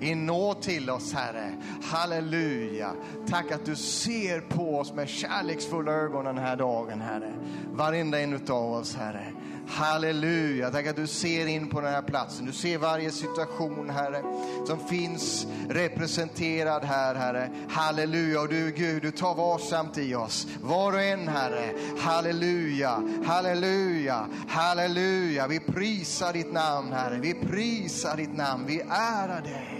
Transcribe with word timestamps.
i 0.00 0.14
nåd 0.14 0.62
till 0.62 0.90
oss 0.90 1.12
Herre. 1.12 1.54
Halleluja. 1.82 2.94
Tack 3.28 3.52
att 3.52 3.64
du 3.64 3.76
ser 3.76 4.40
på 4.40 4.78
oss 4.78 4.92
med 4.92 5.08
kärleksfulla 5.08 5.92
ögon 5.92 6.24
den 6.24 6.38
här 6.38 6.56
dagen 6.56 7.00
Herre. 7.00 7.32
Varenda 7.72 8.20
en 8.20 8.40
av 8.48 8.72
oss 8.72 8.96
Herre. 8.96 9.32
Halleluja, 9.70 10.70
tack 10.70 10.86
att 10.86 10.96
du 10.96 11.06
ser 11.06 11.46
in 11.46 11.68
på 11.68 11.80
den 11.80 11.92
här 11.92 12.02
platsen. 12.02 12.46
Du 12.46 12.52
ser 12.52 12.78
varje 12.78 13.10
situation, 13.10 13.90
Herre, 13.90 14.22
som 14.66 14.78
finns 14.88 15.46
representerad 15.68 16.84
här, 16.84 17.14
Herre. 17.14 17.50
Halleluja, 17.68 18.40
och 18.40 18.48
du 18.48 18.70
Gud, 18.70 19.02
du 19.02 19.10
tar 19.10 19.34
varsamt 19.34 19.98
i 19.98 20.14
oss. 20.14 20.46
Var 20.62 20.92
och 20.92 21.02
en, 21.02 21.28
Herre. 21.28 21.70
Halleluja, 21.98 23.02
halleluja, 23.24 24.26
halleluja. 24.48 25.46
Vi 25.46 25.60
prisar 25.60 26.32
ditt 26.32 26.52
namn, 26.52 26.92
Herre. 26.92 27.18
Vi 27.18 27.34
prisar 27.34 28.16
ditt 28.16 28.36
namn. 28.36 28.66
Vi 28.66 28.80
ärar 28.80 29.40
dig. 29.40 29.77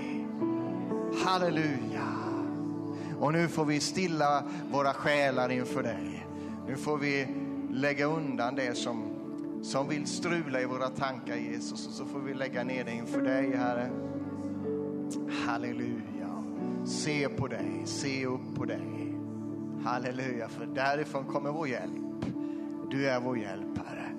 Halleluja. 1.24 2.08
Och 3.18 3.32
nu 3.32 3.48
får 3.48 3.64
vi 3.64 3.80
stilla 3.80 4.44
våra 4.72 4.92
själar 4.92 5.48
inför 5.48 5.82
dig. 5.82 6.26
Nu 6.66 6.76
får 6.76 6.98
vi 6.98 7.26
lägga 7.70 8.04
undan 8.04 8.54
det 8.54 8.74
som 8.74 9.18
som 9.62 9.88
vill 9.88 10.06
strula 10.06 10.60
i 10.60 10.64
våra 10.64 10.88
tankar 10.88 11.36
Jesus 11.36 11.86
och 11.86 11.92
så 11.92 12.04
får 12.04 12.18
vi 12.20 12.34
lägga 12.34 12.64
ner 12.64 12.84
det 12.84 12.92
inför 12.92 13.20
dig 13.20 13.56
Herre. 13.56 13.90
Halleluja. 15.46 16.44
Se 16.84 17.28
på 17.28 17.46
dig, 17.46 17.82
se 17.84 18.26
upp 18.26 18.54
på 18.56 18.64
dig. 18.64 19.14
Halleluja, 19.84 20.48
för 20.48 20.66
därifrån 20.66 21.24
kommer 21.24 21.50
vår 21.50 21.68
hjälp. 21.68 22.24
Du 22.90 23.08
är 23.08 23.20
vår 23.20 23.38
hjälp 23.38 23.78
Herre. 23.86 24.12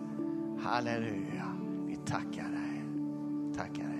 Halleluja. 0.64 1.56
Vi 1.86 1.96
tackar 1.96 2.50
dig. 2.50 2.84
Tackar 3.58 3.84
dig. 3.84 3.99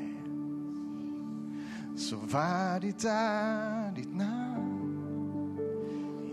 Så 2.00 2.16
värdigt 2.16 3.04
är 3.04 3.92
ditt 3.96 4.16
namn. 4.16 5.60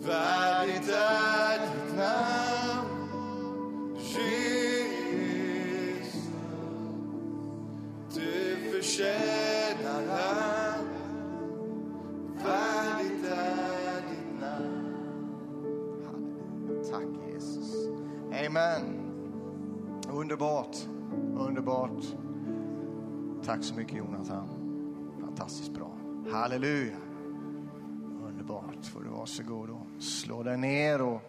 Värdigt 0.01 0.89
är 0.89 1.59
ditt 1.59 1.95
namn. 1.97 2.89
Jesus. 3.95 4.99
Du 8.13 8.55
förtjänar 8.71 10.03
allt. 10.07 10.88
Värdigt 12.43 13.25
är 13.25 14.01
ditt 14.09 14.41
namn. 14.41 14.95
Halleluja. 16.05 16.91
Tack 16.91 17.33
Jesus. 17.33 17.75
Amen. 18.45 18.95
Underbart. 20.11 20.77
Underbart. 21.37 22.03
Tack 23.45 23.63
så 23.63 23.75
mycket 23.75 23.97
Jonathan. 23.97 24.49
Fantastiskt 25.21 25.71
bra. 25.71 25.91
Halleluja. 26.31 26.97
Underbart. 28.27 28.85
Får 28.93 29.01
du 29.01 29.09
varsågod 29.09 29.69
och 29.69 30.03
slå 30.03 30.43
dig 30.43 30.57
ner 30.57 31.01
och 31.01 31.21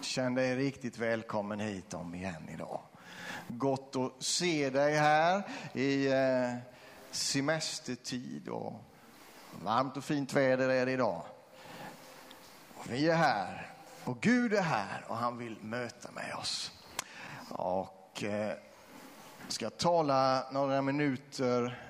känn 0.00 0.34
dig 0.34 0.56
riktigt 0.56 0.98
välkommen 0.98 1.60
hit 1.60 1.94
om 1.94 2.14
igen 2.14 2.48
idag. 2.54 2.80
Gott 3.48 3.96
att 3.96 4.22
se 4.22 4.70
dig 4.70 4.94
här 4.94 5.42
i 5.72 6.06
eh, 6.06 6.54
semestertid 7.10 8.48
och 8.48 8.72
varmt 9.64 9.96
och 9.96 10.04
fint 10.04 10.32
väder 10.32 10.68
är 10.68 10.86
det 10.86 10.92
idag. 10.92 11.22
Vi 12.88 13.08
är 13.08 13.16
här 13.16 13.70
och 14.04 14.20
Gud 14.20 14.54
är 14.54 14.62
här 14.62 15.04
och 15.08 15.16
han 15.16 15.38
vill 15.38 15.56
möta 15.60 16.10
med 16.10 16.34
oss. 16.34 16.72
Och 17.48 18.24
eh, 18.24 18.52
ska 19.48 19.70
tala 19.70 20.46
några 20.52 20.82
minuter 20.82 21.82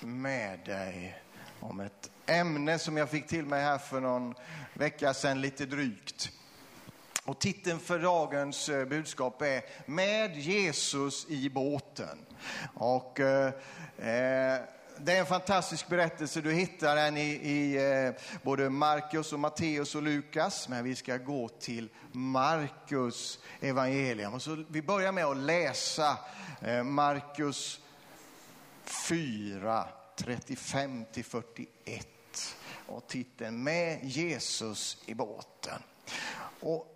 med 0.00 0.58
dig 0.58 1.22
om 1.60 1.80
ett 1.80 2.10
ämne 2.26 2.78
som 2.78 2.96
jag 2.96 3.10
fick 3.10 3.26
till 3.26 3.44
mig 3.44 3.62
här 3.62 3.78
för 3.78 4.00
någon 4.00 4.34
vecka 4.74 5.14
sedan, 5.14 5.40
lite 5.40 5.66
drygt. 5.66 6.30
Och 7.24 7.38
titeln 7.38 7.78
för 7.78 7.98
dagens 7.98 8.68
eh, 8.68 8.84
budskap 8.84 9.42
är 9.42 9.62
Med 9.86 10.36
Jesus 10.36 11.26
i 11.28 11.50
båten. 11.50 12.18
Och, 12.74 13.20
eh, 13.20 13.52
eh 13.96 14.60
det 15.00 15.12
är 15.12 15.20
en 15.20 15.26
fantastisk 15.26 15.88
berättelse. 15.88 16.40
Du 16.40 16.52
hittar 16.52 16.96
den 16.96 17.16
i, 17.16 17.30
i 17.30 18.12
både 18.42 18.70
Markus, 18.70 19.32
och 19.32 19.40
Matteus 19.40 19.94
och 19.94 20.02
Lukas. 20.02 20.68
Men 20.68 20.84
vi 20.84 20.96
ska 20.96 21.16
gå 21.16 21.48
till 21.48 21.88
Markus 22.12 23.38
evangelium. 23.60 24.34
Och 24.34 24.42
så 24.42 24.64
vi 24.68 24.82
börjar 24.82 25.12
med 25.12 25.24
att 25.24 25.36
läsa 25.36 26.18
Markus 26.84 27.80
4, 28.84 29.84
35 30.16 31.04
41. 31.24 32.08
Och 32.86 33.06
titeln 33.06 33.62
Med 33.62 34.04
Jesus 34.04 35.02
i 35.06 35.14
båten. 35.14 35.82
Och 36.60 36.94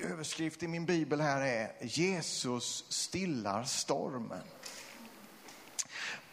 överskrift 0.00 0.62
i 0.62 0.68
min 0.68 0.86
bibel 0.86 1.20
här 1.20 1.40
är 1.40 1.72
Jesus 1.80 2.84
stillar 2.88 3.64
stormen. 3.64 4.42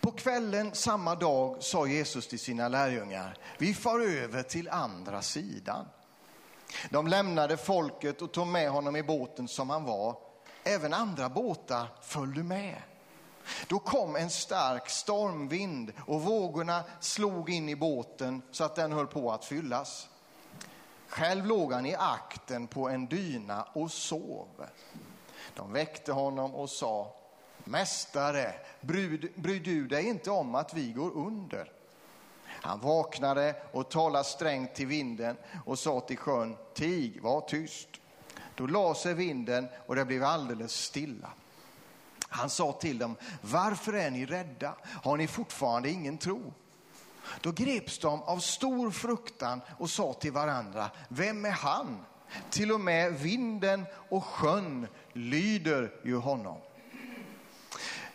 På 0.01 0.11
kvällen 0.11 0.75
samma 0.75 1.15
dag 1.15 1.63
sa 1.63 1.87
Jesus 1.87 2.27
till 2.27 2.39
sina 2.39 2.67
lärjungar, 2.67 3.37
vi 3.57 3.73
far 3.73 3.99
över 3.99 4.43
till 4.43 4.69
andra 4.69 5.21
sidan. 5.21 5.85
De 6.89 7.07
lämnade 7.07 7.57
folket 7.57 8.21
och 8.21 8.31
tog 8.31 8.47
med 8.47 8.69
honom 8.69 8.95
i 8.95 9.03
båten 9.03 9.47
som 9.47 9.69
han 9.69 9.83
var. 9.83 10.15
Även 10.63 10.93
andra 10.93 11.29
båtar 11.29 11.87
följde 12.01 12.43
med. 12.43 12.81
Då 13.67 13.79
kom 13.79 14.15
en 14.15 14.29
stark 14.29 14.89
stormvind 14.89 15.93
och 16.07 16.21
vågorna 16.21 16.83
slog 16.99 17.49
in 17.49 17.69
i 17.69 17.75
båten 17.75 18.41
så 18.51 18.63
att 18.63 18.75
den 18.75 18.91
höll 18.91 19.07
på 19.07 19.31
att 19.31 19.45
fyllas. 19.45 20.07
Själv 21.07 21.45
låg 21.45 21.73
han 21.73 21.85
i 21.85 21.95
akten 21.95 22.67
på 22.67 22.89
en 22.89 23.05
dyna 23.05 23.63
och 23.63 23.91
sov. 23.91 24.65
De 25.55 25.73
väckte 25.73 26.11
honom 26.11 26.55
och 26.55 26.69
sa, 26.69 27.18
Mästare, 27.69 28.53
bryr 28.81 29.59
du 29.59 29.87
dig 29.87 30.07
inte 30.07 30.31
om 30.31 30.55
att 30.55 30.73
vi 30.73 30.91
går 30.91 31.11
under? 31.11 31.71
Han 32.45 32.79
vaknade 32.79 33.55
och 33.71 33.89
talade 33.89 34.23
strängt 34.23 34.75
till 34.75 34.87
vinden 34.87 35.37
och 35.65 35.79
sa 35.79 35.99
till 35.99 36.17
sjön, 36.17 36.57
tig, 36.73 37.21
var 37.21 37.41
tyst. 37.41 37.89
Då 38.55 38.67
la 38.67 38.95
sig 38.95 39.13
vinden 39.13 39.67
och 39.87 39.95
det 39.95 40.05
blev 40.05 40.23
alldeles 40.23 40.73
stilla. 40.73 41.29
Han 42.19 42.49
sa 42.49 42.71
till 42.71 42.97
dem, 42.97 43.15
varför 43.41 43.93
är 43.93 44.09
ni 44.09 44.25
rädda? 44.25 44.75
Har 45.03 45.17
ni 45.17 45.27
fortfarande 45.27 45.89
ingen 45.89 46.17
tro? 46.17 46.53
Då 47.41 47.51
greps 47.51 47.99
de 47.99 48.23
av 48.23 48.39
stor 48.39 48.91
fruktan 48.91 49.61
och 49.77 49.89
sa 49.89 50.13
till 50.13 50.31
varandra, 50.31 50.89
vem 51.07 51.45
är 51.45 51.51
han? 51.51 52.05
Till 52.49 52.71
och 52.71 52.81
med 52.81 53.13
vinden 53.13 53.85
och 54.09 54.25
sjön 54.25 54.87
lyder 55.13 55.93
ju 56.03 56.15
honom. 56.15 56.57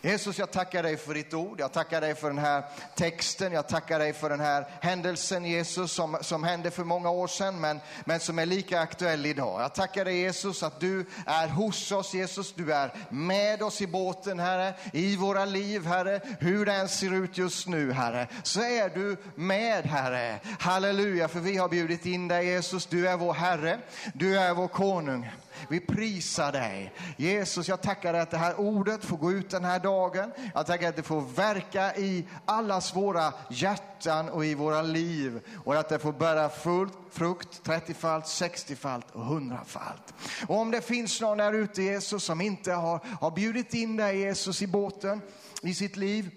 Jesus, 0.04 0.38
jag 0.38 0.50
tackar 0.50 0.82
dig 0.82 0.97
för 0.97 1.15
ditt 1.15 1.34
ord. 1.34 1.60
Jag 1.60 1.72
tackar 1.72 2.00
dig 2.00 2.15
för 2.15 2.28
den 2.28 2.38
här 2.38 2.65
texten. 2.94 3.53
Jag 3.53 3.69
tackar 3.69 3.98
dig 3.98 4.12
för 4.12 4.31
den 4.31 4.41
här 4.41 4.66
händelsen, 4.81 5.44
Jesus, 5.44 5.92
som, 5.92 6.16
som 6.20 6.44
hände 6.44 6.70
för 6.70 6.84
många 6.84 7.10
år 7.10 7.26
sedan, 7.26 7.60
men, 7.60 7.81
men 8.04 8.20
som 8.20 8.38
är 8.38 8.47
lika 8.47 8.81
aktuell 8.81 9.26
idag. 9.26 9.62
Jag 9.62 9.75
tackar 9.75 10.04
dig, 10.04 10.16
Jesus, 10.16 10.62
att 10.62 10.81
du 10.81 11.06
är 11.26 11.48
hos 11.48 11.92
oss, 11.92 12.15
Jesus. 12.15 12.53
Du 12.53 12.72
är 12.72 12.94
med 13.09 13.62
oss 13.62 13.81
i 13.81 13.87
båten, 13.87 14.38
Herre, 14.38 14.75
i 14.92 15.16
våra 15.16 15.44
liv, 15.44 15.87
Herre. 15.87 16.21
Hur 16.41 16.66
det 16.66 16.72
än 16.72 16.88
ser 16.88 17.15
ut 17.15 17.38
just 17.38 17.66
nu, 17.66 17.92
Herre, 17.92 18.28
så 18.42 18.60
är 18.60 18.88
du 18.88 19.16
med, 19.34 19.86
Herre. 19.86 20.41
Halleluja, 20.59 21.28
för 21.28 21.41
vi 21.41 21.56
har 21.56 21.69
bjudit 21.69 22.07
in 22.07 22.28
dig, 22.28 22.47
Jesus. 22.47 22.86
Du 22.86 23.09
är 23.09 23.16
vår 23.16 23.34
Herre. 23.34 23.78
Du 24.15 24.39
är 24.39 24.54
vår 24.54 24.68
konung. 24.68 25.30
Vi 25.68 25.80
prisar 25.80 26.53
dig. 26.53 26.92
Jesus, 27.16 27.68
jag 27.68 27.83
tackar 27.83 28.12
dig 28.12 28.22
att 28.22 28.30
det 28.30 28.39
här 28.39 28.60
ordet 28.60 29.04
får 29.04 29.16
gå 29.16 29.33
ut 29.33 29.51
den 29.51 29.65
här 29.65 29.78
dagen. 29.78 30.33
Jag 30.54 30.66
tackar 30.66 30.89
att 30.89 30.97
det 30.97 31.03
får 31.03 31.21
verka 31.21 31.97
i 31.97 32.27
allas 32.45 32.97
våra 32.97 33.33
hjärtan 33.51 34.28
och 34.28 34.45
i 34.45 34.54
våra 34.54 34.83
liv. 34.83 35.41
Och 35.65 35.74
att 35.74 35.89
det 35.89 35.98
får 35.98 36.12
bära 36.12 36.48
fullt 36.48 36.98
frukt 37.15 37.60
30-falt, 37.65 38.24
60-falt 38.24 39.10
och 39.12 39.24
100-falt. 39.24 40.15
Och 40.47 40.59
om 40.59 40.71
det 40.71 40.80
finns 40.80 41.21
någon 41.21 41.39
där 41.39 41.53
ute 41.53 41.83
Jesus 41.83 42.24
som 42.24 42.41
inte 42.41 42.72
har, 42.72 43.00
har 43.21 43.30
bjudit 43.30 43.74
in 43.74 43.97
dig 43.97 44.18
Jesus 44.18 44.62
i 44.62 44.66
båten, 44.66 45.21
i 45.62 45.74
sitt 45.74 45.97
liv, 45.97 46.30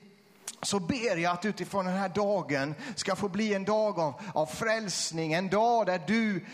så 0.62 0.80
ber 0.80 1.18
jag 1.18 1.34
att 1.34 1.46
utifrån 1.46 1.86
den 1.86 1.96
här 1.96 2.10
dagen 2.10 2.76
ska 2.96 3.16
få 3.16 3.30
bli 3.30 3.54
en 3.54 3.66
dag 3.66 4.00
av, 4.00 4.14
av 4.34 4.46
frälsning, 4.46 5.34
en 5.34 5.50
dag 5.50 5.86
där 5.86 6.02
du 6.08 6.46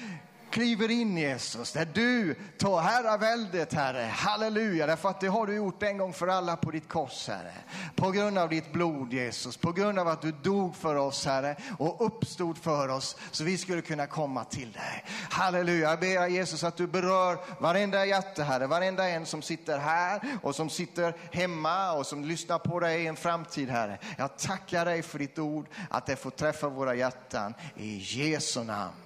kliver 0.54 0.92
in 0.92 1.18
Jesus, 1.18 1.72
där 1.72 1.88
du 1.94 2.36
tar 2.58 2.82
herraväldet 2.82 3.74
Herre. 3.74 4.10
Halleluja, 4.14 4.88
därför 4.88 5.10
att 5.10 5.20
det 5.20 5.28
har 5.28 5.48
du 5.48 5.56
gjort 5.56 5.84
en 5.84 5.98
gång 5.98 6.14
för 6.14 6.28
alla 6.28 6.56
på 6.56 6.72
ditt 6.72 6.90
kors 6.90 7.28
Herre. 7.28 7.54
På 7.96 8.12
grund 8.12 8.38
av 8.38 8.50
ditt 8.50 8.74
blod 8.74 9.14
Jesus, 9.14 9.58
på 9.58 9.72
grund 9.72 10.00
av 10.00 10.08
att 10.08 10.22
du 10.22 10.32
dog 10.32 10.76
för 10.76 10.96
oss 10.96 11.26
Herre 11.26 11.56
och 11.80 12.06
uppstod 12.06 12.58
för 12.58 12.90
oss 12.90 13.18
så 13.32 13.44
vi 13.44 13.58
skulle 13.58 13.82
kunna 13.82 14.08
komma 14.08 14.44
till 14.44 14.72
dig. 14.72 15.06
Halleluja, 15.30 15.90
jag 15.90 16.00
ber 16.00 16.28
Jesus 16.28 16.64
att 16.64 16.78
du 16.78 16.88
berör 16.88 17.38
varenda 17.60 18.06
hjärta 18.06 18.44
Herre, 18.44 18.68
varenda 18.68 19.10
en 19.10 19.26
som 19.26 19.42
sitter 19.42 19.78
här 19.78 20.22
och 20.42 20.56
som 20.56 20.70
sitter 20.70 21.16
hemma 21.32 21.94
och 21.94 22.06
som 22.06 22.26
lyssnar 22.26 22.60
på 22.60 22.80
dig 22.80 23.04
i 23.04 23.08
en 23.08 23.16
framtid 23.16 23.70
Herre. 23.70 24.00
Jag 24.18 24.38
tackar 24.38 24.86
dig 24.86 25.02
för 25.02 25.20
ditt 25.20 25.40
ord, 25.40 25.68
att 25.90 26.06
det 26.06 26.16
får 26.16 26.30
träffa 26.30 26.70
våra 26.70 26.96
hjärtan 26.96 27.54
i 27.76 27.98
Jesu 27.98 28.64
namn. 28.64 29.03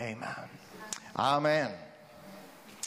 Amen. 0.00 0.48
Amen. 1.12 1.70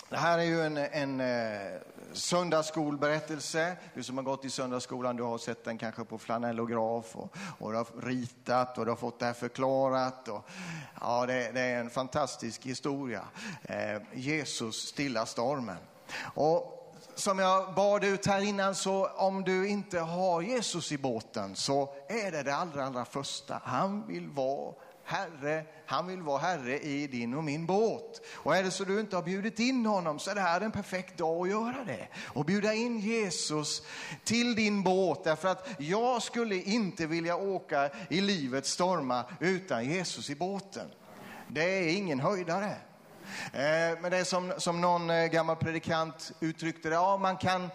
Det 0.09 0.17
här 0.17 0.39
är 0.39 0.43
ju 0.43 0.61
en, 0.61 0.77
en 0.77 1.21
eh, 1.21 1.81
söndagsskolberättelse. 2.13 3.77
Du 3.93 4.03
som 4.03 4.17
har 4.17 4.23
gått 4.23 4.45
i 4.45 4.49
söndagsskolan, 4.49 5.15
du 5.15 5.23
har 5.23 5.37
sett 5.37 5.63
den 5.63 5.77
kanske 5.77 6.03
på 6.03 6.17
flanellograf 6.17 7.15
och, 7.15 7.35
och 7.59 7.71
du 7.71 7.77
har 7.77 8.01
ritat 8.01 8.77
och 8.77 8.85
du 8.85 8.91
har 8.91 8.95
fått 8.95 9.19
det 9.19 9.25
här 9.25 9.33
förklarat. 9.33 10.27
Och, 10.27 10.49
ja, 11.01 11.25
det, 11.25 11.51
det 11.51 11.61
är 11.61 11.79
en 11.79 11.89
fantastisk 11.89 12.65
historia. 12.65 13.23
Eh, 13.63 14.01
Jesus 14.13 14.75
stilla 14.75 15.25
stormen. 15.25 15.77
Och 16.21 16.75
som 17.15 17.39
jag 17.39 17.73
bad 17.73 18.03
ut 18.03 18.25
här 18.25 18.41
innan, 18.41 18.75
så 18.75 19.07
om 19.07 19.43
du 19.43 19.67
inte 19.67 19.99
har 19.99 20.41
Jesus 20.41 20.91
i 20.91 20.97
båten 20.97 21.55
så 21.55 21.93
är 22.07 22.31
det 22.31 22.43
det 22.43 22.55
allra, 22.55 22.85
allra 22.85 23.05
första. 23.05 23.61
Han 23.63 24.07
vill 24.07 24.27
vara 24.27 24.73
Herre, 25.09 25.63
han 25.85 26.07
vill 26.07 26.21
vara 26.21 26.39
Herre 26.39 26.79
i 26.79 27.07
din 27.07 27.33
och 27.33 27.43
min 27.43 27.65
båt. 27.65 28.21
Och 28.33 28.55
är 28.55 28.63
det 28.63 28.71
så 28.71 28.83
du 28.83 28.99
inte 28.99 29.15
har 29.15 29.23
bjudit 29.23 29.59
in 29.59 29.85
honom 29.85 30.19
så 30.19 30.31
är 30.31 30.35
det 30.35 30.41
här 30.41 30.61
en 30.61 30.71
perfekt 30.71 31.17
dag 31.17 31.41
att 31.41 31.49
göra 31.49 31.83
det. 31.85 32.07
Och 32.25 32.45
bjuda 32.45 32.73
in 32.73 32.99
Jesus 32.99 33.83
till 34.23 34.55
din 34.55 34.83
båt 34.83 35.23
därför 35.23 35.47
att 35.47 35.67
jag 35.77 36.21
skulle 36.21 36.55
inte 36.55 37.05
vilja 37.05 37.35
åka 37.35 37.89
i 38.09 38.21
livets 38.21 38.71
stormar 38.71 39.31
utan 39.39 39.85
Jesus 39.85 40.29
i 40.29 40.35
båten. 40.35 40.87
Det 41.47 41.63
är 41.63 41.97
ingen 41.97 42.19
höjdare. 42.19 42.75
Eh, 43.53 43.99
men 44.01 44.11
det 44.11 44.17
är 44.17 44.23
som, 44.23 44.53
som 44.57 44.81
någon 44.81 45.09
eh, 45.09 45.25
gammal 45.25 45.55
predikant 45.55 46.31
uttryckte 46.39 46.89
det, 46.89 46.95
ja 46.95 47.17
man 47.17 47.37
kan 47.37 47.69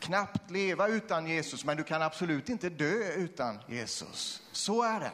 knappt 0.00 0.50
leva 0.50 0.88
utan 0.88 1.26
Jesus 1.26 1.64
men 1.64 1.76
du 1.76 1.84
kan 1.84 2.02
absolut 2.02 2.48
inte 2.48 2.68
dö 2.68 3.12
utan 3.12 3.58
Jesus. 3.68 4.42
Så 4.52 4.82
är 4.82 5.00
det. 5.00 5.10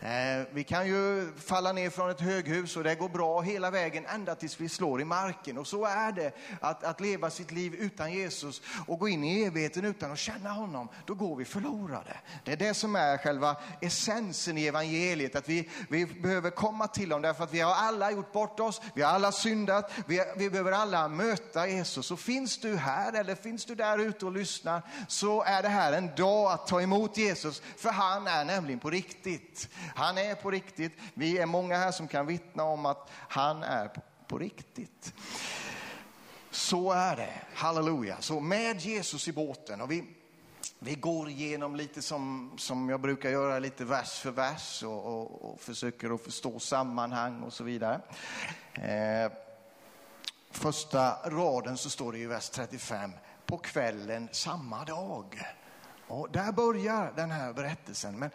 Eh, 0.00 0.46
vi 0.52 0.64
kan 0.64 0.86
ju 0.86 1.32
falla 1.36 1.72
ner 1.72 1.90
från 1.90 2.10
ett 2.10 2.20
höghus 2.20 2.76
och 2.76 2.84
det 2.84 2.94
går 2.94 3.08
bra 3.08 3.40
hela 3.40 3.70
vägen 3.70 4.06
ända 4.06 4.34
tills 4.34 4.60
vi 4.60 4.68
slår 4.68 5.00
i 5.00 5.04
marken. 5.04 5.58
Och 5.58 5.66
så 5.66 5.84
är 5.84 6.12
det 6.12 6.32
att, 6.60 6.84
att 6.84 7.00
leva 7.00 7.30
sitt 7.30 7.52
liv 7.52 7.74
utan 7.74 8.12
Jesus 8.12 8.62
och 8.86 8.98
gå 8.98 9.08
in 9.08 9.24
i 9.24 9.42
evigheten 9.42 9.84
utan 9.84 10.12
att 10.12 10.18
känna 10.18 10.50
honom. 10.50 10.88
Då 11.06 11.14
går 11.14 11.36
vi 11.36 11.44
förlorade. 11.44 12.16
Det 12.44 12.52
är 12.52 12.56
det 12.56 12.74
som 12.74 12.96
är 12.96 13.18
själva 13.18 13.56
essensen 13.80 14.58
i 14.58 14.66
evangeliet, 14.66 15.36
att 15.36 15.48
vi, 15.48 15.68
vi 15.88 16.06
behöver 16.06 16.50
komma 16.50 16.88
till 16.88 17.12
honom 17.12 17.22
därför 17.22 17.44
att 17.44 17.54
vi 17.54 17.60
har 17.60 17.74
alla 17.74 18.10
gjort 18.10 18.32
bort 18.32 18.60
oss, 18.60 18.80
vi 18.94 19.02
har 19.02 19.12
alla 19.12 19.32
syndat, 19.32 19.92
vi, 20.06 20.24
vi 20.36 20.50
behöver 20.50 20.72
alla 20.72 21.08
möta 21.08 21.68
Jesus. 21.68 22.10
Och 22.10 22.20
finns 22.20 22.58
du 22.58 22.76
här 22.76 23.12
eller 23.12 23.34
finns 23.34 23.64
du 23.64 23.74
där 23.74 23.98
ute 23.98 24.26
och 24.26 24.32
lyssnar 24.32 24.82
så 25.08 25.42
är 25.42 25.62
det 25.62 25.68
här 25.68 25.92
en 25.92 26.14
dag 26.16 26.52
att 26.52 26.66
ta 26.66 26.82
emot 26.82 27.16
Jesus, 27.16 27.62
för 27.76 27.90
han 27.90 28.26
är 28.26 28.44
nämligen 28.44 28.80
på 28.80 28.90
riktigt. 28.90 29.68
Han 29.94 30.18
är 30.18 30.34
på 30.34 30.50
riktigt. 30.50 30.92
Vi 31.14 31.38
är 31.38 31.46
många 31.46 31.76
här 31.76 31.92
som 31.92 32.08
kan 32.08 32.26
vittna 32.26 32.62
om 32.62 32.86
att 32.86 33.10
han 33.12 33.62
är 33.62 33.90
på 34.28 34.38
riktigt. 34.38 35.14
Så 36.50 36.92
är 36.92 37.16
det, 37.16 37.32
halleluja. 37.54 38.16
Så 38.20 38.40
med 38.40 38.80
Jesus 38.80 39.28
i 39.28 39.32
båten 39.32 39.80
och 39.80 39.90
vi, 39.90 40.04
vi 40.78 40.94
går 40.94 41.28
igenom 41.28 41.76
lite 41.76 42.02
som, 42.02 42.52
som 42.56 42.88
jag 42.88 43.00
brukar 43.00 43.30
göra, 43.30 43.58
lite 43.58 43.84
vers 43.84 44.18
för 44.20 44.30
vers 44.30 44.82
och, 44.82 45.06
och, 45.06 45.52
och 45.52 45.60
försöker 45.60 46.14
att 46.14 46.20
förstå 46.20 46.58
sammanhang 46.58 47.42
och 47.42 47.52
så 47.52 47.64
vidare. 47.64 48.00
Eh, 48.74 49.32
första 50.50 51.30
raden 51.30 51.76
så 51.76 51.90
står 51.90 52.12
det 52.12 52.18
i 52.18 52.26
vers 52.26 52.50
35, 52.50 53.12
på 53.46 53.58
kvällen 53.58 54.28
samma 54.32 54.84
dag. 54.84 55.42
Och 56.08 56.30
där 56.30 56.52
börjar 56.52 57.12
den 57.16 57.30
här 57.30 57.52
berättelsen. 57.52 58.18
Men 58.18 58.30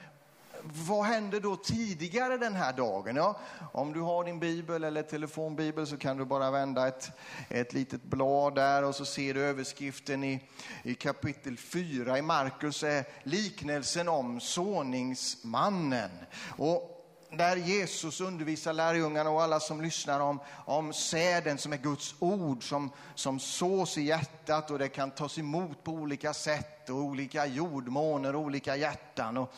vad 0.66 1.06
hände 1.06 1.40
då 1.40 1.56
tidigare 1.56 2.38
den 2.38 2.56
här 2.56 2.74
dagen? 2.74 3.16
Ja, 3.16 3.40
om 3.72 3.94
du 3.94 4.02
har 4.02 4.24
din 4.24 4.40
bibel 4.40 4.84
eller 4.84 5.04
telefonbibel 5.04 5.88
så 5.88 5.98
kan 5.98 6.18
du 6.18 6.26
bara 6.26 6.52
vända 6.52 6.88
ett, 6.88 7.12
ett 7.50 7.74
litet 7.74 8.04
blad 8.04 8.56
där 8.56 8.84
och 8.84 8.96
så 8.96 9.06
ser 9.06 9.34
du 9.34 9.42
överskriften 9.42 10.24
i, 10.24 10.50
i 10.84 10.96
kapitel 10.96 11.58
4 11.58 12.18
i 12.18 12.22
Markus 12.22 12.84
är 12.84 13.06
liknelsen 13.24 14.10
om 14.10 14.40
såningsmannen. 14.40 16.12
Och 16.58 16.94
där 17.38 17.56
Jesus 17.56 18.22
undervisar 18.22 18.74
lärjungarna 18.74 19.30
och 19.30 19.44
alla 19.44 19.60
som 19.60 19.82
lyssnar 19.82 20.20
om, 20.20 20.40
om 20.66 20.94
säden 20.94 21.58
som 21.58 21.74
är 21.74 21.78
Guds 21.78 22.16
ord 22.20 22.70
som, 22.70 22.90
som 23.16 23.40
sås 23.40 23.98
i 23.98 24.02
hjärtat 24.02 24.72
och 24.72 24.80
det 24.80 24.90
kan 24.90 25.12
tas 25.12 25.38
emot 25.38 25.84
på 25.84 25.92
olika 25.92 26.34
sätt 26.34 26.90
och 26.90 26.96
olika 26.96 27.46
jordmåner 27.46 28.36
och 28.36 28.42
olika 28.42 28.76
hjärtan. 28.76 29.38
Och, 29.38 29.54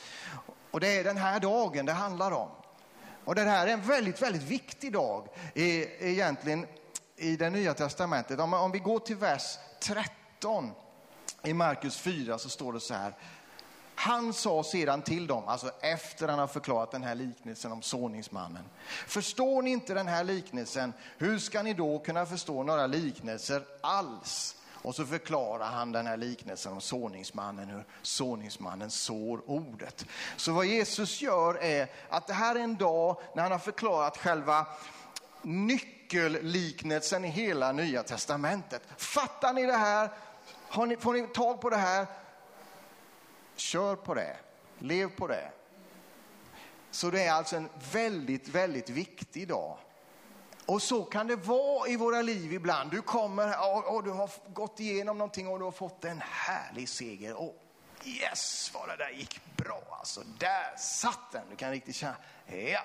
och 0.76 0.82
det 0.82 1.00
är 1.00 1.04
den 1.04 1.18
här 1.18 1.40
dagen 1.40 1.86
det 1.86 1.92
handlar 1.92 2.32
om. 2.32 2.50
Och 3.26 3.36
det 3.36 3.42
här 3.42 3.68
är 3.68 3.74
en 3.74 3.82
väldigt, 3.82 4.22
väldigt 4.22 4.44
viktig 4.44 4.94
dag 4.94 5.28
i, 5.54 5.86
egentligen 6.10 6.68
i 7.16 7.36
det 7.36 7.50
nya 7.50 7.74
testamentet. 7.74 8.40
Om, 8.40 8.54
om 8.54 8.72
vi 8.72 8.80
går 8.80 9.00
till 9.00 9.16
vers 9.16 9.58
13 9.80 10.72
i 11.44 11.54
Markus 11.54 11.98
4 11.98 12.38
så 12.38 12.50
står 12.50 12.74
det 12.74 12.80
så 12.80 12.94
här. 12.94 13.14
Han 13.96 14.34
sa 14.34 14.64
sedan 14.64 15.02
till 15.02 15.28
dem, 15.28 15.48
alltså 15.48 15.72
efter 15.82 16.28
han 16.28 16.40
har 16.40 16.48
förklarat 16.48 16.92
den 16.92 17.04
här 17.04 17.16
liknelsen 17.16 17.72
om 17.72 17.82
såningsmannen. 17.82 18.64
Förstår 19.08 19.62
ni 19.62 19.70
inte 19.70 19.94
den 19.94 20.08
här 20.08 20.24
liknelsen, 20.24 20.94
hur 21.18 21.40
ska 21.40 21.62
ni 21.62 21.74
då 21.74 22.00
kunna 22.00 22.26
förstå 22.26 22.64
några 22.64 22.88
liknelser 22.88 23.64
alls? 23.82 24.56
Och 24.86 24.96
så 24.96 25.06
förklarar 25.06 25.66
han 25.66 25.92
den 25.92 26.08
här 26.08 26.18
liknelsen 26.18 26.74
om 26.74 26.82
såningsmannen, 26.82 27.70
hur 27.70 27.84
såningsmannen 28.02 28.92
sår 28.92 29.42
ordet. 29.46 30.06
Så 30.36 30.52
vad 30.52 30.66
Jesus 30.66 31.22
gör 31.22 31.64
är 31.64 31.88
att 32.10 32.28
det 32.28 32.34
här 32.34 32.56
är 32.56 32.60
en 32.60 32.76
dag 32.76 33.22
när 33.36 33.44
han 33.44 33.52
har 33.52 33.60
förklarat 33.60 34.18
själva 34.18 34.68
nyckelliknelsen 35.42 37.26
i 37.26 37.28
hela 37.28 37.72
nya 37.72 38.04
testamentet. 38.04 38.82
Fattar 38.98 39.54
ni 39.54 39.66
det 39.66 39.78
här? 39.78 40.10
Har 40.68 40.86
ni, 40.86 40.98
får 40.98 41.14
ni 41.14 41.28
tag 41.28 41.62
på 41.62 41.70
det 41.70 41.78
här? 41.78 42.08
Kör 43.56 43.96
på 43.96 44.14
det, 44.14 44.38
lev 44.80 45.10
på 45.10 45.28
det. 45.28 45.52
Så 46.92 47.10
det 47.10 47.24
är 47.24 47.32
alltså 47.32 47.56
en 47.56 47.70
väldigt, 47.92 48.48
väldigt 48.48 48.90
viktig 48.90 49.48
dag. 49.48 49.78
Och 50.66 50.82
så 50.82 51.04
kan 51.04 51.28
det 51.28 51.36
vara 51.36 51.88
i 51.90 51.96
våra 51.96 52.22
liv 52.22 52.54
ibland. 52.54 52.92
Du 52.92 53.02
kommer 53.02 53.76
och, 53.76 53.96
och, 53.96 54.04
du 54.04 54.12
har 54.12 54.30
gått 54.54 54.80
igenom 54.80 55.18
någonting 55.18 55.48
och 55.48 55.60
du 55.60 55.66
har 55.66 55.72
fått 55.72 56.06
en 56.06 56.22
härlig 56.22 56.90
seger. 56.90 57.34
Och 57.34 57.56
yes, 58.06 58.72
vad 58.74 58.90
det 58.90 58.96
där 58.96 59.10
gick 59.10 59.42
bra 59.56 59.84
alltså. 60.00 60.22
Där 60.40 60.78
satt 60.78 61.32
den. 61.32 61.44
Du 61.50 61.56
kan 61.56 61.72
riktigt 61.72 61.96
känna, 61.96 62.16
ja. 62.48 62.84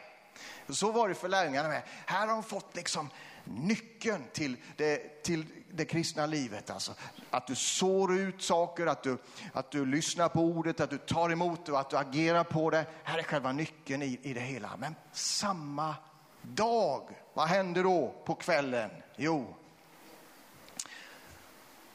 Så 0.69 0.93
var 0.93 1.09
det 1.09 1.15
för 1.15 1.29
lärjungarna 1.29 1.69
med. 1.69 1.83
Här 2.07 2.27
har 2.27 2.35
de 2.35 2.43
fått 2.43 2.77
liksom 2.77 3.11
nyckeln 3.45 4.25
till 4.33 4.57
det, 4.77 5.23
till 5.23 5.47
det 5.71 5.85
kristna 5.85 6.27
livet. 6.27 6.71
Alltså, 6.71 6.95
att 7.31 7.47
du 7.47 7.55
sår 7.55 8.19
ut 8.19 8.43
saker, 8.43 8.87
att 8.87 9.03
du, 9.03 9.19
att 9.53 9.71
du 9.71 9.87
lyssnar 9.87 10.29
på 10.29 10.41
ordet, 10.41 10.81
att 10.81 10.91
du 10.91 10.99
tar 10.99 11.31
emot 11.31 11.67
det 11.67 11.73
och 11.73 11.81
att 11.81 11.91
du 11.91 11.97
agerar 11.97 12.45
på 12.45 12.71
det. 12.71 12.87
Här 13.03 13.19
är 13.19 13.23
själva 13.23 13.53
nyckeln 13.53 14.03
i, 14.03 14.21
i 14.23 14.35
det 14.35 14.41
hela. 14.41 14.77
Men 14.77 14.95
samma 15.13 15.95
dag. 16.43 17.09
Vad 17.35 17.49
händer 17.49 17.83
då 17.83 18.15
på 18.25 18.35
kvällen? 18.35 18.91
Jo, 19.17 19.55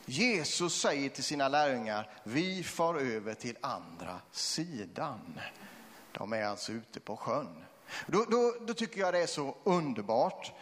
Jesus 0.06 0.82
säger 0.82 1.10
till 1.10 1.24
sina 1.24 1.48
lärjungar, 1.48 2.10
vi 2.24 2.64
far 2.64 2.96
över 2.96 3.34
till 3.34 3.58
andra 3.62 4.22
sidan. 4.32 5.40
De 6.12 6.34
är 6.34 6.46
alltså 6.46 6.72
ute 6.72 7.00
på 7.00 7.18
sjön. 7.18 7.64
Då, 8.08 8.26
då, 8.30 8.54
då, 8.62 8.74
tycker 8.74 9.00
jag 9.00 9.14
det 9.14 9.22
är 9.22 9.28
så 9.28 9.56
underbart 9.64 10.54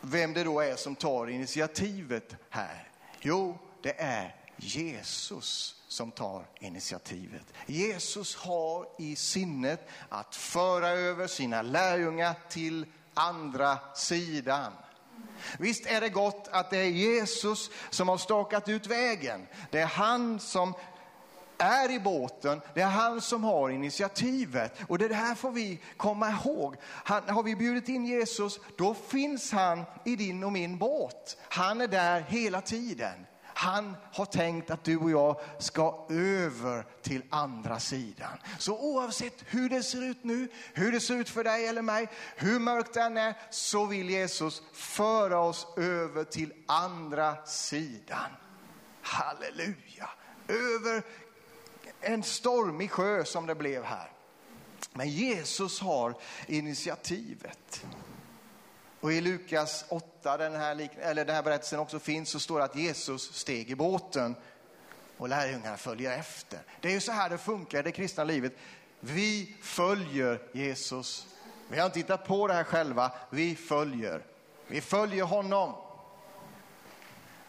vem 0.00 0.32
det 0.32 0.44
då 0.44 0.60
är 0.60 0.76
som 0.76 0.94
tar 0.94 1.26
initiativet 1.26 2.36
här. 2.50 2.90
Jo, 3.20 3.58
det 3.82 4.00
är 4.00 4.36
Jesus 4.58 5.74
som 5.88 6.10
tar 6.10 6.44
initiativet. 6.60 7.44
Jesus 7.66 8.36
har 8.36 8.86
i 8.98 9.16
sinnet 9.16 9.88
att 10.08 10.34
föra 10.34 10.88
över 10.88 11.26
sina 11.26 11.62
lärjungar 11.62 12.34
till 12.48 12.86
andra 13.14 13.78
sidan. 13.94 14.72
Visst 15.58 15.86
är 15.86 16.00
det 16.00 16.08
gott 16.08 16.48
att 16.52 16.70
det 16.70 16.78
är 16.78 16.90
Jesus 16.90 17.70
som 17.90 18.08
har 18.08 18.18
stakat 18.18 18.68
ut 18.68 18.86
vägen. 18.86 19.46
Det 19.70 19.80
är 19.80 19.86
han 19.86 20.40
som 20.40 20.74
är 21.58 21.90
i 21.90 22.00
båten, 22.00 22.60
det 22.74 22.80
är 22.80 22.86
han 22.86 23.20
som 23.20 23.44
har 23.44 23.70
initiativet. 23.70 24.78
Och 24.88 24.98
det 24.98 25.14
här 25.14 25.34
får 25.34 25.50
vi 25.50 25.80
komma 25.96 26.30
ihåg. 26.30 26.76
Han, 26.82 27.28
har 27.28 27.42
vi 27.42 27.56
bjudit 27.56 27.88
in 27.88 28.06
Jesus, 28.06 28.60
då 28.78 28.94
finns 28.94 29.52
han 29.52 29.84
i 30.04 30.16
din 30.16 30.44
och 30.44 30.52
min 30.52 30.78
båt. 30.78 31.36
Han 31.48 31.80
är 31.80 31.88
där 31.88 32.20
hela 32.20 32.60
tiden. 32.60 33.26
Han 33.58 33.96
har 34.12 34.24
tänkt 34.24 34.70
att 34.70 34.84
du 34.84 34.96
och 34.96 35.10
jag 35.10 35.40
ska 35.58 36.06
över 36.10 36.86
till 37.02 37.22
andra 37.30 37.80
sidan. 37.80 38.38
Så 38.58 38.78
oavsett 38.78 39.44
hur 39.46 39.68
det 39.68 39.82
ser 39.82 40.02
ut 40.02 40.24
nu, 40.24 40.48
hur 40.74 40.92
det 40.92 41.00
ser 41.00 41.14
ut 41.14 41.28
för 41.28 41.44
dig 41.44 41.66
eller 41.66 41.82
mig, 41.82 42.08
hur 42.36 42.58
mörkt 42.58 42.94
den 42.94 43.16
är, 43.16 43.34
så 43.50 43.86
vill 43.86 44.10
Jesus 44.10 44.62
föra 44.72 45.40
oss 45.40 45.66
över 45.76 46.24
till 46.24 46.52
andra 46.66 47.46
sidan. 47.46 48.30
Halleluja! 49.02 50.10
Över 50.48 51.02
en 52.00 52.22
stormig 52.22 52.90
sjö 52.90 53.24
som 53.24 53.46
det 53.46 53.54
blev 53.54 53.84
här. 53.84 54.12
Men 54.92 55.08
Jesus 55.08 55.80
har 55.80 56.14
initiativet. 56.46 57.84
Och 59.00 59.12
i 59.12 59.20
Lukas 59.20 59.84
8, 59.88 60.36
den 60.36 60.54
här, 60.54 60.88
eller 61.00 61.24
den 61.24 61.34
här 61.34 61.42
berättelsen 61.42 61.78
också 61.78 61.98
finns, 61.98 62.30
så 62.30 62.40
står 62.40 62.58
det 62.58 62.64
att 62.64 62.76
Jesus 62.76 63.34
steg 63.34 63.70
i 63.70 63.74
båten 63.74 64.36
och 65.16 65.28
lärjungarna 65.28 65.76
följer 65.76 66.18
efter. 66.18 66.58
Det 66.80 66.88
är 66.88 66.92
ju 66.92 67.00
så 67.00 67.12
här 67.12 67.30
det 67.30 67.38
funkar 67.38 67.78
i 67.78 67.82
det 67.82 67.92
kristna 67.92 68.24
livet. 68.24 68.52
Vi 69.00 69.56
följer 69.62 70.42
Jesus. 70.52 71.26
Vi 71.68 71.78
har 71.78 71.86
inte 71.86 71.98
hittat 71.98 72.26
på 72.26 72.46
det 72.46 72.54
här 72.54 72.64
själva, 72.64 73.12
vi 73.30 73.56
följer. 73.56 74.22
Vi 74.66 74.80
följer 74.80 75.24
honom. 75.24 75.74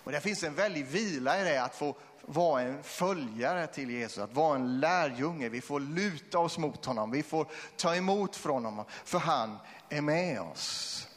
Och 0.04 0.12
det 0.12 0.22
finns 0.22 0.44
en 0.44 0.56
väldig 0.56 0.86
vila 0.86 1.42
i 1.42 1.44
det, 1.44 1.64
att 1.64 1.76
få 1.76 1.96
vara 2.22 2.62
en 2.62 2.84
följare 2.84 3.68
till 3.68 3.90
Jesus, 3.90 4.18
att 4.18 4.34
vara 4.34 4.56
en 4.56 4.80
lärjunge. 4.80 5.50
Vi 5.50 5.62
får 5.62 5.80
luta 5.80 6.40
oss 6.40 6.58
mot 6.58 6.86
honom, 6.86 7.12
vi 7.12 7.24
får 7.24 7.48
ta 7.76 7.96
emot 7.96 8.36
från 8.36 8.66
honom, 8.66 8.86
för 9.06 9.20
han 9.20 9.58
är 9.90 10.02
med 10.02 10.42
oss. 10.42 11.09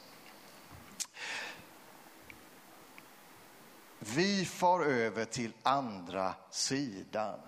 Vi 4.05 4.45
far 4.45 4.85
över 4.85 5.25
till 5.25 5.53
andra 5.63 6.35
sidan. 6.49 7.39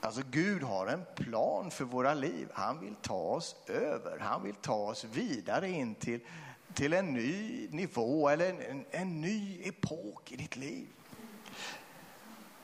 Alltså 0.00 0.22
Gud 0.30 0.62
har 0.62 0.86
en 0.86 1.04
plan 1.16 1.70
för 1.70 1.84
våra 1.84 2.14
liv. 2.14 2.48
Han 2.54 2.80
vill 2.80 2.94
ta 3.02 3.14
oss 3.14 3.56
över. 3.66 4.18
Han 4.18 4.42
vill 4.42 4.54
ta 4.54 4.74
oss 4.74 5.04
vidare 5.04 5.68
in 5.68 5.94
till, 5.94 6.20
till 6.74 6.92
en 6.92 7.06
ny 7.06 7.68
nivå 7.70 8.28
eller 8.28 8.50
en, 8.50 8.60
en, 8.60 8.84
en 8.90 9.20
ny 9.20 9.62
epok 9.64 10.32
i 10.32 10.36
ditt 10.36 10.56
liv. 10.56 10.88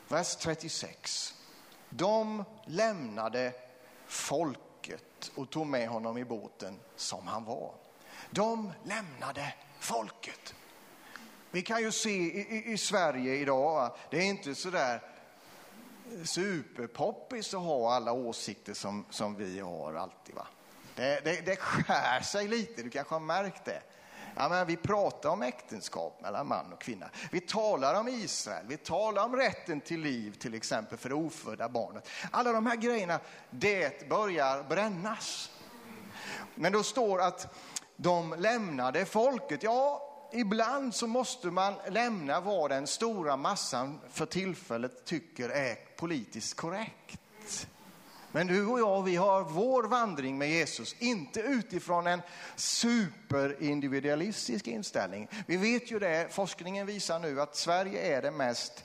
Vers 0.08 0.36
36. 0.36 1.34
De 1.90 2.44
lämnade 2.64 3.52
folket 4.06 5.32
och 5.34 5.50
tog 5.50 5.66
med 5.66 5.88
honom 5.88 6.18
i 6.18 6.24
båten 6.24 6.80
som 6.96 7.26
han 7.26 7.44
var. 7.44 7.74
De 8.30 8.72
lämnade 8.84 9.54
folket. 9.80 10.54
Vi 11.54 11.62
kan 11.62 11.82
ju 11.82 11.92
se 11.92 12.10
i, 12.10 12.46
i, 12.50 12.72
i 12.72 12.78
Sverige 12.78 13.34
idag, 13.34 13.96
det 14.10 14.18
är 14.18 14.22
inte 14.22 14.54
så 14.54 14.70
där 14.70 15.02
superpoppis 16.24 17.54
att 17.54 17.60
ha 17.60 17.94
alla 17.94 18.12
åsikter 18.12 18.74
som, 18.74 19.04
som 19.10 19.36
vi 19.36 19.60
har 19.60 19.94
alltid. 19.94 20.34
Va? 20.34 20.46
Det, 20.94 21.24
det, 21.24 21.46
det 21.46 21.56
skär 21.56 22.20
sig 22.20 22.48
lite, 22.48 22.82
du 22.82 22.90
kanske 22.90 23.14
har 23.14 23.20
märkt 23.20 23.64
det. 23.64 23.82
Ja, 24.36 24.48
men 24.48 24.66
vi 24.66 24.76
pratar 24.76 25.28
om 25.28 25.42
äktenskap 25.42 26.20
mellan 26.22 26.46
man 26.46 26.72
och 26.72 26.80
kvinna. 26.80 27.10
Vi 27.32 27.40
talar 27.40 28.00
om 28.00 28.08
Israel, 28.08 28.66
vi 28.68 28.76
talar 28.76 29.24
om 29.24 29.36
rätten 29.36 29.80
till 29.80 30.00
liv 30.00 30.32
till 30.38 30.54
exempel 30.54 30.98
för 30.98 31.08
det 31.08 31.14
ofödda 31.14 31.68
barnet. 31.68 32.08
Alla 32.30 32.52
de 32.52 32.66
här 32.66 32.76
grejerna, 32.76 33.20
det 33.50 34.08
börjar 34.08 34.62
brännas. 34.62 35.50
Men 36.54 36.72
då 36.72 36.82
står 36.82 37.20
att 37.20 37.54
de 37.96 38.34
lämnade 38.38 39.04
folket. 39.04 39.62
Ja, 39.62 40.10
ibland 40.34 40.94
så 40.94 41.06
måste 41.06 41.46
man 41.46 41.74
lämna 41.90 42.40
vad 42.40 42.70
den 42.70 42.86
stora 42.86 43.36
massan 43.36 44.00
för 44.10 44.26
tillfället 44.26 45.04
tycker 45.04 45.48
är 45.48 45.76
politiskt 45.96 46.56
korrekt. 46.56 47.20
Men 48.32 48.46
du 48.46 48.66
och 48.66 48.80
jag, 48.80 49.02
vi 49.02 49.16
har 49.16 49.42
vår 49.42 49.82
vandring 49.82 50.38
med 50.38 50.50
Jesus, 50.50 50.96
inte 50.98 51.40
utifrån 51.40 52.06
en 52.06 52.22
superindividualistisk 52.56 54.66
inställning. 54.66 55.28
Vi 55.46 55.56
vet 55.56 55.90
ju 55.90 55.98
det, 55.98 56.28
forskningen 56.30 56.86
visar 56.86 57.18
nu 57.18 57.40
att 57.40 57.56
Sverige 57.56 58.16
är 58.16 58.22
det 58.22 58.30
mest 58.30 58.84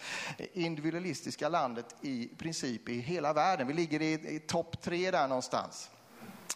individualistiska 0.54 1.50
landet 1.50 1.96
i 2.02 2.28
princip 2.28 2.90
i 2.90 3.00
hela 3.00 3.34
världen. 3.34 3.68
Vi 3.68 3.74
ligger 3.74 4.02
i, 4.02 4.36
i 4.36 4.40
topp 4.40 4.82
tre 4.82 5.12
där 5.12 5.28
någonstans. 5.28 5.90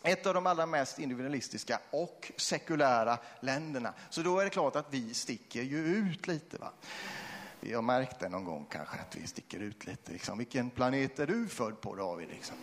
Ett 0.04 0.26
av 0.26 0.34
de 0.34 0.48
allra 0.48 0.66
mest 0.66 1.00
individualistiska 1.00 1.80
och 1.92 2.32
sekulära 2.38 3.18
länderna. 3.40 3.94
Så 4.10 4.22
då 4.22 4.40
är 4.40 4.44
det 4.44 4.50
klart 4.50 4.76
att 4.76 4.88
vi 4.90 5.14
sticker 5.14 5.62
ju 5.62 5.78
ut 5.78 6.28
lite. 6.28 6.58
Va? 6.58 6.72
Vi 7.60 7.74
har 7.74 7.82
märkt 7.82 8.20
det 8.20 8.30
någon 8.30 8.46
gång 8.46 8.66
kanske, 8.70 8.98
att 9.00 9.16
vi 9.16 9.28
sticker 9.28 9.60
ut 9.60 9.86
lite. 9.86 10.12
Liksom. 10.12 10.38
Vilken 10.38 10.70
planet 10.70 11.20
är 11.20 11.28
du 11.28 11.48
född 11.48 11.82
på 11.82 11.96
David? 11.96 12.30
Liksom. 12.30 12.56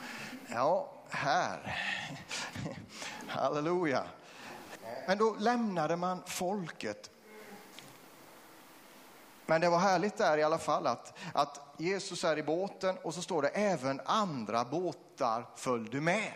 Ja, 0.49 0.93
här. 1.09 1.77
Halleluja. 3.27 4.05
Men 5.07 5.19
då 5.19 5.37
lämnade 5.39 5.97
man 5.97 6.23
folket. 6.27 7.11
Men 9.47 9.61
det 9.61 9.71
var 9.71 9.79
härligt 9.79 10.17
där 10.17 10.39
i 10.39 10.43
alla 10.43 10.59
fall 10.59 10.87
att, 10.87 11.19
att 11.35 11.75
Jesus 11.79 12.25
är 12.25 12.39
i 12.39 12.43
båten 12.43 12.97
och 13.03 13.15
så 13.15 13.23
står 13.23 13.43
det 13.43 13.49
även 13.49 14.01
andra 14.05 14.65
båtar 14.65 15.47
följde 15.57 16.01
med. 16.01 16.33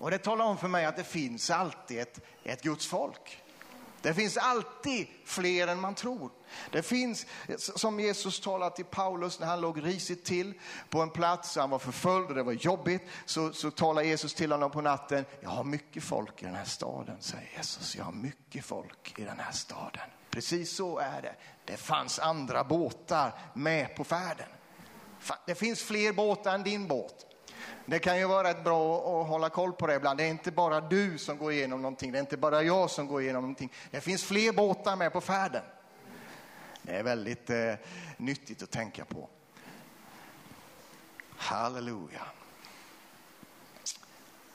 Och 0.00 0.10
det 0.10 0.18
talar 0.18 0.44
om 0.44 0.58
för 0.58 0.68
mig 0.68 0.84
att 0.84 0.96
det 0.96 1.04
finns 1.04 1.50
alltid 1.50 1.98
ett, 1.98 2.20
ett 2.44 2.62
Guds 2.62 2.86
folk. 2.86 3.42
Det 4.02 4.14
finns 4.14 4.36
alltid 4.36 5.06
fler 5.24 5.66
än 5.66 5.80
man 5.80 5.94
tror. 5.94 6.30
Det 6.70 6.82
finns, 6.82 7.26
som 7.58 8.00
Jesus 8.00 8.40
talade 8.40 8.76
till 8.76 8.84
Paulus 8.84 9.40
när 9.40 9.46
han 9.46 9.60
låg 9.60 9.86
risigt 9.86 10.24
till 10.24 10.54
på 10.88 11.00
en 11.00 11.10
plats, 11.10 11.56
han 11.56 11.70
var 11.70 11.78
förföljd 11.78 12.28
och 12.28 12.34
det 12.34 12.42
var 12.42 12.52
jobbigt, 12.52 13.02
så, 13.24 13.52
så 13.52 13.70
talar 13.70 14.02
Jesus 14.02 14.34
till 14.34 14.52
honom 14.52 14.70
på 14.70 14.80
natten. 14.80 15.24
Jag 15.40 15.50
har 15.50 15.64
mycket 15.64 16.02
folk 16.02 16.42
i 16.42 16.44
den 16.44 16.54
här 16.54 16.64
staden, 16.64 17.16
säger 17.20 17.48
Jesus. 17.56 17.96
Jag 17.96 18.04
har 18.04 18.12
mycket 18.12 18.64
folk 18.64 19.18
i 19.18 19.24
den 19.24 19.38
här 19.38 19.52
staden. 19.52 20.10
Precis 20.30 20.76
så 20.76 20.98
är 20.98 21.22
det. 21.22 21.34
Det 21.64 21.76
fanns 21.76 22.18
andra 22.18 22.64
båtar 22.64 23.32
med 23.54 23.96
på 23.96 24.04
färden. 24.04 24.48
Det 25.46 25.54
finns 25.54 25.82
fler 25.82 26.12
båtar 26.12 26.54
än 26.54 26.62
din 26.62 26.88
båt. 26.88 27.26
Det 27.86 27.98
kan 27.98 28.18
ju 28.18 28.24
vara 28.24 28.48
rätt 28.48 28.64
bra 28.64 28.96
att 28.96 29.28
hålla 29.28 29.50
koll 29.50 29.72
på 29.72 29.86
det 29.86 29.94
ibland. 29.94 30.18
Det 30.18 30.24
är 30.24 30.28
inte 30.28 30.50
bara 30.50 30.80
du 30.80 31.18
som 31.18 31.38
går 31.38 31.52
igenom 31.52 31.82
någonting, 31.82 32.12
det 32.12 32.18
är 32.18 32.20
inte 32.20 32.36
bara 32.36 32.62
jag 32.62 32.90
som 32.90 33.06
går 33.06 33.22
igenom 33.22 33.42
någonting. 33.42 33.72
Det 33.90 34.00
finns 34.00 34.24
fler 34.24 34.52
båtar 34.52 34.96
med 34.96 35.12
på 35.12 35.20
färden. 35.20 35.62
Det 36.82 36.92
är 36.92 37.02
väldigt 37.02 37.50
eh, 37.50 37.74
nyttigt 38.16 38.62
att 38.62 38.70
tänka 38.70 39.04
på. 39.04 39.28
Halleluja. 41.36 42.22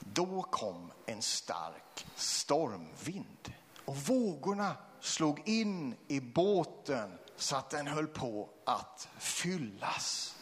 Då 0.00 0.42
kom 0.42 0.92
en 1.06 1.22
stark 1.22 2.06
stormvind 2.14 3.52
och 3.84 3.96
vågorna 3.96 4.76
slog 5.00 5.48
in 5.48 5.94
i 6.08 6.20
båten 6.20 7.18
så 7.36 7.56
att 7.56 7.70
den 7.70 7.86
höll 7.86 8.06
på 8.06 8.48
att 8.64 9.08
fyllas. 9.18 10.36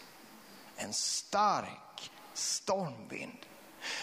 En 0.76 0.92
stark 0.92 2.10
stormvind. 2.34 3.38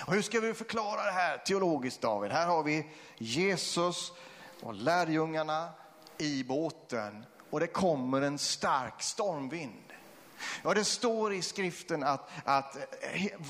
Och 0.06 0.14
hur 0.14 0.22
ska 0.22 0.40
vi 0.40 0.54
förklara 0.54 1.06
det 1.06 1.12
här 1.12 1.38
teologiskt 1.38 2.02
David? 2.02 2.32
Här 2.32 2.48
har 2.48 2.64
vi 2.64 2.86
Jesus 3.18 4.12
och 4.62 4.74
lärjungarna 4.74 5.70
i 6.18 6.44
båten 6.44 7.26
och 7.50 7.60
det 7.60 7.68
kommer 7.68 8.22
en 8.22 8.38
stark 8.38 9.02
stormvind. 9.02 9.91
Ja, 10.64 10.74
det 10.74 10.84
står 10.84 11.34
i 11.34 11.42
skriften 11.42 12.04
att, 12.04 12.30
att 12.46 12.78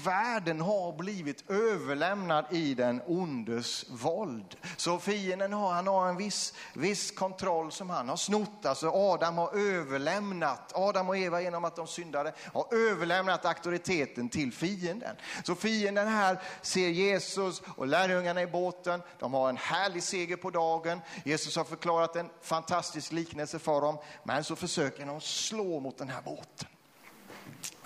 världen 0.04 0.62
har 0.62 0.98
blivit 0.98 1.50
överlämnad 1.50 2.46
i 2.52 2.74
den 2.74 3.02
ondes 3.06 3.86
våld. 3.90 4.56
Så 4.78 5.00
fienden 5.00 5.54
har, 5.54 5.74
han 5.74 5.88
har 5.88 6.10
en 6.10 6.18
viss, 6.18 6.54
viss 6.74 7.12
kontroll 7.12 7.72
som 7.72 7.90
han 7.90 8.10
har 8.10 8.16
snott. 8.16 8.66
Alltså 8.66 8.90
Adam 8.90 9.38
har 9.38 9.58
överlämnat, 9.58 10.72
Adam 10.76 11.10
och 11.10 11.18
Eva 11.18 11.42
genom 11.42 11.66
att 11.66 11.76
de 11.76 11.88
syndade, 11.88 12.34
har 12.54 12.74
överlämnat 12.74 13.46
auktoriteten 13.46 14.30
till 14.30 14.54
fienden. 14.54 15.16
Så 15.44 15.56
fienden 15.56 16.08
här 16.08 16.42
ser 16.62 16.88
Jesus 16.88 17.62
och 17.78 17.88
lärjungarna 17.88 18.42
i 18.42 18.48
båten. 18.48 19.02
De 19.20 19.34
har 19.34 19.50
en 19.50 19.58
härlig 19.58 20.04
seger 20.04 20.36
på 20.36 20.50
dagen. 20.50 21.02
Jesus 21.26 21.56
har 21.56 21.64
förklarat 21.64 22.16
en 22.16 22.30
fantastisk 22.42 23.12
liknelse 23.12 23.60
för 23.60 23.82
dem. 23.82 23.98
Men 24.24 24.44
så 24.44 24.56
försöker 24.56 25.06
de 25.06 25.22
slå 25.22 25.80
mot 25.80 25.98
den 25.98 26.10
här 26.10 26.22
båten. 26.22 26.68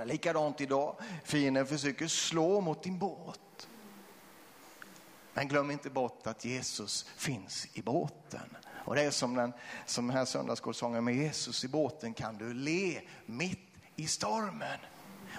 Likadant 0.06 0.62
idag. 0.62 0.96
Fienden 1.24 1.68
försöker 1.68 2.08
slå 2.08 2.62
mot 2.62 2.84
din 2.84 3.00
båt. 3.00 3.68
Men 5.34 5.48
glöm 5.48 5.72
inte 5.72 5.90
bort 5.90 6.28
att 6.28 6.46
Jesus 6.46 7.06
finns 7.16 7.68
i 7.74 7.82
båten. 7.82 8.58
Och 8.86 8.96
det 8.96 9.02
är 9.02 9.12
som 9.12 9.36
den, 9.36 9.54
som 9.86 10.08
den 10.08 10.18
här 10.18 10.26
söndagsskolsången 10.26 11.04
med 11.04 11.16
Jesus 11.16 11.64
i 11.64 11.68
båten 11.68 12.14
kan 12.14 12.38
du 12.38 12.54
le 12.54 13.02
mitt 13.26 13.70
i 13.96 14.08
stormen. 14.08 14.80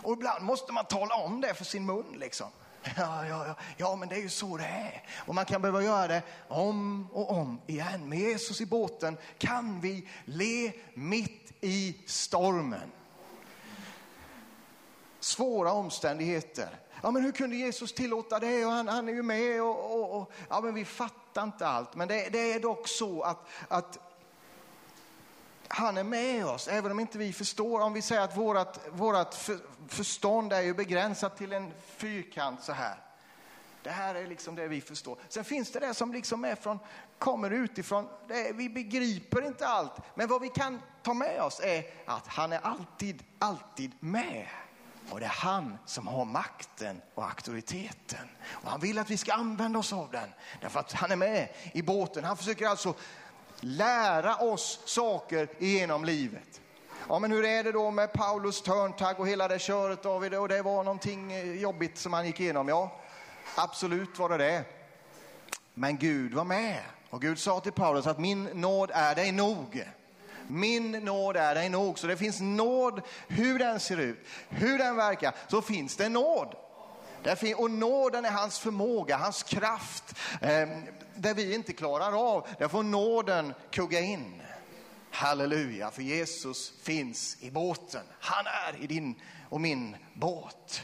Och 0.02 0.12
ibland 0.12 0.44
måste 0.44 0.72
man 0.72 0.84
tala 0.84 1.14
om 1.14 1.40
det 1.40 1.54
för 1.54 1.64
sin 1.64 1.86
mun 1.86 2.16
liksom. 2.18 2.46
Ja, 2.96 3.26
ja, 3.26 3.46
ja, 3.46 3.56
ja, 3.76 3.96
men 3.96 4.08
det 4.08 4.14
är 4.14 4.20
ju 4.20 4.28
så 4.28 4.56
det 4.56 4.64
är. 4.64 5.02
Och 5.26 5.34
man 5.34 5.44
kan 5.44 5.62
behöva 5.62 5.82
göra 5.82 6.08
det 6.08 6.22
om 6.48 7.08
och 7.12 7.30
om 7.30 7.60
igen. 7.66 8.08
Med 8.08 8.18
Jesus 8.18 8.60
i 8.60 8.66
båten 8.66 9.16
kan 9.38 9.80
vi 9.80 10.08
le 10.24 10.72
mitt 10.94 11.52
i 11.60 11.96
stormen. 12.06 12.92
Svåra 15.26 15.72
omständigheter. 15.72 16.68
Ja, 17.02 17.10
men 17.10 17.22
hur 17.22 17.32
kunde 17.32 17.56
Jesus 17.56 17.92
tillåta 17.92 18.38
det? 18.38 18.66
Och 18.66 18.72
han, 18.72 18.88
han 18.88 19.08
är 19.08 19.12
ju 19.12 19.22
med 19.22 19.62
och, 19.62 19.94
och, 19.94 20.20
och, 20.20 20.32
ja, 20.48 20.60
men 20.60 20.74
vi 20.74 20.84
fattar 20.84 21.42
inte 21.42 21.66
allt. 21.66 21.94
Men 21.94 22.08
det, 22.08 22.28
det 22.32 22.52
är 22.52 22.60
dock 22.60 22.88
så 22.88 23.22
att, 23.22 23.46
att 23.68 23.98
han 25.68 25.98
är 25.98 26.04
med 26.04 26.46
oss, 26.46 26.68
även 26.68 26.90
om 26.90 27.00
inte 27.00 27.18
vi 27.18 27.32
förstår. 27.32 27.80
Om 27.80 27.92
vi 27.92 28.02
säger 28.02 28.20
att 28.20 28.36
vårt, 28.92 29.34
för, 29.34 29.58
förstånd 29.88 30.52
är 30.52 30.60
ju 30.60 30.74
begränsat 30.74 31.36
till 31.36 31.52
en 31.52 31.72
fyrkant 31.86 32.62
så 32.62 32.72
här. 32.72 32.96
Det 33.82 33.90
här 33.90 34.14
är 34.14 34.26
liksom 34.26 34.54
det 34.54 34.68
vi 34.68 34.80
förstår. 34.80 35.18
Sen 35.28 35.44
finns 35.44 35.70
det 35.70 35.80
det 35.80 35.94
som 35.94 36.12
liksom 36.12 36.44
är 36.44 36.54
från, 36.54 36.78
kommer 37.18 37.50
utifrån. 37.50 38.08
Det, 38.28 38.52
vi 38.52 38.68
begriper 38.68 39.46
inte 39.46 39.66
allt. 39.66 39.92
Men 40.14 40.28
vad 40.28 40.40
vi 40.40 40.48
kan 40.48 40.82
ta 41.02 41.14
med 41.14 41.42
oss 41.42 41.60
är 41.60 41.84
att 42.06 42.26
han 42.26 42.52
är 42.52 42.60
alltid, 42.62 43.22
alltid 43.38 43.92
med. 44.00 44.46
Och 45.10 45.20
det 45.20 45.26
är 45.26 45.30
han 45.30 45.78
som 45.86 46.06
har 46.06 46.24
makten 46.24 47.02
och 47.14 47.24
auktoriteten. 47.24 48.28
Och 48.48 48.70
han 48.70 48.80
vill 48.80 48.98
att 48.98 49.10
vi 49.10 49.16
ska 49.16 49.32
använda 49.32 49.78
oss 49.78 49.92
av 49.92 50.10
den. 50.10 50.32
Därför 50.60 50.80
att 50.80 50.92
han 50.92 51.10
är 51.10 51.16
med 51.16 51.48
i 51.72 51.82
båten. 51.82 52.24
Han 52.24 52.36
försöker 52.36 52.66
alltså 52.66 52.94
lära 53.60 54.36
oss 54.36 54.80
saker 54.84 55.48
genom 55.58 56.04
livet. 56.04 56.60
Ja, 57.08 57.18
men 57.18 57.32
hur 57.32 57.44
är 57.44 57.64
det 57.64 57.72
då 57.72 57.90
med 57.90 58.12
Paulus 58.12 58.62
törntagg 58.62 59.20
och 59.20 59.28
hela 59.28 59.48
det 59.48 59.58
köret 59.58 60.02
David? 60.02 60.34
Och 60.34 60.48
det 60.48 60.62
var 60.62 60.84
någonting 60.84 61.32
eh, 61.32 61.52
jobbigt 61.52 61.98
som 61.98 62.12
han 62.12 62.26
gick 62.26 62.40
igenom. 62.40 62.68
Ja, 62.68 63.00
absolut 63.56 64.18
var 64.18 64.28
det 64.28 64.36
det. 64.36 64.64
Men 65.74 65.98
Gud 65.98 66.34
var 66.34 66.44
med. 66.44 66.80
Och 67.10 67.20
Gud 67.22 67.38
sa 67.38 67.60
till 67.60 67.72
Paulus 67.72 68.06
att 68.06 68.18
min 68.18 68.44
nåd 68.44 68.90
är 68.94 69.14
dig 69.14 69.32
nog. 69.32 69.84
Min 70.48 70.92
nåd 70.92 71.36
är 71.36 71.54
dig 71.54 71.68
nog. 71.68 71.98
Så 71.98 72.06
det 72.06 72.16
finns 72.16 72.40
nåd, 72.40 73.02
hur 73.28 73.58
den 73.58 73.80
ser 73.80 73.96
ut, 73.96 74.26
hur 74.48 74.78
den 74.78 74.96
verkar, 74.96 75.34
så 75.48 75.62
finns 75.62 75.96
det 75.96 76.08
nåd. 76.08 76.54
Och 77.56 77.70
nåden 77.70 78.24
är 78.24 78.30
hans 78.30 78.58
förmåga, 78.58 79.16
hans 79.16 79.42
kraft. 79.42 80.14
Ehm, 80.40 80.84
det 81.14 81.28
där 81.28 81.34
vi 81.34 81.54
inte 81.54 81.72
klarar 81.72 82.36
av, 82.36 82.48
där 82.58 82.68
får 82.68 82.82
nåden 82.82 83.54
kugga 83.70 84.00
in. 84.00 84.42
Halleluja, 85.10 85.90
för 85.90 86.02
Jesus 86.02 86.72
finns 86.82 87.36
i 87.40 87.50
båten. 87.50 88.02
Han 88.20 88.46
är 88.46 88.82
i 88.82 88.86
din 88.86 89.14
och 89.48 89.60
min 89.60 89.96
båt. 90.14 90.82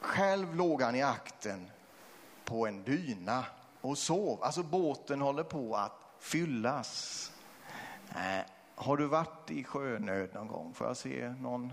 Själv 0.00 0.56
låg 0.56 0.82
han 0.82 0.94
i 0.94 1.02
akten 1.02 1.70
på 2.44 2.66
en 2.66 2.82
dyna 2.82 3.44
och 3.82 3.98
sov. 3.98 4.42
Alltså 4.42 4.62
båten 4.62 5.20
håller 5.20 5.42
på 5.42 5.76
att 5.76 5.92
fyllas. 6.18 7.32
Äh, 8.10 8.44
har 8.74 8.96
du 8.96 9.06
varit 9.06 9.50
i 9.50 9.64
sjönöd 9.64 10.34
någon 10.34 10.48
gång? 10.48 10.74
Får 10.74 10.86
jag 10.86 10.96
se 10.96 11.34
någon, 11.40 11.72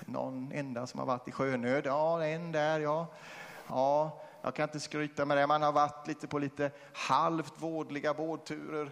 någon 0.00 0.52
enda 0.52 0.86
som 0.86 1.00
har 1.00 1.06
varit 1.06 1.28
i 1.28 1.32
sjönöd? 1.32 1.86
Ja, 1.86 2.24
en 2.24 2.52
där 2.52 2.80
ja. 2.80 3.06
Ja, 3.68 4.20
jag 4.42 4.54
kan 4.54 4.62
inte 4.62 4.80
skryta 4.80 5.24
med 5.24 5.36
det. 5.36 5.46
Man 5.46 5.62
har 5.62 5.72
varit 5.72 6.06
lite 6.06 6.26
på 6.26 6.38
lite 6.38 6.70
halvt 6.92 7.54
vådliga 7.56 8.14
båtturer 8.14 8.90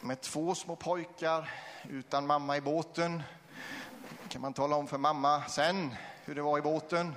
med 0.00 0.20
två 0.20 0.54
små 0.54 0.76
pojkar 0.76 1.50
utan 1.88 2.26
mamma 2.26 2.56
i 2.56 2.60
båten. 2.60 3.22
kan 4.28 4.42
man 4.42 4.52
tala 4.52 4.76
om 4.76 4.86
för 4.86 4.98
mamma 4.98 5.42
sen 5.48 5.94
hur 6.24 6.34
det 6.34 6.42
var 6.42 6.58
i 6.58 6.62
båten. 6.62 7.14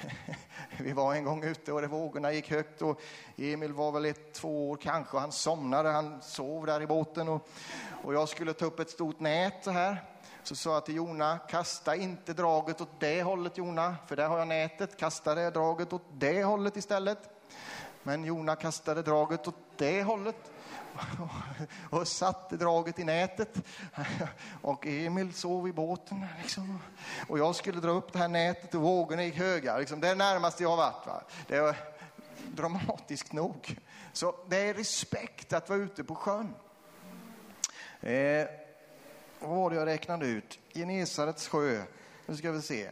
Vi 0.82 0.92
var 0.92 1.14
en 1.14 1.24
gång 1.24 1.44
ute 1.44 1.72
och 1.72 1.80
det 1.80 1.86
vågorna 1.86 2.32
gick 2.32 2.50
högt 2.50 2.82
och 2.82 3.00
Emil 3.36 3.72
var 3.72 3.92
väl 3.92 4.04
ett, 4.04 4.32
två 4.34 4.70
år 4.70 4.76
kanske 4.76 5.16
och 5.16 5.20
han 5.20 5.32
somnade. 5.32 5.88
Han 5.88 6.22
sov 6.22 6.66
där 6.66 6.82
i 6.82 6.86
båten 6.86 7.28
och, 7.28 7.48
och 8.04 8.14
jag 8.14 8.28
skulle 8.28 8.52
ta 8.52 8.66
upp 8.66 8.80
ett 8.80 8.90
stort 8.90 9.20
nät 9.20 9.54
så 9.64 9.70
här. 9.70 10.04
Så 10.42 10.56
sa 10.56 10.74
jag 10.74 10.86
till 10.86 10.96
Jona, 10.96 11.38
kasta 11.38 11.96
inte 11.96 12.32
draget 12.32 12.80
åt 12.80 13.00
det 13.00 13.22
hållet 13.22 13.58
Jona, 13.58 13.96
för 14.06 14.16
där 14.16 14.28
har 14.28 14.38
jag 14.38 14.48
nätet. 14.48 14.96
Kasta 14.96 15.34
det 15.34 15.50
draget 15.50 15.92
åt 15.92 16.04
det 16.12 16.44
hållet 16.44 16.76
istället. 16.76 17.18
Men 18.02 18.24
Jona 18.24 18.56
kastade 18.56 19.02
draget 19.02 19.48
åt 19.48 19.56
det 19.76 20.02
hållet 20.02 20.50
och 21.90 22.08
satte 22.08 22.56
draget 22.56 22.98
i 22.98 23.04
nätet. 23.04 23.54
Och 24.62 24.86
Emil 24.86 25.34
sov 25.34 25.68
i 25.68 25.72
båten. 25.72 26.26
Liksom. 26.42 26.78
Och 27.28 27.38
jag 27.38 27.56
skulle 27.56 27.80
dra 27.80 27.90
upp 27.90 28.12
det 28.12 28.18
här 28.18 28.28
nätet 28.28 28.74
och 28.74 28.80
vågorna 28.80 29.24
gick 29.24 29.34
höga. 29.34 29.78
Liksom. 29.78 30.00
Det 30.00 30.06
är 30.08 30.10
det 30.10 30.18
närmaste 30.18 30.62
jag 30.62 30.70
har 30.70 30.76
varit. 30.76 31.06
Va? 31.06 31.22
Det 31.46 31.60
var 31.60 31.76
dramatiskt 32.48 33.32
nog. 33.32 33.78
Så 34.12 34.34
det 34.48 34.56
är 34.56 34.74
respekt 34.74 35.52
att 35.52 35.68
vara 35.68 35.78
ute 35.78 36.04
på 36.04 36.14
sjön. 36.14 36.54
Eh, 38.00 38.46
vad 39.40 39.56
var 39.56 39.70
det 39.70 39.76
jag 39.76 39.86
räknade 39.86 40.26
ut? 40.26 40.58
Genesarets 40.74 41.48
sjö, 41.48 41.82
nu 42.26 42.36
ska 42.36 42.52
vi 42.52 42.62
se. 42.62 42.90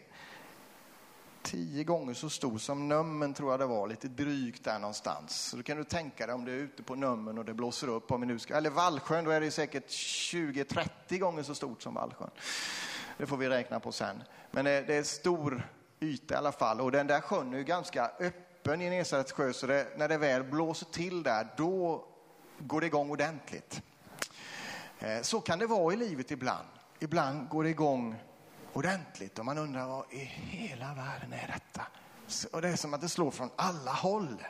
Tio 1.50 1.84
gånger 1.84 2.14
så 2.14 2.30
stor 2.30 2.58
som 2.58 2.88
Nummen 2.88 3.34
tror 3.34 3.50
jag 3.50 3.60
det 3.60 3.66
var, 3.66 3.88
lite 3.88 4.08
drygt 4.08 4.64
där 4.64 4.78
någonstans. 4.78 5.40
Så 5.40 5.56
då 5.56 5.62
kan 5.62 5.76
du 5.76 5.84
tänka 5.84 6.26
dig 6.26 6.34
om 6.34 6.44
du 6.44 6.52
är 6.52 6.56
ute 6.56 6.82
på 6.82 6.94
Nummen 6.94 7.38
och 7.38 7.44
det 7.44 7.54
blåser 7.54 7.88
upp, 7.88 8.10
om 8.10 8.20
vi 8.20 8.26
nu 8.26 8.38
ska, 8.38 8.54
eller 8.54 8.70
Vallsjön, 8.70 9.24
då 9.24 9.30
är 9.30 9.40
det 9.40 9.50
säkert 9.50 9.88
20-30 9.88 11.18
gånger 11.18 11.42
så 11.42 11.54
stort 11.54 11.82
som 11.82 11.94
Vallsjön. 11.94 12.30
Det 13.18 13.26
får 13.26 13.36
vi 13.36 13.48
räkna 13.48 13.80
på 13.80 13.92
sen. 13.92 14.22
Men 14.50 14.64
det, 14.64 14.82
det 14.82 14.94
är 14.94 15.02
stor 15.02 15.68
yta 16.00 16.34
i 16.34 16.36
alla 16.36 16.52
fall 16.52 16.80
och 16.80 16.92
den 16.92 17.06
där 17.06 17.20
sjön 17.20 17.54
är 17.54 17.58
ju 17.58 17.64
ganska 17.64 18.10
öppen 18.20 18.82
i 18.82 18.90
Nesarets 18.90 19.32
sjö 19.32 19.52
så 19.52 19.66
det, 19.66 19.86
när 19.96 20.08
det 20.08 20.18
väl 20.18 20.44
blåser 20.44 20.86
till 20.86 21.22
där, 21.22 21.48
då 21.56 22.04
går 22.58 22.80
det 22.80 22.86
igång 22.86 23.10
ordentligt. 23.10 23.82
Eh, 24.98 25.22
så 25.22 25.40
kan 25.40 25.58
det 25.58 25.66
vara 25.66 25.94
i 25.94 25.96
livet 25.96 26.30
ibland. 26.30 26.68
Ibland 26.98 27.48
går 27.48 27.64
det 27.64 27.70
igång 27.70 28.16
ordentligt 28.78 29.38
och 29.38 29.44
man 29.44 29.58
undrar 29.58 29.86
vad 29.86 30.12
i 30.12 30.24
hela 30.24 30.94
världen 30.94 31.32
är 31.32 31.46
detta? 31.46 31.86
Och 32.52 32.62
det 32.62 32.68
är 32.68 32.76
som 32.76 32.94
att 32.94 33.00
det 33.00 33.08
slår 33.08 33.30
från 33.30 33.50
alla 33.56 33.92
håll. 33.92 34.44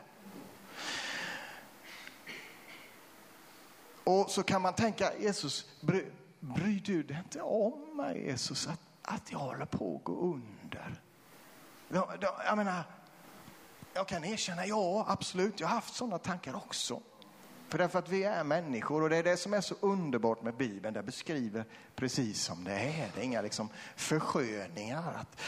Och 4.04 4.30
så 4.30 4.42
kan 4.42 4.62
man 4.62 4.74
tänka, 4.74 5.18
Jesus, 5.18 5.66
bry, 5.80 6.04
bryr 6.40 6.80
du 6.80 7.02
dig 7.02 7.18
inte 7.24 7.40
om 7.40 7.96
mig 7.96 8.26
Jesus, 8.26 8.66
att, 8.66 8.80
att 9.02 9.32
jag 9.32 9.38
håller 9.38 9.66
på 9.66 9.96
att 9.96 10.04
gå 10.04 10.12
under? 10.12 11.00
Jag 12.44 12.56
menar, 12.56 12.82
jag 13.94 14.08
kan 14.08 14.24
erkänna, 14.24 14.66
ja 14.66 15.04
absolut, 15.08 15.60
jag 15.60 15.68
har 15.68 15.74
haft 15.74 15.94
sådana 15.94 16.18
tankar 16.18 16.56
också. 16.56 17.02
För 17.68 17.78
därför 17.78 17.98
att 17.98 18.08
vi 18.08 18.24
är 18.24 18.44
människor 18.44 19.02
och 19.02 19.10
det 19.10 19.16
är 19.16 19.22
det 19.22 19.36
som 19.36 19.54
är 19.54 19.60
så 19.60 19.74
underbart 19.80 20.42
med 20.42 20.54
Bibeln. 20.54 20.94
den 20.94 21.04
beskriver 21.04 21.64
precis 21.96 22.42
som 22.42 22.64
det 22.64 22.72
är. 22.72 23.10
Det 23.14 23.20
är 23.20 23.24
inga 23.24 23.42
liksom 23.42 23.68
försköningar. 23.96 25.12
Att 25.20 25.40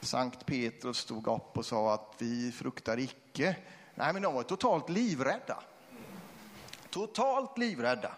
Sankt 0.00 0.46
Petrus 0.46 0.98
stod 0.98 1.28
upp 1.28 1.58
och 1.58 1.66
sa 1.66 1.94
att 1.94 2.14
vi 2.18 2.52
fruktar 2.52 2.98
icke. 2.98 3.56
Nej, 3.94 4.12
men 4.12 4.22
de 4.22 4.34
var 4.34 4.42
totalt 4.42 4.88
livrädda. 4.88 5.62
Totalt 6.90 7.58
livrädda. 7.58 8.12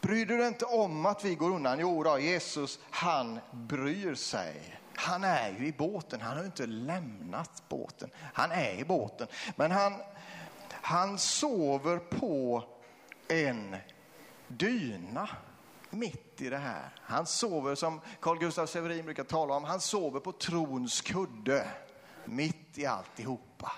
Bryr 0.00 0.26
du 0.26 0.36
dig 0.36 0.46
inte 0.46 0.64
om 0.64 1.06
att 1.06 1.24
vi 1.24 1.34
går 1.34 1.50
undan? 1.50 1.80
Jo 1.80 2.02
då, 2.02 2.18
Jesus, 2.18 2.78
han 2.90 3.40
bryr 3.52 4.14
sig. 4.14 4.80
Han 4.94 5.24
är 5.24 5.56
ju 5.58 5.66
i 5.66 5.72
båten, 5.72 6.20
han 6.20 6.36
har 6.36 6.44
inte 6.44 6.66
lämnat 6.66 7.62
båten. 7.68 8.10
Han 8.34 8.50
är 8.52 8.74
i 8.74 8.84
båten, 8.84 9.26
men 9.56 9.70
han 9.70 9.94
han 10.82 11.18
sover 11.18 11.98
på 11.98 12.64
en 13.28 13.76
dyna 14.48 15.28
mitt 15.90 16.40
i 16.40 16.48
det 16.48 16.58
här. 16.58 16.88
Han 16.96 17.26
sover, 17.26 17.74
som 17.74 18.00
Carl 18.20 18.38
Gustaf 18.38 18.70
Severin 18.70 19.04
brukar 19.04 19.24
tala 19.24 19.54
om, 19.54 19.64
han 19.64 19.80
sover 19.80 20.20
på 20.20 20.32
trons 20.32 21.00
kudde 21.00 21.68
mitt 22.24 22.78
i 22.78 22.86
alltihopa. 22.86 23.72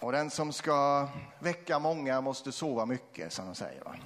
Och 0.00 0.12
den 0.12 0.30
som 0.30 0.52
ska 0.52 1.08
väcka 1.38 1.78
många 1.78 2.20
måste 2.20 2.52
sova 2.52 2.86
mycket, 2.86 3.32
som 3.32 3.46
de 3.46 3.54
säger. 3.54 4.00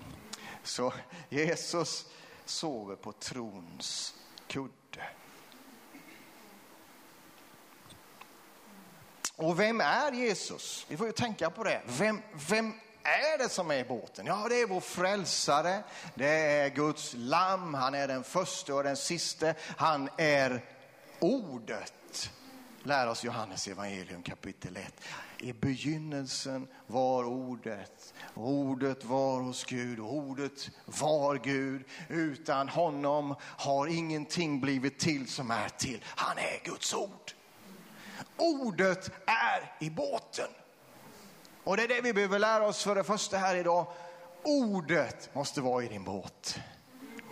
Så 0.62 0.92
Jesus 1.28 2.06
sover 2.44 2.96
på 2.96 3.12
trons 3.12 4.14
kudde. 4.46 5.02
Och 9.38 9.61
vem 9.61 9.81
är 9.81 10.12
Jesus? 10.12 10.87
Vi 10.88 10.96
får 10.96 11.07
ju 11.07 11.12
tänka 11.12 11.51
på 11.51 11.64
det. 11.64 11.83
Vem, 11.87 12.22
vem 12.48 12.72
är 13.03 13.38
det 13.38 13.48
som 13.48 13.70
är 13.70 13.79
i 13.79 13.85
båten? 13.85 14.27
Ja, 14.27 14.46
det 14.48 14.61
är 14.61 14.66
vår 14.66 14.81
frälsare. 14.81 15.83
Det 16.14 16.29
är 16.29 16.68
Guds 16.68 17.14
lamm. 17.16 17.74
Han 17.74 17.94
är 17.94 18.09
den 18.09 18.24
första 18.24 18.74
och 18.74 18.85
den 18.85 18.96
siste. 18.96 19.55
Han 19.77 20.09
är 20.16 20.64
ordet. 21.18 22.31
lär 22.83 23.09
oss 23.09 23.24
Johannes 23.24 23.68
evangelium 23.68 24.22
kapitel 24.22 24.77
1. 24.77 24.94
I 25.38 25.53
begynnelsen 25.53 26.68
var 26.87 27.24
ordet, 27.24 28.14
ordet 28.35 29.05
var 29.05 29.40
hos 29.40 29.64
Gud 29.64 30.01
och 30.01 30.14
ordet 30.14 30.70
var 30.85 31.37
Gud. 31.37 31.85
Utan 32.09 32.68
honom 32.68 33.35
har 33.42 33.87
ingenting 33.87 34.61
blivit 34.61 34.98
till 34.98 35.29
som 35.29 35.51
är 35.51 35.68
till. 35.68 36.05
Han 36.05 36.38
är 36.38 36.64
Guds 36.64 36.94
ord. 36.94 37.33
Ordet 38.38 39.11
är 39.27 39.72
i 39.81 39.90
båten. 39.90 40.48
Och 41.64 41.77
det 41.77 41.83
är 41.83 41.88
det 41.88 42.01
vi 42.01 42.12
behöver 42.12 42.38
lära 42.38 42.66
oss 42.66 42.85
för 42.85 42.94
det 42.94 43.05
första 43.05 43.38
här 43.38 43.55
idag. 43.55 43.87
Ordet 44.42 45.35
måste 45.35 45.61
vara 45.61 45.85
i 45.85 45.88
din 45.88 46.05
båt. 46.05 46.59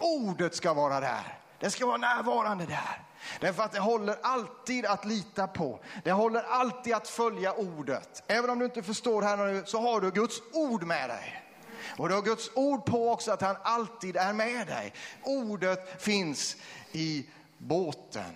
Ordet 0.00 0.54
ska 0.54 0.74
vara 0.74 1.00
där. 1.00 1.38
Det 1.60 1.70
ska 1.70 1.86
vara 1.86 1.96
närvarande 1.96 2.66
där. 2.66 3.02
Därför 3.40 3.62
att 3.62 3.72
det 3.72 3.80
håller 3.80 4.16
alltid 4.22 4.86
att 4.86 5.04
lita 5.04 5.46
på. 5.46 5.80
Det 6.04 6.12
håller 6.12 6.42
alltid 6.42 6.94
att 6.94 7.08
följa 7.08 7.52
ordet. 7.52 8.22
Även 8.26 8.50
om 8.50 8.58
du 8.58 8.64
inte 8.64 8.82
förstår 8.82 9.22
här 9.22 9.36
nu 9.36 9.62
så 9.66 9.80
har 9.80 10.00
du 10.00 10.10
Guds 10.10 10.36
ord 10.52 10.82
med 10.82 11.10
dig. 11.10 11.42
Och 11.96 12.08
du 12.08 12.14
har 12.14 12.22
Guds 12.22 12.50
ord 12.54 12.84
på 12.84 13.10
också 13.10 13.32
att 13.32 13.42
han 13.42 13.56
alltid 13.62 14.16
är 14.16 14.32
med 14.32 14.66
dig. 14.66 14.92
Ordet 15.22 16.02
finns 16.02 16.56
i 16.92 17.26
båten. 17.58 18.32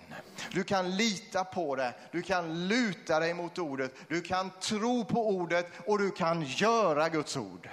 Du 0.51 0.63
kan 0.63 0.95
lita 0.95 1.43
på 1.43 1.75
det, 1.75 1.93
du 2.11 2.21
kan 2.21 2.67
luta 2.67 3.19
dig 3.19 3.33
mot 3.33 3.57
ordet, 3.57 3.95
du 4.07 4.21
kan 4.21 4.51
tro 4.61 5.05
på 5.05 5.29
ordet 5.29 5.67
och 5.85 5.99
du 5.99 6.11
kan 6.11 6.43
göra 6.43 7.09
Guds 7.09 7.37
ord. 7.37 7.69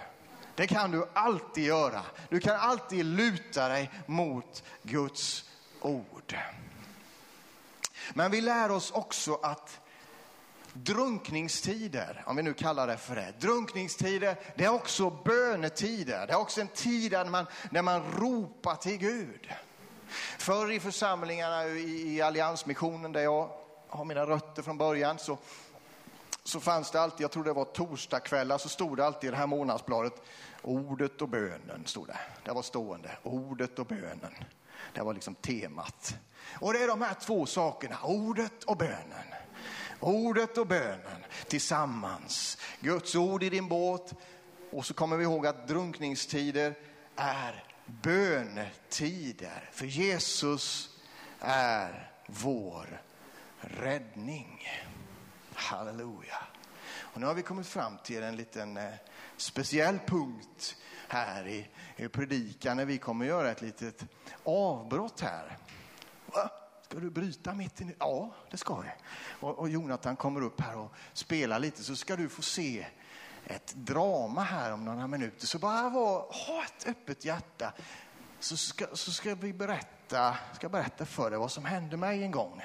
Det 0.54 0.66
kan 0.66 0.90
du 0.90 1.06
alltid 1.12 1.64
göra. 1.64 2.02
Du 2.28 2.40
kan 2.40 2.56
alltid 2.56 3.04
luta 3.04 3.68
dig 3.68 3.90
mot 4.06 4.62
Guds 4.82 5.44
ord. 5.80 6.36
Men 8.14 8.30
vi 8.30 8.40
lär 8.40 8.70
oss 8.70 8.90
också 8.90 9.34
att 9.42 9.80
drunkningstider, 10.72 12.22
om 12.26 12.36
vi 12.36 12.42
nu 12.42 12.54
kallar 12.54 12.86
det 12.86 12.96
för 12.96 13.14
det, 13.16 13.34
drunkningstider, 13.40 14.36
det 14.56 14.64
är 14.64 14.72
också 14.74 15.10
bönetider. 15.10 16.26
Det 16.26 16.32
är 16.32 16.38
också 16.38 16.60
en 16.60 16.68
tid 16.68 17.10
där 17.10 17.24
man, 17.24 17.46
där 17.70 17.82
man 17.82 18.02
ropar 18.12 18.76
till 18.76 18.98
Gud. 18.98 19.52
Förr 20.38 20.72
i 20.72 20.80
församlingarna 20.80 21.66
i, 21.68 22.20
Alliansmissionen 22.22 23.12
där 23.12 23.20
jag 23.20 23.50
har 23.88 24.04
mina 24.04 24.26
rötter 24.26 24.62
från 24.62 24.78
början 24.78 25.18
så, 25.18 25.38
så 26.44 26.60
fanns 26.60 26.90
det 26.90 27.00
alltid, 27.00 27.24
jag 27.24 27.30
tror 27.30 27.44
det 27.44 27.52
var 27.52 27.64
torsdagskvällar, 27.64 28.58
så 28.58 28.68
stod 28.68 28.96
det 28.96 29.06
alltid 29.06 29.28
i 29.28 29.30
det 29.30 29.36
här 29.36 29.46
månadsbladet, 29.46 30.22
ordet 30.62 31.22
och 31.22 31.28
bönen 31.28 31.82
stod 31.86 32.06
det. 32.06 32.18
Det 32.44 32.52
var 32.52 32.62
stående, 32.62 33.10
ordet 33.22 33.78
och 33.78 33.86
bönen. 33.86 34.34
Det 34.94 35.00
var 35.00 35.14
liksom 35.14 35.34
temat. 35.34 36.16
Och 36.60 36.72
det 36.72 36.82
är 36.82 36.88
de 36.88 37.02
här 37.02 37.14
två 37.14 37.46
sakerna, 37.46 37.96
ordet 38.02 38.64
och 38.64 38.76
bönen. 38.76 39.34
Ordet 40.00 40.58
och 40.58 40.66
bönen 40.66 41.24
tillsammans. 41.48 42.58
Guds 42.80 43.14
ord 43.14 43.42
i 43.42 43.50
din 43.50 43.68
båt. 43.68 44.14
Och 44.70 44.86
så 44.86 44.94
kommer 44.94 45.16
vi 45.16 45.24
ihåg 45.24 45.46
att 45.46 45.68
drunkningstider 45.68 46.74
är 47.16 47.64
bönetider. 48.02 49.70
För 49.72 49.86
Jesus 49.86 50.96
är 51.40 52.10
vår 52.26 53.02
räddning. 53.60 54.68
Halleluja. 55.54 56.38
Och 56.96 57.20
nu 57.20 57.26
har 57.26 57.34
vi 57.34 57.42
kommit 57.42 57.66
fram 57.66 57.98
till 58.04 58.22
en 58.22 58.36
liten 58.36 58.76
eh, 58.76 58.92
speciell 59.36 59.98
punkt 60.06 60.76
här 61.08 61.46
i, 61.46 61.68
i 61.96 62.08
predikan 62.08 62.76
när 62.76 62.84
vi 62.84 62.98
kommer 62.98 63.26
göra 63.26 63.50
ett 63.50 63.62
litet 63.62 64.04
avbrott 64.44 65.20
här. 65.20 65.58
Va? 66.26 66.50
Ska 66.82 66.98
du 66.98 67.10
bryta 67.10 67.54
mitt 67.54 67.80
i 67.80 67.94
Ja, 67.98 68.34
det 68.50 68.56
ska 68.56 68.84
jag. 68.84 68.94
Och, 69.40 69.58
och 69.58 69.68
Jonathan 69.68 70.16
kommer 70.16 70.40
upp 70.40 70.60
här 70.60 70.76
och 70.76 70.92
spelar 71.12 71.58
lite 71.58 71.84
så 71.84 71.96
ska 71.96 72.16
du 72.16 72.28
få 72.28 72.42
se 72.42 72.86
ett 73.48 73.74
drama 73.74 74.42
här 74.42 74.72
om 74.72 74.84
några 74.84 75.06
minuter. 75.06 75.46
Så 75.46 75.58
bara 75.58 75.88
var, 75.88 76.18
ha 76.18 76.64
ett 76.64 76.88
öppet 76.88 77.24
hjärta 77.24 77.72
så 78.40 78.56
ska, 78.56 78.86
så 78.92 79.12
ska 79.12 79.34
vi 79.34 79.52
berätta, 79.52 80.36
ska 80.54 80.68
berätta 80.68 81.04
för 81.04 81.30
dig 81.30 81.38
vad 81.38 81.50
som 81.50 81.64
hände 81.64 81.96
mig 81.96 82.22
en 82.22 82.30
gång. 82.30 82.62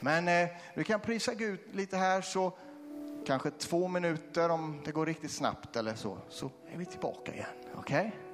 Men 0.00 0.28
eh, 0.28 0.48
du 0.74 0.84
kan 0.84 1.00
prisa 1.00 1.34
Gud 1.34 1.60
lite 1.72 1.96
här 1.96 2.20
så 2.20 2.52
kanske 3.26 3.50
två 3.50 3.88
minuter 3.88 4.48
om 4.48 4.82
det 4.84 4.92
går 4.92 5.06
riktigt 5.06 5.32
snabbt 5.32 5.76
eller 5.76 5.94
så, 5.94 6.18
så 6.28 6.50
är 6.72 6.78
vi 6.78 6.86
tillbaka 6.86 7.34
igen. 7.34 7.46
Okej? 7.74 8.06
Okay? 8.06 8.27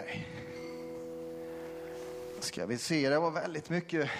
Okej. 0.00 0.26
Ska 2.40 2.66
vi 2.66 2.78
se, 2.78 3.08
det 3.08 3.18
var 3.18 3.30
väldigt 3.30 3.70
mycket, 3.70 4.10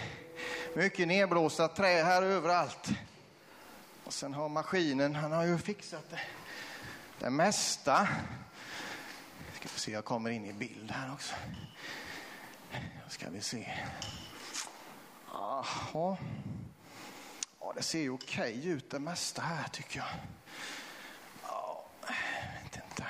mycket 0.75 1.09
nedblåsta 1.09 1.69
trä 1.69 2.03
här 2.03 2.23
överallt. 2.23 2.89
Och 4.05 4.13
sen 4.13 4.35
har 4.35 4.49
maskinen, 4.49 5.15
han 5.15 5.33
har 5.33 5.45
ju 5.45 5.59
fixat 5.59 6.11
det, 6.11 6.21
det 7.19 7.31
mesta. 7.31 8.09
Ska 9.55 9.69
vi 9.75 9.81
se, 9.81 9.93
jag 9.93 10.05
kommer 10.05 10.31
in 10.31 10.45
i 10.45 10.53
bild 10.53 10.91
här 10.91 11.13
också. 11.13 11.35
Ska 13.09 13.31
vi 13.31 13.41
se. 13.41 13.73
Jaha. 15.33 16.17
Ja, 17.61 17.73
det 17.77 17.83
ser 17.83 18.01
ju 18.01 18.11
okej 18.11 18.69
ut 18.69 18.91
det 18.91 18.99
mesta 18.99 19.43
här 19.43 19.69
tycker 19.69 19.99
jag. 19.99 20.09
Ja, 21.43 21.85
vet 22.63 22.77
inte. 22.77 23.07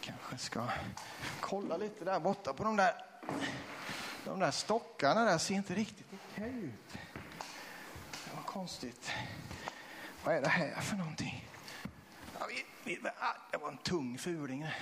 Kanske 0.00 0.38
ska 0.38 0.68
kolla 1.50 1.76
lite 1.76 2.04
där 2.04 2.20
borta 2.20 2.52
på 2.52 2.64
de 2.64 2.76
där. 2.76 2.94
De 4.24 4.38
där 4.38 4.50
stockarna 4.50 5.24
där 5.24 5.38
ser 5.38 5.54
inte 5.54 5.74
riktigt 5.74 6.06
okej 6.12 6.52
ut. 6.64 6.98
Det 8.24 8.36
var 8.36 8.42
konstigt. 8.42 9.10
Vad 10.24 10.34
är 10.34 10.40
det 10.40 10.48
här 10.48 10.80
för 10.80 10.96
någonting? 10.96 11.48
Ja, 12.38 12.46
vi, 12.48 12.64
vi, 12.84 13.08
ah, 13.18 13.34
det 13.50 13.56
var 13.56 13.68
en 13.68 13.76
tung 13.76 14.18
fuling. 14.18 14.60
Det 14.60 14.72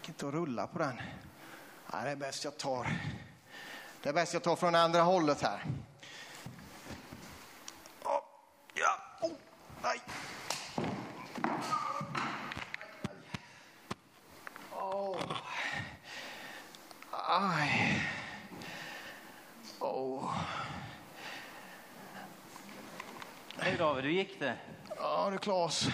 gick 0.00 0.08
inte 0.08 0.28
att 0.28 0.34
rulla 0.34 0.66
på 0.66 0.78
den. 0.78 1.00
Ja, 1.92 1.98
det 2.04 2.10
är 2.10 2.16
bäst 2.16 2.44
jag 2.44 2.58
tar. 2.58 3.00
Det 4.02 4.08
är 4.08 4.12
bäst 4.12 4.32
jag 4.32 4.42
tar 4.42 4.56
från 4.56 4.74
andra 4.74 5.02
hållet 5.02 5.42
här. 5.42 5.64
Oh, 8.04 8.20
ja, 8.74 8.98
oh, 9.20 9.32
nej. 9.82 10.00
Aj. 17.38 18.02
Oh. 19.78 20.34
Hej 23.58 23.76
David, 23.78 24.04
hur 24.04 24.10
gick 24.10 24.40
det? 24.40 24.56
Ja 24.96 25.30
du 25.30 25.38
Claes, 25.38 25.88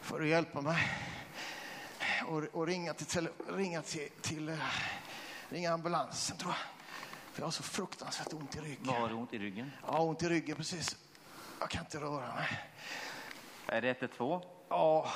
får 0.00 0.18
du 0.18 0.28
hjälpa 0.28 0.60
mig 0.60 0.88
och, 2.26 2.42
och 2.52 2.66
ringa 2.66 2.94
till, 2.94 3.28
ringa 3.48 3.82
till, 3.82 4.08
till 4.20 4.48
uh, 4.48 4.58
ringa 5.48 5.72
ambulansen 5.72 6.36
tror 6.36 6.52
jag. 6.52 6.60
För 7.32 7.42
jag 7.42 7.46
har 7.46 7.52
så 7.52 7.62
fruktansvärt 7.62 8.32
ont 8.32 8.56
i 8.56 8.60
ryggen. 8.60 8.88
Har 8.88 9.08
du 9.08 9.14
ont 9.14 9.34
i 9.34 9.38
ryggen? 9.38 9.70
Ja, 9.86 10.00
ont 10.00 10.22
i 10.22 10.28
ryggen 10.28 10.56
precis. 10.56 10.96
Jag 11.60 11.70
kan 11.70 11.84
inte 11.84 11.98
röra 11.98 12.34
mig. 12.34 12.48
Är 13.66 13.80
det 13.80 13.90
112? 13.90 14.42
Ja, 14.68 15.08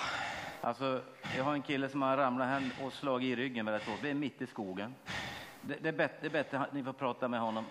Alltså, 0.64 1.02
jag 1.36 1.44
har 1.44 1.52
en 1.52 1.62
kille 1.62 1.88
som 1.88 2.02
har 2.02 2.16
ramlat 2.16 2.48
här 2.48 2.70
och 2.82 2.92
slagit 2.92 3.26
i 3.28 3.36
ryggen 3.36 3.66
väldigt 3.66 3.88
hårt. 3.88 3.98
Vi 4.02 4.10
är 4.10 4.14
mitt 4.14 4.42
i 4.42 4.46
skogen. 4.46 4.94
Det, 5.60 5.76
det, 5.76 5.88
är 5.88 5.92
bättre, 5.92 6.16
det 6.20 6.26
är 6.26 6.30
bättre 6.30 6.58
att 6.58 6.72
ni 6.72 6.84
får 6.84 6.92
prata 6.92 7.28
med 7.28 7.40
honom. 7.40 7.64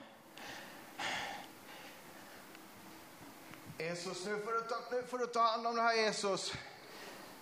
Jesus, 3.77 4.25
nu 4.25 4.37
får, 4.37 4.51
du 4.51 4.61
ta, 4.61 4.75
nu 4.91 5.03
får 5.03 5.17
du 5.17 5.25
ta 5.25 5.39
hand 5.39 5.67
om 5.67 5.75
det 5.75 5.81
här 5.81 5.93
Jesus. 5.93 6.53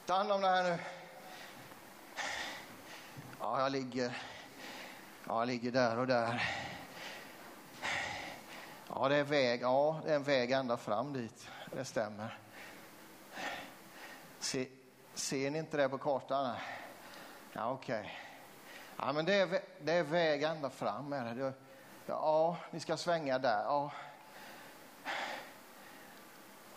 Ta 0.05 0.13
hand 0.13 0.31
om 0.31 0.41
det 0.41 0.47
här 0.47 0.63
nu. 0.63 0.77
Ja, 3.39 3.61
jag 3.61 3.71
ligger. 3.71 4.17
Ja, 5.27 5.41
jag 5.41 5.47
ligger 5.47 5.71
där 5.71 5.99
och 5.99 6.07
där. 6.07 6.43
Ja, 8.87 9.09
det 9.09 9.15
är 9.15 9.23
väg. 9.23 9.61
Ja, 9.61 10.01
det 10.05 10.11
är 10.11 10.15
en 10.15 10.23
väg 10.23 10.51
ända 10.51 10.77
fram 10.77 11.13
dit. 11.13 11.47
Det 11.71 11.85
stämmer. 11.85 12.37
Se, 14.39 14.67
ser 15.13 15.51
ni 15.51 15.59
inte 15.59 15.77
det 15.77 15.89
på 15.89 15.97
kartan? 15.97 16.55
Ja, 17.53 17.71
okej. 17.71 18.19
Ja, 18.97 19.13
men 19.13 19.25
det 19.25 19.33
är, 19.33 19.61
det 19.81 19.93
är 19.93 20.03
väg 20.03 20.43
ända 20.43 20.69
fram. 20.69 21.13
Är 21.13 21.35
det. 21.35 21.53
Ja, 22.05 22.57
ni 22.71 22.79
ska 22.79 22.97
svänga 22.97 23.39
där. 23.39 23.63
Ja. 23.63 23.91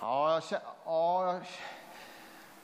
Ja, 0.00 0.32
jag 0.34 0.44
känner, 0.44 0.64
ja, 0.84 1.32
jag, 1.32 1.46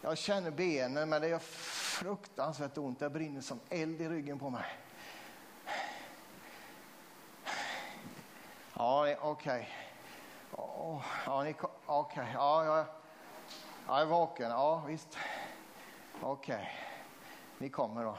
jag 0.00 0.18
känner 0.18 0.50
benen, 0.50 1.08
men 1.08 1.22
det 1.22 1.28
gör 1.28 1.38
fruktansvärt 1.38 2.78
ont. 2.78 2.98
Det 2.98 3.10
brinner 3.10 3.40
som 3.40 3.60
eld 3.68 4.00
i 4.00 4.08
ryggen 4.08 4.38
på 4.38 4.50
mig. 4.50 4.64
Ja, 8.74 9.14
okej. 9.20 9.20
Okay. 9.22 9.66
Ja, 10.56 11.42
ni 11.44 11.50
okay. 11.50 11.70
okej. 11.86 12.26
Ja, 12.34 12.64
jag, 12.64 12.86
jag 13.86 14.00
är 14.00 14.04
vaken. 14.04 14.50
Ja, 14.50 14.82
visst. 14.86 15.18
Okej. 16.22 16.72
Ni 17.58 17.68
kommer 17.68 18.04
då. 18.04 18.18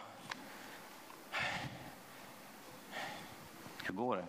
Hur 3.83 3.93
går 3.93 4.15
det? 4.15 4.25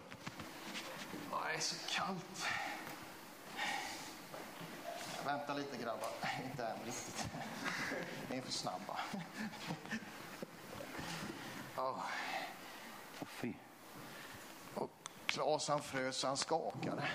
Det 1.30 1.56
är 1.56 1.60
så 1.60 1.76
kallt. 1.88 2.46
Vänta 5.26 5.54
lite 5.54 5.76
grabbar, 5.76 6.08
inte 6.44 6.66
än 6.66 6.78
riktigt. 6.84 7.28
Ni 8.30 8.36
är 8.36 8.42
för 8.42 8.52
snabba. 8.52 8.98
Åh, 11.76 11.98
fy. 13.26 13.54
och 14.74 14.90
Claes 15.26 15.68
han 15.68 15.82
frös, 15.82 16.24
han 16.24 16.36
skakade. 16.36 17.08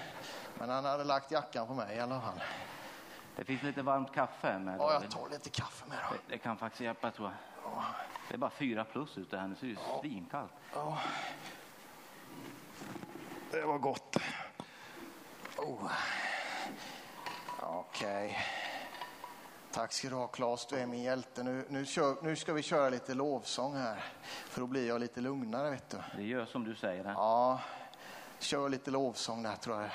Men 0.60 0.70
han 0.70 0.86
hade 0.86 1.04
lagt 1.04 1.32
jackan 1.32 1.68
på 1.68 1.74
mig 1.74 1.98
i 1.98 2.00
alla 2.00 2.22
fall. 2.22 2.42
Det 3.38 3.46
finns 3.46 3.64
lite 3.64 3.82
varmt 3.82 4.14
kaffe 4.14 4.60
med 4.60 4.80
Ja, 4.80 4.94
jag 5.02 5.12
tar 5.12 5.30
lite 5.30 5.50
kaffe 5.50 5.86
med 5.90 5.98
då. 6.10 6.16
Det, 6.16 6.22
det 6.34 6.38
kan 6.38 6.58
faktiskt 6.58 6.82
hjälpa 6.82 7.12
tror 7.12 7.28
jag. 7.28 7.38
Ja, 7.74 7.84
Det 8.28 8.34
är 8.34 8.38
bara 8.38 8.50
fyra 8.50 8.84
plus 8.84 9.18
ute 9.18 9.38
här 9.38 9.48
nu, 9.48 9.56
så 9.56 9.62
det 9.66 9.68
är 9.68 9.70
ju 9.70 9.78
svinkallt. 10.02 10.52
ja. 10.74 10.98
Det 13.52 13.62
var 13.62 13.78
gott. 13.78 14.18
Oh. 15.58 15.92
Okej. 17.62 18.38
Tack 19.72 19.92
ska 19.94 20.10
du 20.10 20.16
ha 20.16 20.28
Claes, 20.28 20.66
du 20.66 20.76
är 20.76 20.86
min 20.86 21.04
hjälte. 21.04 21.44
Nu, 21.44 21.66
nu, 21.70 21.86
kör, 21.86 22.16
nu 22.24 22.36
ska 22.36 22.54
vi 22.54 22.62
köra 22.62 22.90
lite 22.90 23.14
lovsång 23.14 23.76
här. 23.76 24.04
För 24.24 24.62
då 24.62 24.68
blir 24.68 24.88
jag 24.88 25.00
lite 25.02 25.22
lugnare 25.22 25.70
vet 25.70 25.90
du. 25.90 25.98
Det 26.16 26.24
gör 26.24 26.46
som 26.46 26.64
du 26.64 26.76
säger. 26.76 27.04
Här. 27.06 27.14
Ja, 27.14 27.60
kör 28.40 28.70
lite 28.70 28.92
lovsång 28.92 29.44
där 29.44 29.56
tror 29.56 29.82
jag. 29.82 29.90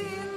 Din 0.00 0.29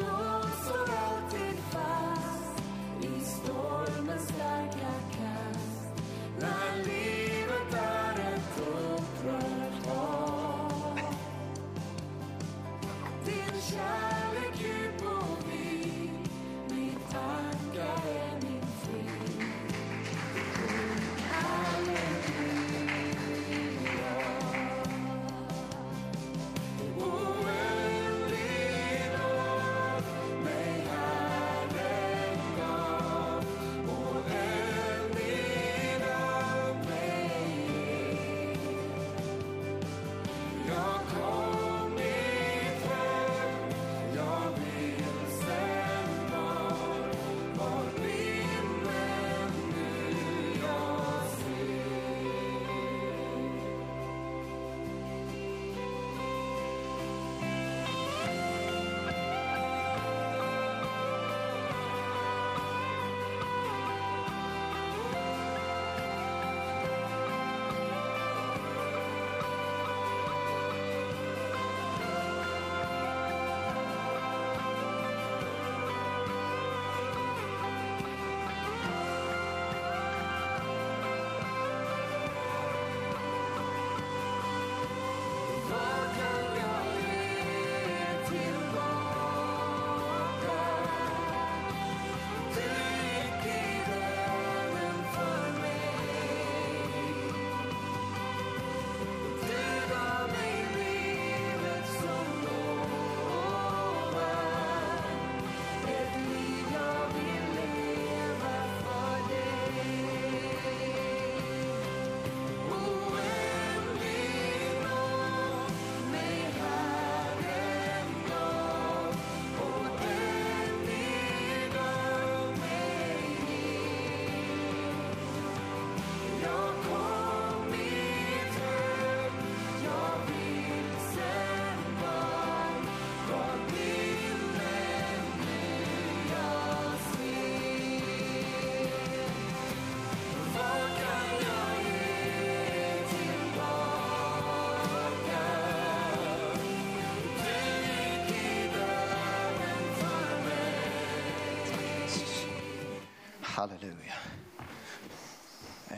Halleluja. 153.64 154.14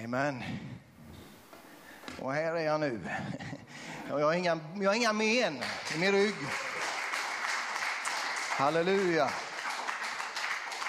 Amen. 0.03 0.43
Och 2.21 2.33
här 2.33 2.55
är 2.55 2.65
jag 2.65 2.79
nu. 2.79 2.99
Jag, 4.09 4.19
har 4.19 4.33
inga, 4.33 4.59
jag 4.75 4.89
har 4.89 4.95
inga 4.95 5.13
men 5.13 5.55
i 5.95 5.99
min 5.99 6.11
rygg. 6.11 6.35
Halleluja. 8.49 9.29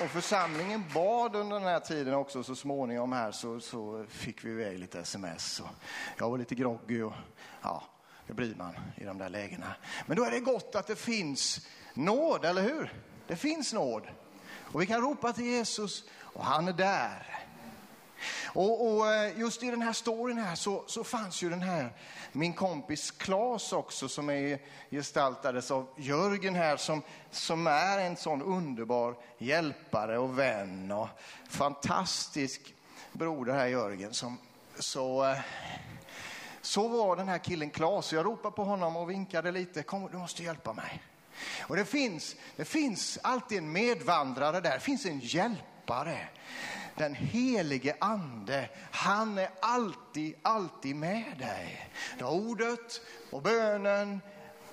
Och 0.01 0.11
församlingen 0.11 0.85
bad 0.95 1.37
under 1.37 1.57
den 1.57 1.69
här 1.69 1.81
tiden 1.81 2.15
också 2.15 2.43
så 2.43 2.55
småningom 2.55 3.13
här 3.13 3.33
så, 3.33 3.61
så 3.61 4.07
fick 4.09 4.45
vi 4.45 4.51
iväg 4.51 4.79
lite 4.79 5.01
sms. 5.01 5.61
Och 5.61 5.69
jag 6.19 6.31
var 6.31 6.39
lite 6.39 6.55
groggy 6.55 7.03
och 7.03 7.13
ja, 7.63 7.83
det 8.27 8.33
blir 8.33 8.55
man 8.55 8.75
i 8.97 9.05
de 9.05 9.19
där 9.19 9.29
lägena. 9.29 9.75
Men 10.07 10.17
då 10.17 10.25
är 10.25 10.31
det 10.31 10.41
gott 10.41 10.75
att 10.75 10.87
det 10.87 10.97
finns 10.97 11.69
nåd, 11.95 12.45
eller 12.45 12.63
hur? 12.63 12.93
Det 13.27 13.37
finns 13.37 13.73
nåd. 13.73 14.03
Och 14.73 14.83
vi 14.83 14.87
kan 14.87 15.01
ropa 15.01 15.33
till 15.33 15.45
Jesus 15.45 16.05
och 16.37 16.45
han 16.45 16.69
är 16.69 16.73
där. 16.73 17.27
Och, 18.47 18.87
och 18.87 19.13
eh, 19.13 19.39
just 19.39 19.63
i 19.63 19.71
den 19.71 19.83
här 19.83 19.93
storyn 19.93 20.39
här 20.39 20.55
så, 20.55 20.85
så 20.87 21.05
fanns 21.05 21.43
ju 21.43 21.51
den 21.51 21.63
här, 21.63 21.93
min 22.33 22.53
kompis 22.53 23.11
Klas 23.11 23.73
också 23.73 24.09
som 24.09 24.31
är 24.31 24.59
gestaltades 24.91 25.71
av 25.71 25.89
Jörgen 25.97 26.55
här 26.55 26.77
som, 26.77 27.03
som 27.31 27.67
är 27.67 27.99
en 27.99 28.17
sån 28.17 28.43
underbar 28.43 29.17
hjälpare 29.39 30.19
och 30.19 30.39
vän 30.39 30.93
och 30.93 31.09
fantastisk 31.49 32.75
broder 33.13 33.53
här 33.53 33.67
Jörgen. 33.67 34.15
Som, 34.15 34.39
så, 34.79 35.25
eh, 35.25 35.39
så 36.61 36.89
var 36.89 37.17
den 37.17 37.29
här 37.29 37.39
killen 37.39 37.71
Klas. 37.71 38.13
Jag 38.13 38.27
ropade 38.27 38.57
på 38.57 38.65
honom 38.65 38.97
och 38.97 39.11
vinkade 39.11 39.53
lite. 39.53 39.83
Kom, 39.83 40.09
du 40.13 40.19
måste 40.19 40.43
hjälpa 40.43 40.73
mig. 40.73 41.03
Och 41.61 41.77
det 41.77 41.85
finns, 41.85 42.37
det 42.57 42.65
finns 42.65 43.19
alltid 43.23 43.59
en 43.59 43.73
medvandrare 43.73 44.61
där. 44.61 44.75
Det 44.75 44.81
finns 44.81 45.07
en 45.07 45.21
hjälpare 45.87 46.29
den 46.97 47.15
helige 47.15 47.97
ande, 48.01 48.69
han 48.91 49.39
är 49.39 49.49
alltid, 49.61 50.35
alltid 50.43 50.97
med 50.97 51.39
dig. 51.39 51.91
Du 52.19 52.25
har 52.25 52.33
ordet 52.33 53.01
och 53.31 53.43
bönen, 53.43 54.21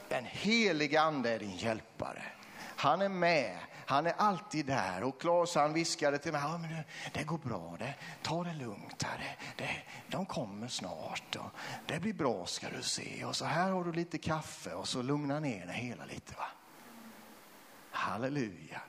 den 0.09 0.25
helige 0.25 1.01
ande 1.01 1.29
är 1.29 1.39
din 1.39 1.57
hjälpare. 1.57 2.23
Han 2.57 3.01
är 3.01 3.09
med, 3.09 3.57
han 3.85 4.05
är 4.05 4.13
alltid 4.17 4.65
där. 4.65 5.03
Och 5.03 5.21
Claes 5.21 5.55
han 5.55 5.73
viskade 5.73 6.17
till 6.17 6.31
mig, 6.31 6.41
ja, 6.41 6.57
men 6.57 6.69
det, 6.69 6.83
det 7.13 7.23
går 7.23 7.37
bra, 7.37 7.75
det, 7.79 7.93
ta 8.21 8.43
det 8.43 8.53
lugnt 8.53 9.03
här. 9.03 9.17
Det, 9.17 9.63
det, 9.63 9.69
de 10.07 10.25
kommer 10.25 10.67
snart 10.67 11.35
och 11.35 11.49
det 11.85 11.99
blir 11.99 12.13
bra 12.13 12.45
ska 12.45 12.67
du 12.77 12.83
se. 12.83 13.25
Och 13.25 13.35
så 13.35 13.45
här 13.45 13.71
har 13.71 13.83
du 13.83 13.91
lite 13.91 14.17
kaffe 14.17 14.73
och 14.73 14.87
så 14.87 15.01
lugna 15.01 15.39
ner 15.39 15.65
det 15.65 15.73
hela 15.73 16.05
lite. 16.05 16.33
va. 16.35 16.47
Halleluja. 17.91 18.81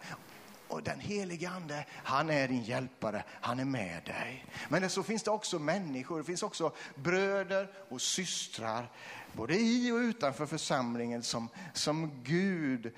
Och 0.75 0.83
den 0.83 1.01
helige 1.01 1.51
ande, 1.51 1.85
han 1.91 2.31
är 2.31 2.49
din 2.49 2.63
hjälpare, 2.63 3.25
han 3.41 3.61
är 3.61 3.65
med 3.65 4.03
dig. 4.05 4.47
Men 4.69 4.91
så 4.91 5.03
finns 5.03 5.23
det 5.23 5.31
också 5.31 5.59
människor, 5.59 6.19
det 6.19 6.25
finns 6.25 6.43
också 6.43 6.73
bröder 6.95 7.73
och 7.89 8.03
systrar, 8.03 8.91
både 9.33 9.55
i 9.55 9.93
och 9.93 9.97
utanför 9.97 10.47
församlingen 10.47 11.23
som, 11.23 11.49
som 11.73 12.23
Gud 12.23 12.93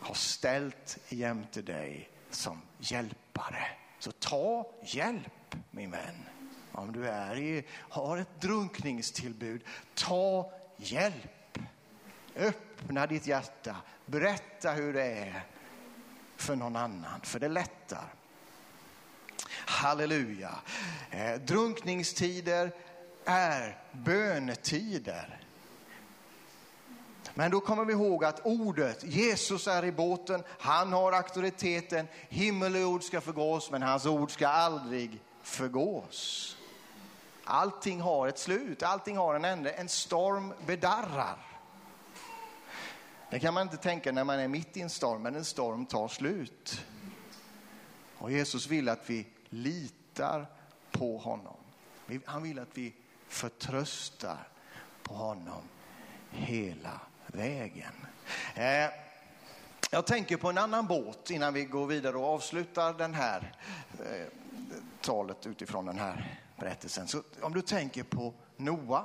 har 0.00 0.14
ställt 0.14 0.98
jämte 1.08 1.62
dig 1.62 2.10
som 2.30 2.62
hjälpare. 2.78 3.66
Så 3.98 4.12
ta 4.12 4.72
hjälp 4.84 5.54
min 5.70 5.90
vän. 5.90 6.16
Om 6.72 6.92
du 6.92 7.08
är 7.08 7.36
i, 7.38 7.66
har 7.72 8.18
ett 8.18 8.40
drunkningstillbud, 8.40 9.64
ta 9.94 10.52
hjälp. 10.76 11.58
Öppna 12.36 13.06
ditt 13.06 13.26
hjärta, 13.26 13.76
berätta 14.06 14.72
hur 14.72 14.92
det 14.92 15.04
är 15.04 15.46
för 16.36 16.56
någon 16.56 16.76
annan, 16.76 17.20
för 17.22 17.38
det 17.38 17.48
lättar. 17.48 18.12
Halleluja. 19.66 20.54
Eh, 21.10 21.34
drunkningstider 21.34 22.72
är 23.24 23.78
bönetider. 23.92 25.40
Men 27.34 27.50
då 27.50 27.60
kommer 27.60 27.84
vi 27.84 27.92
ihåg 27.92 28.24
att 28.24 28.40
ordet, 28.46 29.04
Jesus 29.04 29.66
är 29.66 29.84
i 29.84 29.92
båten, 29.92 30.42
han 30.58 30.92
har 30.92 31.12
auktoriteten, 31.12 32.08
himmel 32.28 32.74
och 32.74 32.80
jord 32.80 33.02
ska 33.02 33.20
förgås 33.20 33.70
men 33.70 33.82
hans 33.82 34.06
ord 34.06 34.30
ska 34.30 34.48
aldrig 34.48 35.20
förgås. 35.42 36.56
Allting 37.44 38.00
har 38.00 38.28
ett 38.28 38.38
slut, 38.38 38.82
allting 38.82 39.16
har 39.16 39.34
en 39.34 39.44
ände, 39.44 39.70
en 39.70 39.88
storm 39.88 40.52
bedarrar. 40.66 41.36
Det 43.36 43.40
kan 43.40 43.54
man 43.54 43.62
inte 43.62 43.76
tänka 43.76 44.12
när 44.12 44.24
man 44.24 44.38
är 44.38 44.48
mitt 44.48 44.76
i 44.76 44.80
en 44.80 44.90
storm, 44.90 45.22
men 45.22 45.34
en 45.34 45.44
storm 45.44 45.86
tar 45.86 46.08
slut. 46.08 46.84
Och 48.18 48.30
Jesus 48.30 48.66
vill 48.66 48.88
att 48.88 49.10
vi 49.10 49.26
litar 49.48 50.46
på 50.90 51.18
honom. 51.18 51.56
Han 52.24 52.42
vill 52.42 52.58
att 52.58 52.68
vi 52.74 52.94
förtröstar 53.28 54.48
på 55.02 55.14
honom 55.14 55.62
hela 56.30 57.00
vägen. 57.26 57.92
Eh, 58.54 58.90
jag 59.90 60.06
tänker 60.06 60.36
på 60.36 60.50
en 60.50 60.58
annan 60.58 60.86
båt 60.86 61.30
innan 61.30 61.54
vi 61.54 61.64
går 61.64 61.86
vidare 61.86 62.16
och 62.16 62.34
avslutar 62.34 62.94
den 62.94 63.14
här 63.14 63.52
eh, 63.98 64.26
talet 65.00 65.46
utifrån 65.46 65.86
den 65.86 65.98
här 65.98 66.40
berättelsen. 66.56 67.08
Så 67.08 67.22
om 67.40 67.52
du 67.52 67.62
tänker 67.62 68.02
på 68.02 68.34
Noa, 68.56 69.04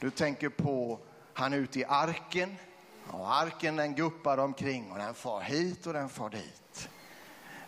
du 0.00 0.10
tänker 0.10 0.48
på 0.48 0.98
han 1.34 1.52
ute 1.52 1.80
i 1.80 1.84
arken, 1.84 2.56
och 3.10 3.34
arken 3.34 3.76
den 3.76 3.94
guppar 3.94 4.38
omkring 4.38 4.90
och 4.92 4.98
den 4.98 5.14
far 5.14 5.40
hit 5.40 5.86
och 5.86 5.92
den 5.92 6.08
far 6.08 6.30
dit. 6.30 6.88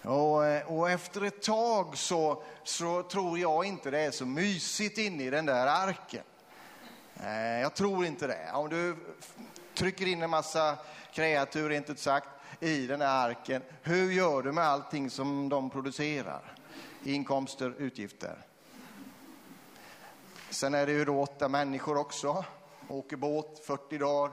Och, 0.03 0.47
eh, 0.47 0.72
och, 0.72 0.91
efter 0.91 1.24
ett 1.24 1.43
tag 1.43 1.97
så, 1.97 2.43
så 2.64 3.03
tror 3.03 3.39
jag 3.39 3.64
inte 3.64 3.91
det 3.91 4.01
är 4.01 4.11
så 4.11 4.26
mysigt 4.26 4.99
inne 4.99 5.24
i 5.24 5.30
den 5.30 5.47
där 5.47 5.66
arken. 5.66 6.22
Eh, 7.22 7.61
jag 7.61 7.74
tror 7.74 8.05
inte 8.05 8.26
det. 8.26 8.51
Om 8.55 8.68
du 8.68 8.97
trycker 9.74 10.07
in 10.07 10.22
en 10.22 10.30
massa 10.30 10.78
kreatur, 11.12 11.72
inte 11.72 11.97
sagt, 11.97 12.28
i 12.61 12.87
den 12.87 12.99
där 12.99 13.28
arken, 13.28 13.62
hur 13.82 14.12
gör 14.12 14.43
du 14.43 14.53
med 14.53 14.64
allting 14.64 15.11
som 15.11 15.49
de 15.49 15.70
producerar? 15.70 16.55
Inkomster, 17.05 17.74
utgifter. 17.78 18.39
Sen 20.51 20.74
är 20.74 20.87
det 20.87 20.93
ju 20.93 21.05
då 21.05 21.22
åtta 21.22 21.49
människor 21.49 21.97
också, 21.97 22.45
åker 22.89 23.16
båt 23.16 23.62
40 23.66 23.99
dagar, 23.99 24.32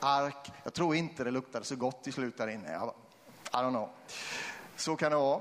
ark. 0.00 0.52
Jag 0.62 0.74
tror 0.74 0.94
inte 0.94 1.24
det 1.24 1.30
luktade 1.30 1.64
så 1.64 1.76
gott 1.76 2.06
i 2.06 2.12
slut 2.12 2.36
där 2.36 2.48
inne. 2.48 2.74
I 2.74 3.56
don't 3.56 3.70
know. 3.70 3.88
Så 4.76 4.96
kan 4.96 5.10
det 5.10 5.16
vara. 5.16 5.40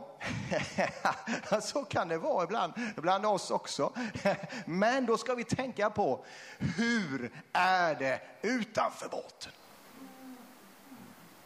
så 1.61 1.83
kan 1.83 2.07
det 2.07 2.17
vara 2.17 2.43
ibland, 2.43 2.73
bland 2.95 3.25
oss 3.25 3.51
också. 3.51 3.93
Men 4.65 5.05
då 5.05 5.17
ska 5.17 5.35
vi 5.35 5.43
tänka 5.43 5.89
på 5.89 6.25
hur 6.57 7.31
är 7.53 7.95
det 7.95 8.21
utanför 8.41 9.09
båten? 9.09 9.51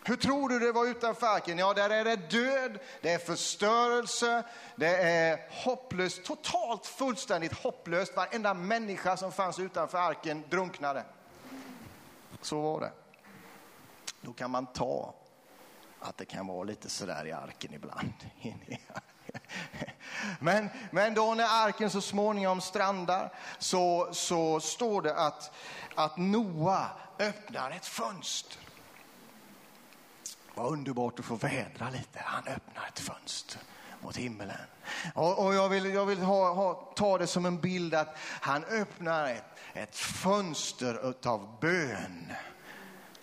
Hur 0.04 0.16
tror 0.16 0.50
du 0.50 0.60
det 0.60 0.72
var 0.72 0.86
utanför 0.86 1.28
arken? 1.28 1.58
Ja, 1.58 1.74
där 1.74 1.90
är 1.90 2.04
det 2.04 2.16
död, 2.16 2.80
det 3.02 3.14
är 3.14 3.18
förstörelse, 3.18 4.44
det 4.76 4.98
är 4.98 5.40
hopplöst, 5.50 6.24
totalt 6.24 6.86
fullständigt 6.86 7.54
hopplöst. 7.54 8.16
Varenda 8.16 8.54
människa 8.54 9.18
som 9.18 9.32
fanns 9.32 9.60
utanför 9.60 9.98
arken 9.98 10.44
drunknade. 10.50 11.04
Så 12.48 12.62
var 12.62 12.80
det 12.80 12.92
då 14.22 14.34
kan 14.34 14.52
man 14.52 14.66
ta 14.66 15.16
att 16.00 16.18
det 16.18 16.26
kan 16.26 16.48
vara 16.48 16.64
lite 16.64 16.90
sådär 16.90 17.26
i 17.26 17.32
arken 17.32 17.74
ibland. 17.74 18.14
Men, 20.40 20.70
men 20.92 21.14
då 21.14 21.34
när 21.34 21.66
arken 21.66 21.90
så 21.90 22.02
småningom 22.02 22.62
strandar 22.62 23.34
så, 23.60 24.10
så 24.12 24.60
står 24.60 25.02
det 25.02 25.16
att, 25.16 25.52
att 25.96 26.18
Noa 26.18 26.90
öppnar 27.20 27.72
ett 27.72 27.86
fönster. 27.86 28.62
Vad 30.54 30.72
underbart 30.72 31.20
att 31.20 31.26
få 31.26 31.36
vädra 31.36 31.90
lite. 31.90 32.20
Han 32.26 32.48
öppnar 32.48 32.88
ett 32.88 33.00
fönster 33.00 33.62
mot 34.02 34.18
himmelen. 34.18 34.58
Och, 35.14 35.46
och 35.46 35.56
jag 35.56 35.70
vill, 35.70 35.86
jag 35.86 36.06
vill 36.06 36.20
ha, 36.20 36.54
ha, 36.54 36.94
ta 36.96 37.18
det 37.18 37.28
som 37.28 37.46
en 37.46 37.62
bild 37.62 37.94
att 37.94 38.18
han 38.20 38.64
öppnar 38.64 39.28
ett, 39.28 39.44
ett 39.74 39.96
fönster 39.96 41.14
av 41.26 41.60
bön. 41.62 42.34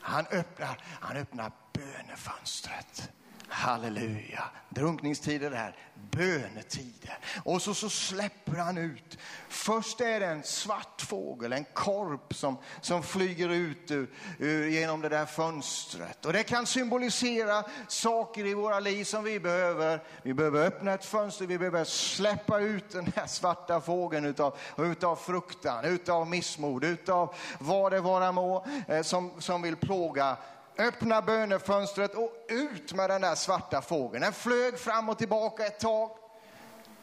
Han 0.01 0.27
öppnar, 0.27 0.81
han 1.01 1.17
öppnar 1.17 1.53
bönefönstret. 1.73 3.11
Halleluja. 3.49 4.45
Drunkningstider 4.69 5.51
är 5.51 5.77
bönetider. 6.11 7.19
Och 7.45 7.63
så, 7.63 7.75
så 7.75 7.91
släpper 7.91 8.57
han 8.57 8.79
ut. 8.79 9.19
Först 9.49 10.01
är 10.01 10.21
det 10.21 10.27
en 10.27 10.43
svart 10.43 11.01
fågel, 11.01 11.53
en 11.53 11.65
korp 11.65 12.35
som, 12.35 12.57
som 12.81 13.03
flyger 13.03 13.49
ut 13.49 13.91
ur, 13.91 14.11
ur, 14.39 14.69
genom 14.69 15.01
det 15.01 15.09
där 15.09 15.27
fönstret. 15.27 16.25
Och 16.25 16.33
det 16.33 16.43
kan 16.43 16.67
symbolisera 16.67 17.65
saker 17.89 18.47
i 18.47 18.55
våra 18.55 18.81
liv 18.81 19.05
som 19.05 19.25
vi 19.25 19.41
behöver. 19.41 20.03
Vi 20.23 20.35
behöver 20.35 20.67
öppna 20.67 20.93
ett 20.93 21.05
fönster, 21.05 21.47
vi 21.47 21.59
behöver 21.59 21.85
släppa 21.85 22.61
ut 22.61 22.91
den 22.91 23.13
här 23.17 23.27
svarta 23.27 23.81
fågeln 23.81 24.25
utav, 24.25 24.59
utav 24.79 25.17
fruktan, 25.17 25.85
utav 25.85 26.27
missmod, 26.27 26.85
utav 26.85 27.35
vad 27.59 27.93
det 27.93 28.01
vara 28.01 28.33
må 28.33 28.67
eh, 28.89 29.03
som, 29.03 29.33
som 29.39 29.63
vill 29.63 29.77
plåga 29.77 30.37
öppna 30.79 31.23
bönefönstret 31.23 32.15
och 32.15 32.33
ut 32.49 32.93
med 32.93 33.11
den 33.11 33.21
där 33.21 33.35
svarta 33.35 33.83
fågeln. 33.83 34.23
Den 34.23 34.33
flög 34.33 34.79
fram 34.79 35.09
och 35.09 35.19
tillbaka 35.19 35.67
ett 35.67 35.81
tag. 35.81 36.11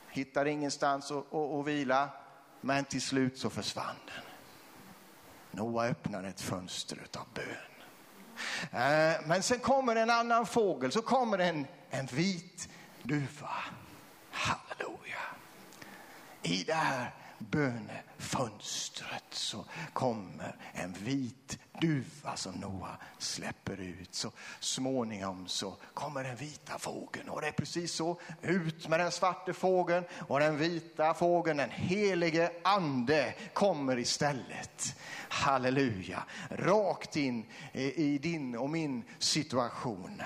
hittade 0.09 0.51
ingenstans 0.51 1.11
att, 1.11 1.33
att, 1.33 1.53
att 1.53 1.67
vila, 1.67 2.09
men 2.61 2.85
till 2.85 3.01
slut 3.01 3.37
så 3.37 3.49
försvann 3.49 3.95
den. 4.05 4.23
Noa 5.51 5.87
öppnade 5.87 6.27
ett 6.27 6.41
fönster 6.41 6.97
av 7.17 7.27
bön. 7.33 7.45
Eh, 8.81 9.21
Men 9.25 9.43
sen 9.43 9.59
kommer 9.59 9.95
en 9.95 10.09
annan 10.09 10.45
fågel, 10.45 10.91
så 10.91 11.01
kommer 11.01 11.37
en, 11.37 11.67
en 11.89 12.05
vit 12.05 12.69
duva. 13.03 13.55
Halleluja. 14.31 15.19
I 16.41 16.63
det 16.63 16.73
här 16.73 17.13
bönefönstret 17.49 19.23
så 19.31 19.65
kommer 19.93 20.55
en 20.73 20.93
vit 20.93 21.59
duva 21.81 22.35
som 22.35 22.53
Noa 22.53 22.97
släpper 23.17 23.79
ut. 23.79 24.15
Så 24.15 24.31
småningom 24.59 25.47
så 25.47 25.75
kommer 25.93 26.23
den 26.23 26.35
vita 26.35 26.79
fågeln 26.79 27.29
och 27.29 27.41
det 27.41 27.47
är 27.47 27.51
precis 27.51 27.93
så. 27.93 28.19
Ut 28.41 28.87
med 28.87 28.99
den 28.99 29.11
svarte 29.11 29.53
fågeln 29.53 30.05
och 30.27 30.39
den 30.39 30.57
vita 30.57 31.13
fågeln, 31.13 31.57
den 31.57 31.69
helige 31.69 32.51
ande 32.63 33.33
kommer 33.53 33.99
istället. 33.99 34.95
Halleluja. 35.29 36.23
Rakt 36.49 37.15
in 37.15 37.45
i 37.73 38.17
din 38.17 38.57
och 38.57 38.69
min 38.69 39.03
situation. 39.19 40.21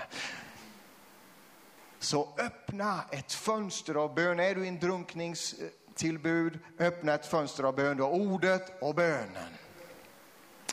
Så 1.99 2.30
öppna 2.38 3.03
ett 3.11 3.34
fönster 3.34 3.95
av 3.95 4.16
bön. 4.16 4.39
Är 4.39 4.55
du 4.55 4.66
i 4.66 4.68
en 4.68 4.80
drunknings 4.80 5.55
tillbud, 5.96 6.60
öppna 6.80 7.14
ett 7.14 7.26
fönster 7.26 7.64
av 7.64 7.76
bön. 7.76 7.98
Du 7.98 8.04
har 8.04 8.10
ordet 8.10 8.82
och 8.82 8.96
bönen. 8.96 9.50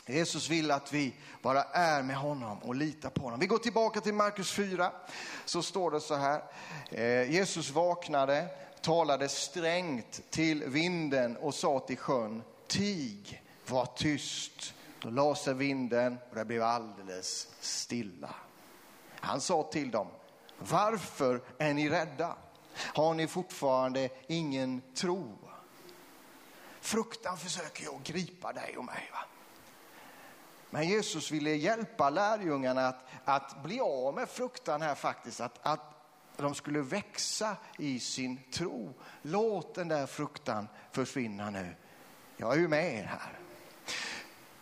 Jesus 0.05 0.49
vill 0.49 0.71
att 0.71 0.93
vi 0.93 1.15
bara 1.41 1.63
är 1.63 2.03
med 2.03 2.15
honom 2.15 2.57
och 2.57 2.75
litar 2.75 3.09
på 3.09 3.21
honom. 3.21 3.39
Vi 3.39 3.47
går 3.47 3.57
tillbaka 3.57 4.01
till 4.01 4.13
Markus 4.13 4.51
4. 4.51 4.91
Så 5.45 5.61
står 5.61 5.91
det 5.91 6.01
så 6.01 6.15
här. 6.15 6.43
Eh, 6.89 7.31
Jesus 7.31 7.69
vaknade, 7.69 8.47
talade 8.81 9.29
strängt 9.29 10.21
till 10.29 10.63
vinden 10.63 11.37
och 11.37 11.53
sa 11.53 11.79
till 11.79 11.97
sjön, 11.97 12.43
tig, 12.67 13.43
var 13.67 13.85
tyst. 13.85 14.73
Då 14.99 15.09
la 15.09 15.35
sig 15.35 15.53
vinden 15.53 16.17
och 16.29 16.35
det 16.35 16.45
blev 16.45 16.63
alldeles 16.63 17.47
stilla. 17.59 18.35
Han 19.19 19.41
sa 19.41 19.63
till 19.63 19.91
dem, 19.91 20.07
varför 20.57 21.41
är 21.57 21.73
ni 21.73 21.89
rädda? 21.89 22.35
Har 22.75 23.13
ni 23.13 23.27
fortfarande 23.27 24.09
ingen 24.27 24.81
tro? 24.95 25.37
Fruktan 26.81 27.37
försöker 27.37 27.83
ju 27.83 27.95
att 27.95 28.03
gripa 28.03 28.53
dig 28.53 28.77
och 28.77 28.85
mig. 28.85 29.09
Va? 29.11 29.19
Men 30.69 30.87
Jesus 30.87 31.31
ville 31.31 31.55
hjälpa 31.55 32.09
lärjungarna 32.09 32.87
att, 32.87 33.05
att 33.25 33.63
bli 33.63 33.79
av 33.79 34.15
med 34.15 34.29
fruktan 34.29 34.81
här 34.81 34.95
faktiskt. 34.95 35.41
Att, 35.41 35.59
att 35.61 35.93
de 36.37 36.55
skulle 36.55 36.81
växa 36.81 37.55
i 37.77 37.99
sin 37.99 38.39
tro. 38.51 38.93
Låt 39.21 39.75
den 39.75 39.87
där 39.87 40.05
fruktan 40.05 40.67
försvinna 40.91 41.49
nu. 41.49 41.75
Jag 42.37 42.53
är 42.53 42.57
ju 42.57 42.67
med 42.67 42.93
er 42.93 43.03
här. 43.03 43.42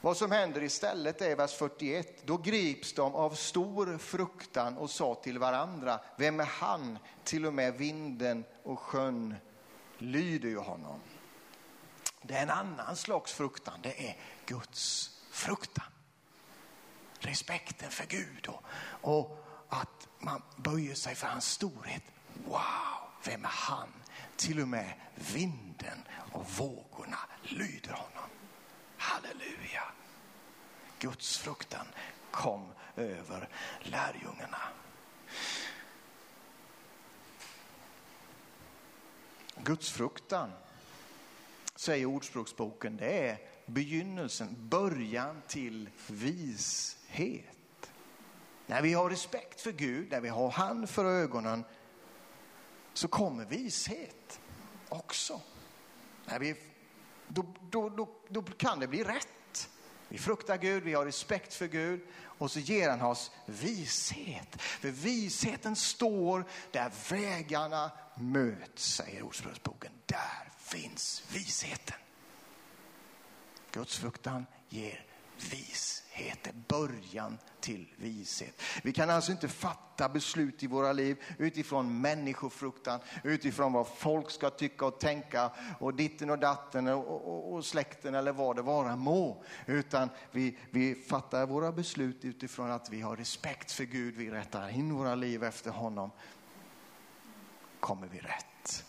Vad 0.03 0.17
som 0.17 0.31
händer 0.31 0.63
istället 0.63 1.21
är 1.21 1.35
vers 1.35 1.53
41. 1.53 2.27
Då 2.27 2.37
grips 2.37 2.93
de 2.93 3.15
av 3.15 3.31
stor 3.31 3.97
fruktan 3.97 4.77
och 4.77 4.89
sa 4.89 5.15
till 5.15 5.39
varandra, 5.39 5.99
vem 6.17 6.39
är 6.39 6.45
han? 6.45 6.97
Till 7.23 7.45
och 7.45 7.53
med 7.53 7.73
vinden 7.73 8.43
och 8.63 8.79
sjön 8.79 9.35
lyder 9.97 10.49
ju 10.49 10.57
honom. 10.57 10.99
Det 12.21 12.33
är 12.33 12.43
en 12.43 12.49
annan 12.49 12.95
slags 12.95 13.33
fruktan, 13.33 13.79
det 13.83 14.07
är 14.09 14.17
Guds 14.45 15.09
fruktan. 15.31 15.91
Respekten 17.19 17.91
för 17.91 18.05
Gud 18.05 18.47
och, 18.47 18.63
och 19.01 19.45
att 19.69 20.07
man 20.19 20.41
böjer 20.57 20.95
sig 20.95 21.15
för 21.15 21.27
hans 21.27 21.51
storhet. 21.51 22.03
Wow, 22.45 22.61
vem 23.25 23.45
är 23.45 23.49
han? 23.49 23.87
Till 24.35 24.61
och 24.61 24.67
med 24.67 24.93
vinden 25.33 26.03
och 26.31 26.45
vågorna 26.49 27.19
lyder 27.43 27.91
honom. 27.91 28.29
Halleluja. 29.01 29.83
Gudsfruktan 30.99 31.85
kom 32.31 32.67
över 32.95 33.49
lärjungarna. 33.79 34.57
Gudsfruktan, 39.55 40.51
säger 41.75 42.05
Ordspråksboken, 42.05 42.97
det 42.97 43.27
är 43.29 43.37
begynnelsen, 43.65 44.69
början 44.69 45.41
till 45.47 45.89
vishet. 46.07 47.91
När 48.67 48.81
vi 48.81 48.93
har 48.93 49.09
respekt 49.09 49.61
för 49.61 49.71
Gud, 49.71 50.11
när 50.11 50.21
vi 50.21 50.29
har 50.29 50.51
han 50.51 50.87
för 50.87 51.05
ögonen, 51.05 51.63
så 52.93 53.07
kommer 53.07 53.45
vishet 53.45 54.39
också. 54.89 55.41
När 56.25 56.39
vi, 56.39 56.55
då, 57.34 57.45
då, 57.69 57.89
då, 57.89 58.09
då 58.29 58.41
kan 58.41 58.79
det 58.79 58.88
bli 58.88 59.03
rätt. 59.03 59.69
Vi 60.07 60.17
fruktar 60.17 60.57
Gud, 60.57 60.84
vi 60.84 60.93
har 60.93 61.05
respekt 61.05 61.53
för 61.53 61.67
Gud 61.67 62.01
och 62.23 62.51
så 62.51 62.59
ger 62.59 62.89
han 62.89 63.01
oss 63.01 63.32
vishet. 63.45 64.61
För 64.61 64.89
visheten 64.89 65.75
står 65.75 66.45
där 66.71 66.91
vägarna 67.09 67.91
möts, 68.15 68.95
säger 68.95 69.21
Ordspråksboken. 69.21 69.91
Där 70.05 70.49
finns 70.57 71.23
visheten. 71.34 71.97
Guds 73.71 73.97
fruktan 73.97 74.45
ger 74.69 75.05
vishet, 75.51 76.47
är 76.47 76.53
början 76.67 77.37
till 77.59 77.87
vishet. 77.97 78.61
Vi 78.83 78.93
kan 78.93 79.09
alltså 79.09 79.31
inte 79.31 79.47
fatta 79.47 80.09
beslut 80.09 80.63
i 80.63 80.67
våra 80.67 80.93
liv 80.93 81.17
utifrån 81.37 82.01
människofruktan, 82.01 82.99
utifrån 83.23 83.73
vad 83.73 83.87
folk 83.87 84.31
ska 84.31 84.49
tycka 84.49 84.85
och 84.85 84.99
tänka 84.99 85.51
och 85.79 85.93
ditten 85.93 86.29
och 86.29 86.39
datten 86.39 86.87
och, 86.87 87.07
och, 87.07 87.53
och 87.53 87.65
släkten 87.65 88.15
eller 88.15 88.31
vad 88.31 88.55
det 88.55 88.61
vara 88.61 88.95
må. 88.95 89.43
Utan 89.65 90.09
vi, 90.31 90.57
vi 90.69 90.95
fattar 90.95 91.45
våra 91.45 91.71
beslut 91.71 92.25
utifrån 92.25 92.71
att 92.71 92.89
vi 92.89 93.01
har 93.01 93.15
respekt 93.15 93.71
för 93.71 93.83
Gud, 93.83 94.15
vi 94.15 94.31
rättar 94.31 94.69
in 94.69 94.93
våra 94.93 95.15
liv 95.15 95.43
efter 95.43 95.71
honom. 95.71 96.11
Kommer 97.79 98.07
vi 98.07 98.19
rätt. 98.19 98.85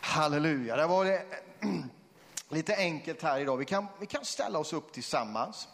Halleluja, 0.00 0.76
det 0.76 0.86
var 0.86 1.04
det 1.04 1.22
lite 2.52 2.76
enkelt 2.76 3.22
här 3.22 3.40
idag. 3.40 3.56
Vi 3.56 3.64
kan, 3.64 3.86
vi 4.00 4.06
kan 4.06 4.24
ställa 4.24 4.58
oss 4.58 4.72
upp 4.72 4.92
tillsammans 4.92 5.68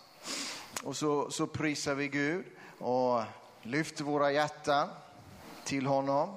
och 0.82 0.96
så, 0.96 1.30
så 1.30 1.46
prisar 1.46 1.94
vi 1.94 2.08
Gud 2.08 2.44
och 2.78 3.22
lyfter 3.62 4.04
våra 4.04 4.32
hjärtan 4.32 4.88
till 5.64 5.86
honom. 5.86 6.36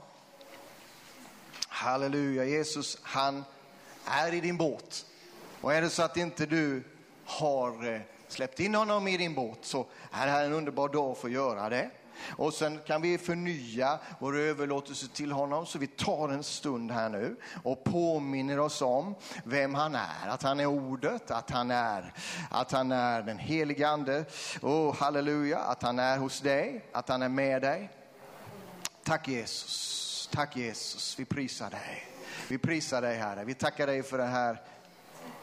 Halleluja, 1.68 2.46
Jesus 2.46 2.98
han 3.02 3.44
är 4.06 4.34
i 4.34 4.42
din 4.42 4.58
båt. 4.58 5.06
Och 5.62 5.74
är 5.74 5.82
det 5.82 5.90
så 5.90 6.04
att 6.04 6.18
inte 6.18 6.46
du 6.46 6.84
har 7.26 7.94
eh, 7.94 8.02
släppt 8.28 8.60
in 8.60 8.76
honom 8.76 9.08
i 9.08 9.18
din 9.18 9.36
båt 9.36 9.60
så 9.62 9.86
är 10.12 10.26
det 10.26 10.32
här 10.32 10.46
en 10.46 10.54
underbar 10.54 10.90
dag 10.90 11.18
för 11.18 11.28
att 11.28 11.34
göra 11.34 11.70
det. 11.70 11.90
Och 12.30 12.54
sen 12.54 12.80
kan 12.86 13.02
vi 13.02 13.18
förnya 13.18 14.00
vår 14.20 14.38
överlåtelse 14.38 15.08
till 15.08 15.32
honom. 15.32 15.66
Så 15.66 15.80
vi 15.80 15.88
tar 15.88 16.30
en 16.30 16.44
stund 16.44 16.92
här 16.92 17.10
nu 17.10 17.36
och 17.64 17.84
påminner 17.84 18.60
oss 18.60 18.82
om 18.82 19.16
vem 19.44 19.76
han 19.76 19.96
är. 19.96 20.28
Att 20.28 20.44
han 20.44 20.60
är 20.60 20.66
ordet, 20.66 21.32
att 21.32 21.50
han 21.50 21.72
är, 21.72 22.14
att 22.50 22.72
han 22.72 22.92
är 22.92 23.22
den 23.22 23.38
helige 23.38 23.88
ande. 23.88 24.26
Oh, 24.62 24.96
halleluja, 24.96 25.60
att 25.60 25.84
han 25.84 26.00
är 26.00 26.18
hos 26.18 26.40
dig, 26.40 26.86
att 26.92 27.10
han 27.10 27.22
är 27.22 27.30
med 27.30 27.62
dig. 27.62 27.90
Tack 29.04 29.28
Jesus, 29.28 30.30
tack 30.34 30.58
Jesus, 30.58 31.20
vi 31.20 31.26
prisar 31.26 31.70
dig. 31.70 32.08
Vi 32.50 32.58
prisar 32.58 33.02
dig 33.02 33.18
Herre, 33.18 33.44
vi 33.44 33.54
tackar 33.54 33.88
dig 33.88 34.04
för 34.04 34.18
det 34.18 34.24
här 34.24 34.62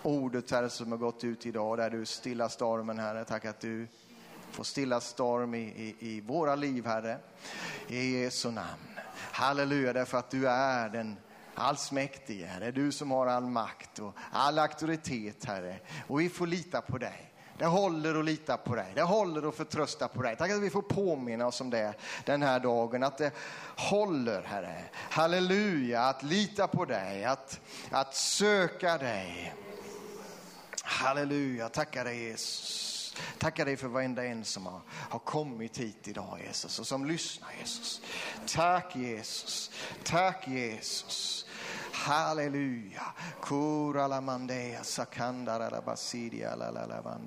ordet 0.02 0.50
Herre 0.50 0.70
som 0.70 0.90
har 0.90 0.98
gått 0.98 1.24
ut 1.24 1.46
idag 1.46 1.78
där 1.78 1.90
du 1.90 2.06
stillar 2.06 2.48
stormen 2.48 2.98
Herre. 2.98 3.24
Tack 3.24 3.44
att 3.44 3.60
du 3.60 3.86
Få 4.50 4.64
stilla 4.64 5.00
storm 5.00 5.54
i, 5.54 5.58
i, 5.58 5.96
i 5.98 6.20
våra 6.20 6.54
liv, 6.54 6.86
Herre. 6.86 7.18
I 7.88 8.20
Jesu 8.20 8.50
namn. 8.50 8.98
Halleluja, 9.32 9.92
därför 9.92 10.18
att 10.18 10.30
du 10.30 10.48
är 10.48 10.88
den 10.88 11.16
allsmäktige. 11.54 12.46
Herre. 12.46 12.60
Det 12.60 12.66
är 12.66 12.72
du 12.72 12.92
som 12.92 13.10
har 13.10 13.26
all 13.26 13.46
makt 13.46 13.98
och 13.98 14.14
all 14.32 14.58
auktoritet, 14.58 15.44
Herre. 15.44 15.78
Och 16.06 16.20
vi 16.20 16.28
får 16.28 16.46
lita 16.46 16.80
på 16.80 16.98
dig. 16.98 17.32
Det 17.58 17.66
håller 17.66 18.14
att 18.18 18.24
lita 18.24 18.56
på 18.56 18.74
dig. 18.74 18.92
Det 18.94 19.02
håller 19.02 19.48
att 19.48 19.54
förtrösta 19.54 20.08
på 20.08 20.22
dig. 20.22 20.36
Tack 20.36 20.50
att 20.50 20.62
vi 20.62 20.70
får 20.70 20.82
påminna 20.82 21.46
oss 21.46 21.60
om 21.60 21.70
det 21.70 21.94
den 22.24 22.42
här 22.42 22.60
dagen. 22.60 23.02
Att 23.02 23.18
det 23.18 23.32
håller, 23.76 24.42
Herre. 24.42 24.84
Halleluja, 24.94 26.02
att 26.02 26.22
lita 26.22 26.66
på 26.66 26.84
dig, 26.84 27.24
att, 27.24 27.60
att 27.90 28.14
söka 28.14 28.98
dig. 28.98 29.54
Halleluja, 30.82 31.68
tackar 31.68 32.04
dig 32.04 32.28
Jesus. 32.28 32.87
Tackar 33.38 33.64
dig 33.64 33.76
för 33.76 33.88
varenda 33.88 34.24
en 34.24 34.44
som 34.44 34.66
har, 34.66 34.80
har 34.88 35.18
kommit 35.18 35.78
hit 35.78 36.08
idag 36.08 36.40
Jesus 36.46 36.78
och 36.78 36.86
som 36.86 37.06
lyssnar 37.06 37.48
Jesus. 37.60 38.00
Tack 38.46 38.96
Jesus, 38.96 39.70
tack 40.04 40.48
Jesus. 40.48 41.46
Halleluja. 41.92 43.02
Kura 43.42 44.06
la 44.06 44.20
mandea 44.20 44.84
sakandara 44.84 45.70
la 45.70 45.80
basidia 45.80 46.56
la 46.56 46.70
la 46.70 46.86
la. 46.86 47.18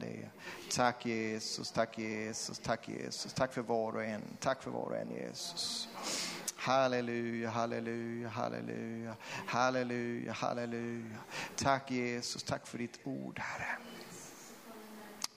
Tack 0.75 1.05
Jesus, 1.05 1.71
tack 1.71 1.97
Jesus, 1.97 2.59
tack 2.59 2.89
Jesus. 2.89 3.33
Tack 3.33 3.53
för 3.53 3.61
var 3.61 3.95
och 3.95 4.03
en. 4.03 4.21
Tack 4.39 4.63
för 4.63 4.71
var 4.71 4.85
och 4.85 4.95
en 4.95 5.11
Jesus. 5.11 5.87
Halleluja, 6.55 7.49
halleluja, 7.49 8.29
halleluja, 8.29 9.15
halleluja, 9.45 10.33
halleluja. 10.33 11.17
Tack 11.55 11.91
Jesus, 11.91 12.43
tack 12.43 12.67
för 12.67 12.77
ditt 12.77 12.99
ord 13.03 13.39
Herre. 13.39 13.77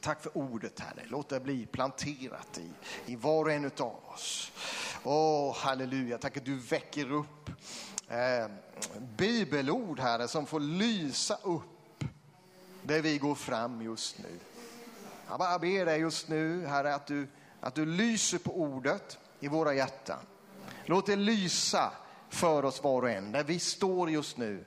Tack 0.04 0.22
för 0.22 0.38
ordet 0.38 0.80
Herre. 0.80 1.02
Låt 1.08 1.28
det 1.28 1.40
bli 1.40 1.66
planterat 1.66 2.58
i, 2.58 2.70
i 3.12 3.16
var 3.16 3.44
och 3.44 3.52
en 3.52 3.64
av 3.64 4.00
oss. 4.14 4.52
Åh, 5.04 5.56
halleluja. 5.56 6.18
Tack 6.18 6.36
att 6.36 6.44
du 6.44 6.58
väcker 6.58 7.12
upp 7.12 7.50
eh, 8.08 8.46
bibelord 9.16 10.00
Herre 10.00 10.28
som 10.28 10.46
får 10.46 10.60
lysa 10.60 11.38
upp 11.42 12.04
där 12.82 13.00
vi 13.00 13.18
går 13.18 13.34
fram 13.34 13.82
just 13.82 14.18
nu. 14.18 14.38
Jag 15.28 15.38
bara 15.38 15.58
ber 15.58 15.86
dig 15.86 16.00
just 16.00 16.28
nu 16.28 16.66
Herre 16.66 16.94
att 16.94 17.06
du, 17.06 17.28
att 17.60 17.74
du 17.74 17.86
lyser 17.86 18.38
på 18.38 18.60
ordet 18.60 19.18
i 19.40 19.48
våra 19.48 19.74
hjärtan. 19.74 20.20
Låt 20.84 21.06
det 21.06 21.16
lysa 21.16 21.92
för 22.28 22.64
oss 22.64 22.82
var 22.82 23.02
och 23.02 23.10
en 23.10 23.32
där 23.32 23.44
vi 23.44 23.58
står 23.58 24.10
just 24.10 24.36
nu. 24.36 24.64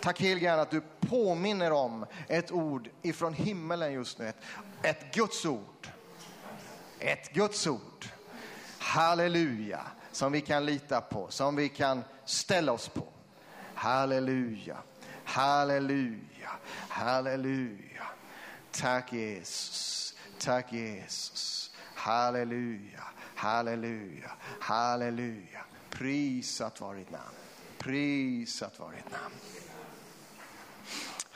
Tack 0.00 0.20
helige 0.20 0.54
att 0.54 0.70
du 0.70 0.82
påminner 1.00 1.72
om 1.72 2.06
ett 2.28 2.50
ord 2.50 2.88
ifrån 3.02 3.34
himmelen 3.34 3.92
just 3.92 4.18
nu. 4.18 4.28
Ett, 4.28 4.36
ett 4.82 5.14
Guds 5.14 5.44
ord. 5.46 5.88
Ett 6.98 7.32
Guds 7.32 7.66
ord. 7.66 8.06
Halleluja. 8.78 9.80
Som 10.12 10.32
vi 10.32 10.40
kan 10.40 10.66
lita 10.66 11.00
på, 11.00 11.28
som 11.28 11.56
vi 11.56 11.68
kan 11.68 12.04
ställa 12.24 12.72
oss 12.72 12.88
på. 12.88 13.06
Halleluja. 13.74 14.76
Halleluja. 15.24 16.50
Halleluja. 16.88 18.06
Tack 18.70 19.12
Jesus. 19.12 20.14
Tack 20.38 20.72
Jesus. 20.72 21.70
Halleluja. 21.94 23.02
Halleluja. 23.34 24.30
Halleluja. 24.60 25.64
Prisat 25.90 26.80
var 26.80 26.94
ditt 26.94 27.10
namn. 27.10 27.34
Prisat 27.78 28.78
var 28.78 28.92
ditt 28.92 29.12
namn. 29.12 29.34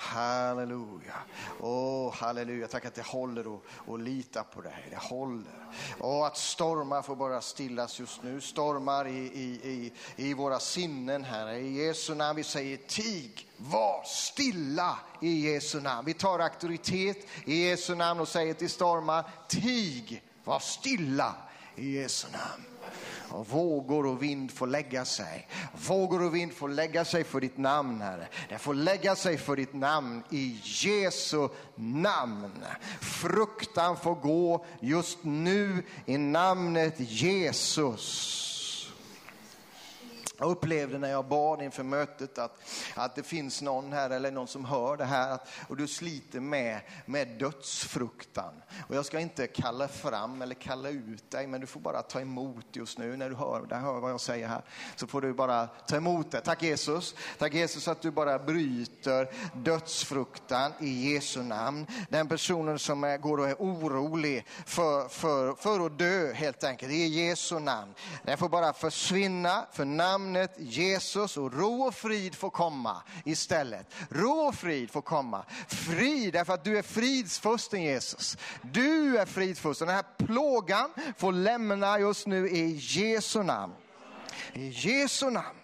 Halleluja. 0.04 1.14
Åh, 1.60 2.08
oh, 2.08 2.14
halleluja. 2.14 2.68
Tack 2.68 2.84
att 2.84 2.94
det 2.94 3.06
håller 3.06 3.46
och, 3.46 3.64
och 3.68 3.98
lita 3.98 4.42
på 4.42 4.60
dig. 4.60 4.86
Det 4.90 4.96
håller. 4.96 5.68
Och 5.98 6.26
att 6.26 6.36
stormar 6.36 7.02
får 7.02 7.16
bara 7.16 7.40
stillas 7.40 8.00
just 8.00 8.22
nu. 8.22 8.40
Stormar 8.40 9.08
i, 9.08 9.18
i, 9.18 9.60
i, 9.70 9.92
i 10.16 10.34
våra 10.34 10.60
sinnen, 10.60 11.24
Herre. 11.24 11.58
I 11.58 11.86
Jesu 11.86 12.14
namn 12.14 12.36
vi 12.36 12.42
säger 12.42 12.76
tig, 12.76 13.48
var 13.56 14.02
stilla 14.04 14.98
i 15.20 15.52
Jesu 15.52 15.80
namn. 15.80 16.06
Vi 16.06 16.14
tar 16.14 16.38
auktoritet 16.38 17.26
i 17.44 17.68
Jesu 17.68 17.94
namn 17.94 18.20
och 18.20 18.28
säger 18.28 18.54
till 18.54 18.70
stormar, 18.70 19.24
tig, 19.48 20.22
var 20.44 20.58
stilla 20.58 21.34
i 21.76 22.00
Jesu 22.00 22.28
namn. 22.32 22.73
Och 23.28 23.48
vågor 23.48 24.06
och 24.06 24.22
vind 24.22 24.50
får 24.50 24.66
lägga 24.66 25.04
sig. 25.04 25.48
Vågor 25.88 26.22
och 26.22 26.34
vind 26.34 26.52
får 26.52 26.68
lägga 26.68 27.04
sig 27.04 27.24
för 27.24 27.40
ditt 27.40 27.58
namn, 27.58 28.00
Herre. 28.00 28.28
Det 28.48 28.58
får 28.58 28.74
lägga 28.74 29.16
sig 29.16 29.38
för 29.38 29.56
ditt 29.56 29.74
namn 29.74 30.22
i 30.30 30.60
Jesu 30.62 31.48
namn. 31.74 32.64
Fruktan 33.00 33.96
får 33.96 34.14
gå 34.14 34.64
just 34.80 35.18
nu 35.22 35.82
i 36.06 36.18
namnet 36.18 36.94
Jesus. 36.98 38.53
Jag 40.38 40.50
upplevde 40.50 40.98
när 40.98 41.10
jag 41.10 41.24
bad 41.24 41.62
inför 41.62 41.82
mötet 41.82 42.38
att, 42.38 42.58
att 42.94 43.14
det 43.14 43.22
finns 43.22 43.62
någon 43.62 43.92
här 43.92 44.10
eller 44.10 44.30
någon 44.30 44.48
som 44.48 44.64
hör 44.64 44.96
det 44.96 45.04
här 45.04 45.30
att, 45.30 45.48
och 45.68 45.76
du 45.76 45.88
sliter 45.88 46.40
med, 46.40 46.80
med 47.06 47.28
dödsfruktan. 47.28 48.62
Och 48.88 48.96
jag 48.96 49.06
ska 49.06 49.20
inte 49.20 49.46
kalla 49.46 49.88
fram 49.88 50.42
eller 50.42 50.54
kalla 50.54 50.88
ut 50.88 51.30
dig 51.30 51.46
men 51.46 51.60
du 51.60 51.66
får 51.66 51.80
bara 51.80 52.02
ta 52.02 52.20
emot 52.20 52.66
just 52.72 52.98
nu 52.98 53.16
när 53.16 53.30
du 53.30 53.36
hör, 53.36 53.66
där 53.68 53.78
hör 53.78 54.00
vad 54.00 54.10
jag 54.10 54.20
säger 54.20 54.48
här. 54.48 54.62
Så 54.96 55.06
får 55.06 55.20
du 55.20 55.32
bara 55.32 55.66
ta 55.66 55.96
emot 55.96 56.30
det. 56.30 56.40
Tack 56.40 56.62
Jesus. 56.62 57.14
Tack 57.38 57.54
Jesus 57.54 57.88
att 57.88 58.02
du 58.02 58.10
bara 58.10 58.38
bryter 58.38 59.28
dödsfruktan 59.54 60.72
i 60.80 61.12
Jesu 61.12 61.42
namn. 61.42 61.86
Den 62.08 62.28
personen 62.28 62.78
som 62.78 63.04
är, 63.04 63.18
går 63.18 63.38
och 63.38 63.48
är 63.48 63.56
orolig 63.58 64.46
för, 64.66 65.08
för, 65.08 65.54
för 65.54 65.86
att 65.86 65.98
dö 65.98 66.32
helt 66.32 66.64
enkelt 66.64 66.92
i 66.92 67.06
Jesu 67.06 67.58
namn. 67.58 67.94
Den 68.22 68.38
får 68.38 68.48
bara 68.48 68.72
försvinna 68.72 69.66
för 69.72 69.84
namn 69.84 70.23
namnet 70.24 70.54
Jesus 70.58 71.36
och 71.36 71.52
ro 71.52 71.82
och 71.82 71.94
frid 71.94 72.34
får 72.34 72.50
komma 72.50 73.02
istället. 73.24 73.86
Ro 74.10 74.30
och 74.30 74.54
frid 74.54 74.90
får 74.90 75.02
komma. 75.02 75.44
Frid 75.68 76.32
därför 76.32 76.52
att 76.52 76.64
du 76.64 76.78
är 76.78 76.82
fridsfursten 76.82 77.82
Jesus. 77.82 78.38
Du 78.62 79.18
är 79.18 79.26
fridsfursten. 79.26 79.86
Den 79.86 79.96
här 79.96 80.26
plågan 80.26 80.90
får 81.16 81.32
lämna 81.32 81.98
just 81.98 82.26
nu 82.26 82.48
i 82.48 82.76
Jesu 82.80 83.42
namn. 83.42 83.72
I 84.52 84.68
Jesu 84.68 85.30
namn. 85.30 85.58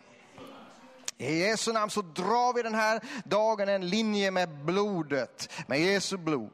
I 1.18 1.38
Jesu 1.38 1.72
namn 1.72 1.90
så 1.90 2.02
drar 2.02 2.54
vi 2.54 2.62
den 2.62 2.74
här 2.74 3.00
dagen 3.24 3.68
en 3.68 3.88
linje 3.88 4.30
med 4.30 4.64
blodet, 4.64 5.50
med 5.66 5.80
Jesu 5.80 6.16
blod. 6.16 6.50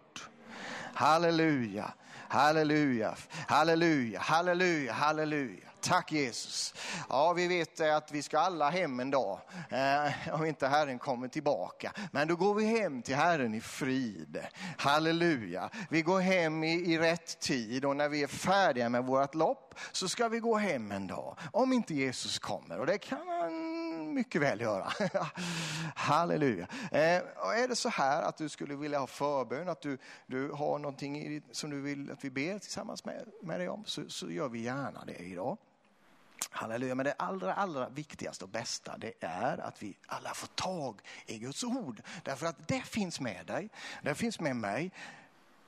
Halleluja, 0.95 1.93
halleluja, 2.29 3.15
halleluja, 3.49 4.21
halleluja, 4.21 4.93
halleluja. 4.93 5.66
Tack 5.87 6.12
Jesus. 6.12 6.74
Ja, 7.09 7.32
vi 7.32 7.49
vet 7.49 7.80
att 7.80 8.12
vi 8.12 8.22
ska 8.22 8.39
alla 8.39 8.70
hem 8.70 9.01
en 9.01 9.11
dag, 9.11 9.41
eh, 9.70 10.34
om 10.34 10.45
inte 10.45 10.68
Herren 10.68 10.99
kommer 10.99 11.28
tillbaka. 11.28 11.93
Men 12.12 12.28
då 12.28 12.37
går 12.37 12.55
vi 12.55 12.64
hem 12.64 13.03
till 13.03 13.14
Herren 13.14 13.55
i 13.55 13.61
frid. 13.61 14.39
Halleluja. 14.78 15.70
Vi 15.91 16.03
går 16.03 16.20
hem 16.20 16.64
i, 16.64 16.72
i 16.72 16.99
rätt 16.99 17.41
tid 17.41 17.84
och 17.84 17.97
när 17.97 18.09
vi 18.09 18.22
är 18.22 18.26
färdiga 18.26 18.89
med 18.89 19.05
vårt 19.05 19.34
lopp 19.34 19.74
så 19.93 20.09
ska 20.09 20.28
vi 20.28 20.39
gå 20.39 20.57
hem 20.57 20.93
en 20.93 21.07
dag. 21.07 21.39
Om 21.53 21.72
inte 21.72 21.95
Jesus 21.95 22.39
kommer 22.39 22.78
och 22.78 22.87
det 22.87 22.99
kan 22.99 23.28
han 23.28 24.14
mycket 24.14 24.43
väl 24.43 24.61
göra. 24.61 24.93
Halleluja. 25.95 26.66
Eh, 26.91 27.22
och 27.37 27.55
är 27.55 27.68
det 27.68 27.76
så 27.76 27.89
här 27.89 28.22
att 28.22 28.37
du 28.37 28.49
skulle 28.49 28.76
vilja 28.76 28.99
ha 28.99 29.07
förbön, 29.07 29.68
att 29.68 29.80
du, 29.80 29.99
du 30.26 30.51
har 30.51 30.78
någonting 30.78 31.43
som 31.53 31.70
du 31.70 31.80
vill 31.80 32.12
att 32.12 32.24
vi 32.24 32.30
ber 32.30 32.59
tillsammans 32.59 33.05
med, 33.05 33.28
med 33.43 33.61
dig 33.61 33.68
om, 33.68 33.84
så, 33.84 34.09
så 34.09 34.30
gör 34.30 34.49
vi 34.49 34.62
gärna 34.62 35.05
det 35.05 35.18
idag. 35.18 35.59
Halleluja, 36.51 36.95
men 36.95 37.05
det 37.05 37.12
allra, 37.12 37.55
allra 37.55 37.89
viktigaste 37.89 38.45
och 38.45 38.51
bästa 38.51 38.99
det 38.99 39.12
är 39.20 39.59
att 39.59 39.82
vi 39.82 39.97
alla 40.07 40.34
får 40.34 40.47
tag 40.47 41.01
i 41.26 41.39
Guds 41.39 41.64
ord. 41.64 42.03
Därför 42.22 42.47
att 42.47 42.68
det 42.68 42.82
finns 42.82 43.20
med 43.20 43.47
dig, 43.47 43.68
det 44.03 44.14
finns 44.14 44.41
med 44.41 44.57
mig 44.57 44.91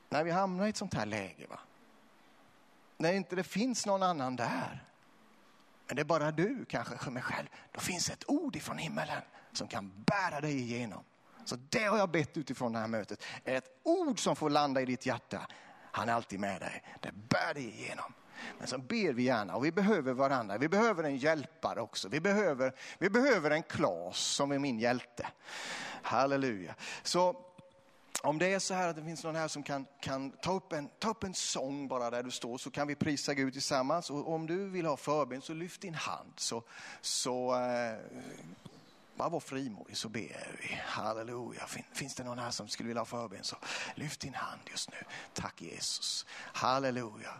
när 0.09 0.23
vi 0.23 0.31
hamnar 0.31 0.65
i 0.65 0.69
ett 0.69 0.77
sånt 0.77 0.93
här 0.93 1.05
läge. 1.05 1.47
Va? 1.49 1.59
När 2.97 3.13
inte 3.13 3.35
det 3.35 3.43
finns 3.43 3.85
någon 3.85 4.03
annan 4.03 4.35
där, 4.35 4.83
men 5.87 5.95
det 5.95 6.01
är 6.01 6.05
bara 6.05 6.31
du 6.31 6.65
kanske 6.65 6.97
för 6.97 7.11
mig 7.11 7.23
själv, 7.23 7.47
då 7.71 7.79
finns 7.79 8.09
ett 8.09 8.29
ord 8.29 8.55
ifrån 8.55 8.77
himmelen 8.77 9.21
som 9.51 9.67
kan 9.67 10.03
bära 10.05 10.41
dig 10.41 10.59
igenom. 10.59 11.03
Så 11.45 11.55
det 11.69 11.83
har 11.83 11.97
jag 11.97 12.09
bett 12.09 12.37
utifrån 12.37 12.73
det 12.73 12.79
här 12.79 12.87
mötet. 12.87 13.23
Ett 13.43 13.79
ord 13.83 14.19
som 14.19 14.35
får 14.35 14.49
landa 14.49 14.81
i 14.81 14.85
ditt 14.85 15.05
hjärta. 15.05 15.47
Han 15.91 16.09
är 16.09 16.13
alltid 16.13 16.39
med 16.39 16.61
dig. 16.61 16.83
Det 16.99 17.11
bär 17.11 17.53
dig 17.53 17.69
igenom. 17.69 18.13
Men 18.57 18.67
så 18.67 18.77
ber 18.77 19.13
vi 19.13 19.23
gärna 19.23 19.55
och 19.55 19.65
vi 19.65 19.71
behöver 19.71 20.13
varandra. 20.13 20.57
Vi 20.57 20.69
behöver 20.69 21.03
en 21.03 21.17
hjälpare 21.17 21.81
också. 21.81 22.07
Vi 22.09 22.19
behöver, 22.19 22.73
vi 22.99 23.09
behöver 23.09 23.51
en 23.51 23.63
Klas 23.63 24.17
som 24.17 24.51
är 24.51 24.59
min 24.59 24.79
hjälte. 24.79 25.27
Halleluja. 26.01 26.75
Så 27.03 27.35
om 28.21 28.37
det 28.37 28.53
är 28.53 28.59
så 28.59 28.73
här 28.73 28.87
att 28.87 28.95
det 28.95 29.03
finns 29.03 29.23
någon 29.23 29.35
här 29.35 29.47
som 29.47 29.63
kan, 29.63 29.85
kan 30.01 30.31
ta, 30.31 30.53
upp 30.53 30.73
en, 30.73 30.89
ta 30.99 31.09
upp 31.09 31.23
en 31.23 31.33
sång 31.33 31.87
bara 31.87 32.09
där 32.09 32.23
du 32.23 32.31
står 32.31 32.57
så 32.57 32.71
kan 32.71 32.87
vi 32.87 32.95
prisa 32.95 33.33
Gud 33.33 33.53
tillsammans. 33.53 34.09
Och 34.09 34.33
om 34.33 34.47
du 34.47 34.69
vill 34.69 34.85
ha 34.85 34.97
förbön 34.97 35.41
så 35.41 35.53
lyft 35.53 35.81
din 35.81 35.93
hand 35.93 36.33
så, 36.35 36.63
så 37.01 37.55
eh, 37.55 37.97
bara 39.19 39.29
var 39.29 39.39
frimodig 39.39 39.97
så 39.97 40.09
ber 40.09 40.57
vi. 40.61 40.81
Halleluja. 40.85 41.67
Finns 41.93 42.15
det 42.15 42.23
någon 42.23 42.39
här 42.39 42.51
som 42.51 42.67
skulle 42.67 42.87
vilja 42.87 43.01
ha 43.01 43.05
förbön 43.05 43.43
så 43.43 43.57
lyft 43.95 44.19
din 44.19 44.33
hand 44.33 44.61
just 44.71 44.91
nu. 44.91 44.97
Tack 45.33 45.61
Jesus. 45.61 46.25
Halleluja. 46.31 47.33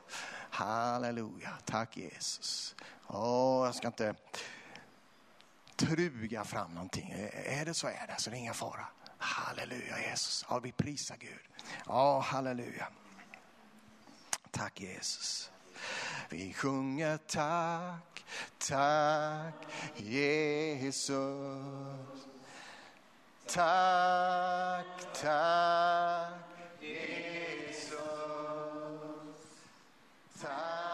Halleluja. 0.50 1.58
Tack 1.66 1.98
Jesus. 1.98 2.76
Åh, 3.08 3.66
jag 3.66 3.76
ska 3.76 3.88
inte 3.88 4.16
truga 5.76 6.44
fram 6.44 6.74
någonting. 6.74 7.12
Är 7.34 7.66
det 7.66 7.74
så 7.74 7.88
är 7.88 8.08
det, 8.08 8.16
så 8.18 8.30
det 8.30 8.36
är 8.36 8.40
ingen 8.40 8.54
fara. 8.54 8.88
Halleluja 9.18 10.10
Jesus. 10.10 10.46
Ja, 10.50 10.60
vi 10.60 10.72
prisar 10.72 11.18
Gud. 11.20 11.40
Ja, 11.86 12.20
halleluja. 12.20 12.88
Tack 14.52 14.82
Jesus. 14.82 15.52
Vi 16.30 16.54
sjunger 16.54 17.18
tack, 17.28 18.24
tack 18.60 19.68
Jesus. 19.98 21.08
Tack, 23.48 24.86
tack 25.14 26.34
Jesus. 26.82 27.90
Tack, 30.42 30.89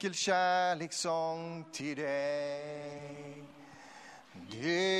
enkel 0.00 0.14
kärlekssång 0.14 1.64
till 1.72 1.96
dig. 1.96 3.44
Du 4.50 4.99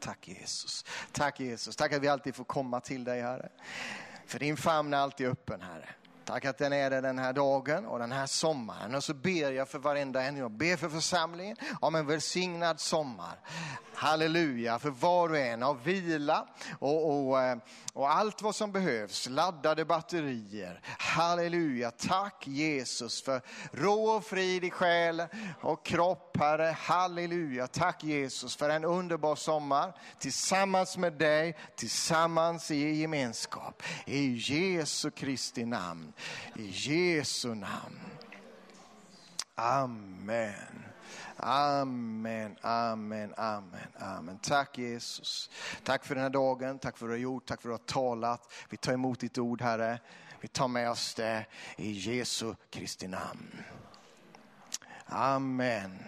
Tack 0.00 0.28
Jesus. 0.28 0.84
Tack 1.12 1.40
Jesus. 1.40 1.76
Tack 1.76 1.92
att 1.92 2.02
vi 2.02 2.08
alltid 2.08 2.34
får 2.34 2.44
komma 2.44 2.80
till 2.80 3.04
dig 3.04 3.20
Herre. 3.20 3.48
För 4.26 4.38
din 4.38 4.56
famn 4.56 4.94
är 4.94 4.98
alltid 4.98 5.26
öppen 5.28 5.60
Herre. 5.60 5.88
Tack 6.24 6.44
att 6.44 6.58
den 6.58 6.72
är 6.72 6.90
det 6.90 7.00
den 7.00 7.18
här 7.18 7.32
dagen 7.32 7.86
och 7.86 7.98
den 7.98 8.12
här 8.12 8.26
sommaren. 8.26 8.94
Och 8.94 9.04
så 9.04 9.14
ber 9.14 9.52
jag 9.52 9.68
för 9.68 9.78
varenda 9.78 10.22
en. 10.22 10.36
Jag 10.36 10.50
ber 10.50 10.76
för 10.76 10.88
församlingen 10.88 11.56
om 11.80 11.94
en 11.94 12.06
välsignad 12.06 12.80
sommar. 12.80 13.38
Halleluja, 14.00 14.78
för 14.78 14.90
var 14.90 15.28
och 15.28 15.38
en 15.38 15.62
av 15.62 15.84
vila 15.84 16.46
och, 16.78 17.28
och, 17.28 17.42
eh, 17.42 17.58
och 17.92 18.10
allt 18.10 18.42
vad 18.42 18.54
som 18.54 18.72
behövs. 18.72 19.28
Laddade 19.28 19.84
batterier. 19.84 20.80
Halleluja, 20.98 21.90
tack 21.90 22.46
Jesus 22.46 23.22
för 23.22 23.42
ro 23.72 24.10
och 24.10 24.24
frid 24.24 24.64
i 24.64 24.70
själ 24.70 25.22
och 25.60 25.84
kropp 25.86 26.36
Herre. 26.40 26.76
Halleluja, 26.78 27.66
tack 27.66 28.04
Jesus 28.04 28.56
för 28.56 28.68
en 28.68 28.84
underbar 28.84 29.36
sommar 29.36 29.92
tillsammans 30.18 30.96
med 30.96 31.12
dig, 31.12 31.56
tillsammans 31.76 32.70
i 32.70 33.00
gemenskap. 33.00 33.82
I 34.06 34.34
Jesu 34.34 35.10
Kristi 35.10 35.64
namn. 35.64 36.12
I 36.56 36.68
Jesu 36.68 37.54
namn. 37.54 38.00
Amen. 39.54 40.89
Amen, 41.36 42.56
amen, 42.60 43.34
amen, 43.36 43.88
amen. 43.98 44.38
Tack 44.38 44.78
Jesus. 44.78 45.50
Tack 45.84 46.04
för 46.04 46.14
den 46.14 46.22
här 46.22 46.30
dagen, 46.30 46.78
tack 46.78 46.98
för 46.98 47.06
vad 47.06 47.10
du 47.10 47.18
har 47.18 47.22
gjort, 47.22 47.46
tack 47.46 47.62
för 47.62 47.68
att 47.68 47.86
du 47.86 47.94
har 47.94 48.02
talat. 48.02 48.52
Vi 48.70 48.76
tar 48.76 48.92
emot 48.92 49.20
ditt 49.20 49.38
ord 49.38 49.62
Herre. 49.62 50.00
Vi 50.40 50.48
tar 50.48 50.68
med 50.68 50.90
oss 50.90 51.14
det 51.14 51.46
i 51.76 51.90
Jesu 51.90 52.54
Kristi 52.70 53.08
namn. 53.08 53.62
Amen. 55.06 55.98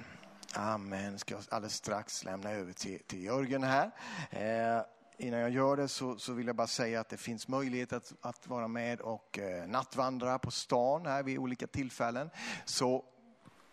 Amen. 0.54 1.18
Ska 1.18 1.34
jag 1.34 1.42
alldeles 1.50 1.74
strax 1.74 2.24
lämna 2.24 2.50
över 2.50 2.72
till, 2.72 3.00
till 3.06 3.24
Jörgen 3.24 3.62
här. 3.62 3.90
Eh, 4.30 4.82
innan 5.16 5.40
jag 5.40 5.50
gör 5.50 5.76
det 5.76 5.88
så, 5.88 6.18
så 6.18 6.32
vill 6.32 6.46
jag 6.46 6.56
bara 6.56 6.66
säga 6.66 7.00
att 7.00 7.08
det 7.08 7.16
finns 7.16 7.48
möjlighet 7.48 7.92
att, 7.92 8.12
att 8.20 8.46
vara 8.46 8.68
med 8.68 9.00
och 9.00 9.38
eh, 9.38 9.66
nattvandra 9.66 10.38
på 10.38 10.50
stan 10.50 11.06
här 11.06 11.22
vid 11.22 11.38
olika 11.38 11.66
tillfällen. 11.66 12.30
Så 12.64 13.04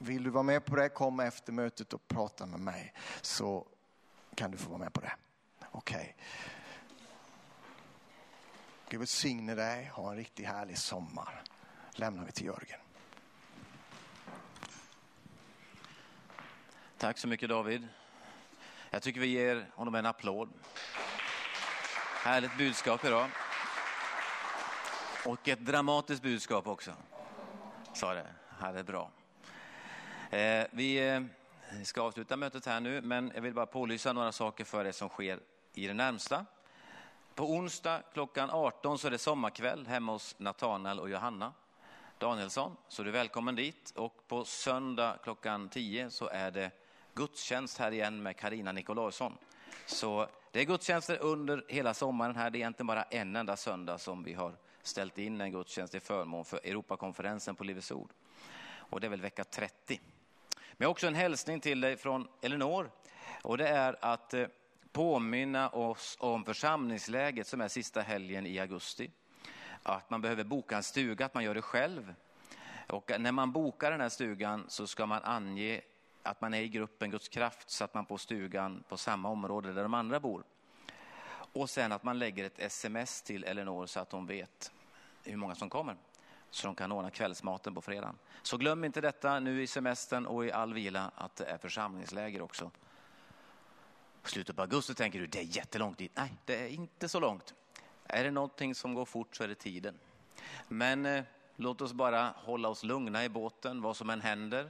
vill 0.01 0.23
du 0.23 0.29
vara 0.29 0.43
med 0.43 0.65
på 0.65 0.75
det, 0.75 0.89
kom 0.89 1.19
efter 1.19 1.53
mötet 1.53 1.93
och 1.93 2.07
prata 2.07 2.45
med 2.45 2.59
mig 2.59 2.93
så 3.21 3.67
kan 4.35 4.51
du 4.51 4.57
få 4.57 4.69
vara 4.69 4.79
med 4.79 4.93
på 4.93 5.01
det. 5.01 5.13
Okej. 5.71 5.97
Okay. 5.97 6.13
Gud 8.89 8.99
välsigne 8.99 9.55
dig, 9.55 9.85
ha 9.85 10.11
en 10.11 10.17
riktigt 10.17 10.47
härlig 10.47 10.77
sommar. 10.77 11.43
Lämnar 11.91 12.25
vi 12.25 12.31
till 12.31 12.45
Jörgen. 12.45 12.79
Tack 16.97 17.17
så 17.17 17.27
mycket 17.27 17.49
David. 17.49 17.87
Jag 18.89 19.01
tycker 19.01 19.19
vi 19.19 19.27
ger 19.27 19.69
honom 19.75 19.95
en 19.95 20.05
applåd. 20.05 20.49
Härligt 22.23 22.57
budskap 22.57 23.05
idag. 23.05 23.29
Och 25.25 25.47
ett 25.47 25.59
dramatiskt 25.59 26.21
budskap 26.21 26.67
också. 26.67 26.93
Sa 27.93 28.13
det. 28.13 28.27
Här 28.59 28.73
är 28.73 28.83
bra. 28.83 29.11
Eh, 30.32 30.67
vi 30.71 31.09
eh, 31.09 31.21
ska 31.84 32.01
avsluta 32.01 32.38
mötet 32.38 32.65
här 32.65 32.80
nu, 32.80 33.01
men 33.01 33.32
jag 33.36 33.41
vill 33.41 33.53
bara 33.53 33.65
pålysa 33.65 34.13
några 34.13 34.32
saker 34.32 34.63
för 34.63 34.84
det 34.84 34.93
som 34.93 35.09
sker 35.09 35.39
i 35.73 35.88
det 35.88 35.93
närmsta. 35.93 36.45
På 37.36 37.43
onsdag 37.43 38.01
klockan 38.13 38.49
18 38.49 38.99
så 38.99 39.07
är 39.07 39.11
det 39.11 39.17
sommarkväll 39.17 39.88
hemma 39.88 40.11
hos 40.11 40.36
Natanael 40.39 40.99
och 40.99 41.09
Johanna 41.09 41.53
Danielsson, 42.17 42.75
så 42.88 43.03
du 43.03 43.09
är 43.09 43.13
välkommen 43.13 43.55
dit. 43.55 43.93
Och 43.95 44.27
på 44.27 44.45
söndag 44.45 45.17
klockan 45.23 45.69
10 45.69 46.09
så 46.09 46.27
är 46.27 46.51
det 46.51 46.71
gudstjänst 47.13 47.77
här 47.77 47.91
igen 47.91 48.23
med 48.23 48.38
Karina 48.38 48.71
Nikolausson. 48.71 49.38
Så 49.86 50.27
det 50.51 50.59
är 50.59 50.65
gudstjänster 50.65 51.17
under 51.21 51.65
hela 51.67 51.93
sommaren 51.93 52.36
här. 52.36 52.49
Det 52.49 52.57
är 52.57 52.59
egentligen 52.59 52.88
bara 52.88 53.03
en 53.03 53.36
enda 53.36 53.57
söndag 53.57 53.97
som 53.97 54.23
vi 54.23 54.34
har 54.34 54.53
ställt 54.84 55.17
in 55.17 55.41
en 55.41 55.51
gudstjänst 55.51 55.95
i 55.95 55.99
förmån 55.99 56.45
för 56.45 56.57
Europakonferensen 56.63 57.55
på 57.55 57.63
Livets 57.63 57.91
Ord. 57.91 58.09
Och 58.89 58.99
det 58.99 59.07
är 59.07 59.09
väl 59.09 59.21
vecka 59.21 59.43
30. 59.43 59.99
Men 60.80 60.84
jag 60.84 60.89
har 60.89 60.91
också 60.91 61.07
en 61.07 61.15
hälsning 61.15 61.59
till 61.59 61.82
dig 61.82 61.97
från 61.97 62.27
Elinor. 62.41 62.91
Och 63.41 63.57
det 63.57 63.67
är 63.67 63.97
att 64.01 64.34
eh, 64.34 64.47
påminna 64.91 65.69
oss 65.69 66.17
om 66.19 66.45
församlingsläget 66.45 67.47
som 67.47 67.61
är 67.61 67.67
sista 67.67 68.01
helgen 68.01 68.45
i 68.45 68.59
augusti. 68.59 69.11
Att 69.84 70.09
man 70.09 70.21
behöver 70.21 70.43
boka 70.43 70.77
en 70.77 70.84
stuga, 70.84 71.25
att 71.25 71.34
man 71.34 71.43
gör 71.43 71.55
det 71.55 71.61
själv. 71.61 72.13
Och 72.88 73.11
när 73.19 73.32
man 73.32 73.51
bokar 73.51 73.91
den 73.91 74.01
här 74.01 74.09
stugan 74.09 74.65
så 74.67 74.88
ska 74.88 75.05
man 75.05 75.23
ange 75.23 75.82
att 76.23 76.41
man 76.41 76.53
är 76.53 76.61
i 76.61 76.69
gruppen 76.69 77.11
Guds 77.11 77.30
kraft 77.30 77.69
så 77.69 77.84
att 77.84 77.93
man 77.93 78.05
på 78.05 78.17
stugan 78.17 78.84
på 78.89 78.97
samma 78.97 79.30
område 79.30 79.73
där 79.73 79.84
de 79.84 79.93
andra 79.93 80.19
bor. 80.19 80.43
Och 81.53 81.69
sen 81.69 81.91
att 81.91 82.03
man 82.03 82.19
lägger 82.19 82.45
ett 82.45 82.59
sms 82.59 83.21
till 83.21 83.43
Elinor 83.43 83.86
så 83.86 83.99
att 83.99 84.11
hon 84.11 84.25
vet 84.25 84.71
hur 85.23 85.38
många 85.38 85.55
som 85.55 85.69
kommer. 85.69 85.95
Så 86.51 86.67
de 86.67 86.75
kan 86.75 86.91
ordna 86.91 87.11
kvällsmaten 87.11 87.75
på 87.75 87.81
fredagen. 87.81 88.17
Så 88.41 88.57
glöm 88.57 88.83
inte 88.83 89.01
detta 89.01 89.39
nu 89.39 89.63
i 89.63 89.67
semestern 89.67 90.25
och 90.25 90.45
i 90.45 90.51
all 90.51 90.73
vila 90.73 91.11
att 91.15 91.35
det 91.35 91.45
är 91.45 91.57
församlingsläger 91.57 92.41
också. 92.41 92.71
Slutet 94.23 94.55
på 94.55 94.61
augusti 94.61 94.93
tänker 94.93 95.19
du, 95.19 95.27
det 95.27 95.39
är 95.39 95.57
jättelångt 95.57 95.97
dit. 95.97 96.11
Nej, 96.15 96.33
det 96.45 96.63
är 96.63 96.67
inte 96.67 97.09
så 97.09 97.19
långt. 97.19 97.53
Är 98.03 98.23
det 98.23 98.31
någonting 98.31 98.75
som 98.75 98.93
går 98.93 99.05
fort 99.05 99.35
så 99.35 99.43
är 99.43 99.47
det 99.47 99.55
tiden. 99.55 99.99
Men 100.67 101.05
eh, 101.05 101.23
låt 101.55 101.81
oss 101.81 101.93
bara 101.93 102.33
hålla 102.35 102.69
oss 102.69 102.83
lugna 102.83 103.25
i 103.25 103.29
båten, 103.29 103.81
vad 103.81 103.97
som 103.97 104.09
än 104.09 104.21
händer 104.21 104.69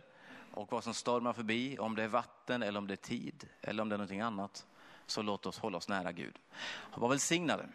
och 0.51 0.71
vad 0.71 0.83
som 0.83 0.93
stormar 0.93 1.33
förbi, 1.33 1.77
om 1.77 1.95
det 1.95 2.03
är 2.03 2.07
vatten 2.07 2.63
eller 2.63 2.79
om 2.79 2.87
det 2.87 2.93
är 2.93 2.95
tid 2.95 3.47
eller 3.61 3.81
om 3.81 3.89
det 3.89 3.95
är 3.95 3.97
någonting 3.97 4.21
annat. 4.21 4.65
Så 5.05 5.21
låt 5.21 5.45
oss 5.45 5.59
hålla 5.59 5.77
oss 5.77 5.87
nära 5.87 6.11
Gud. 6.11 6.39
Var 6.95 7.09
välsignade. 7.09 7.69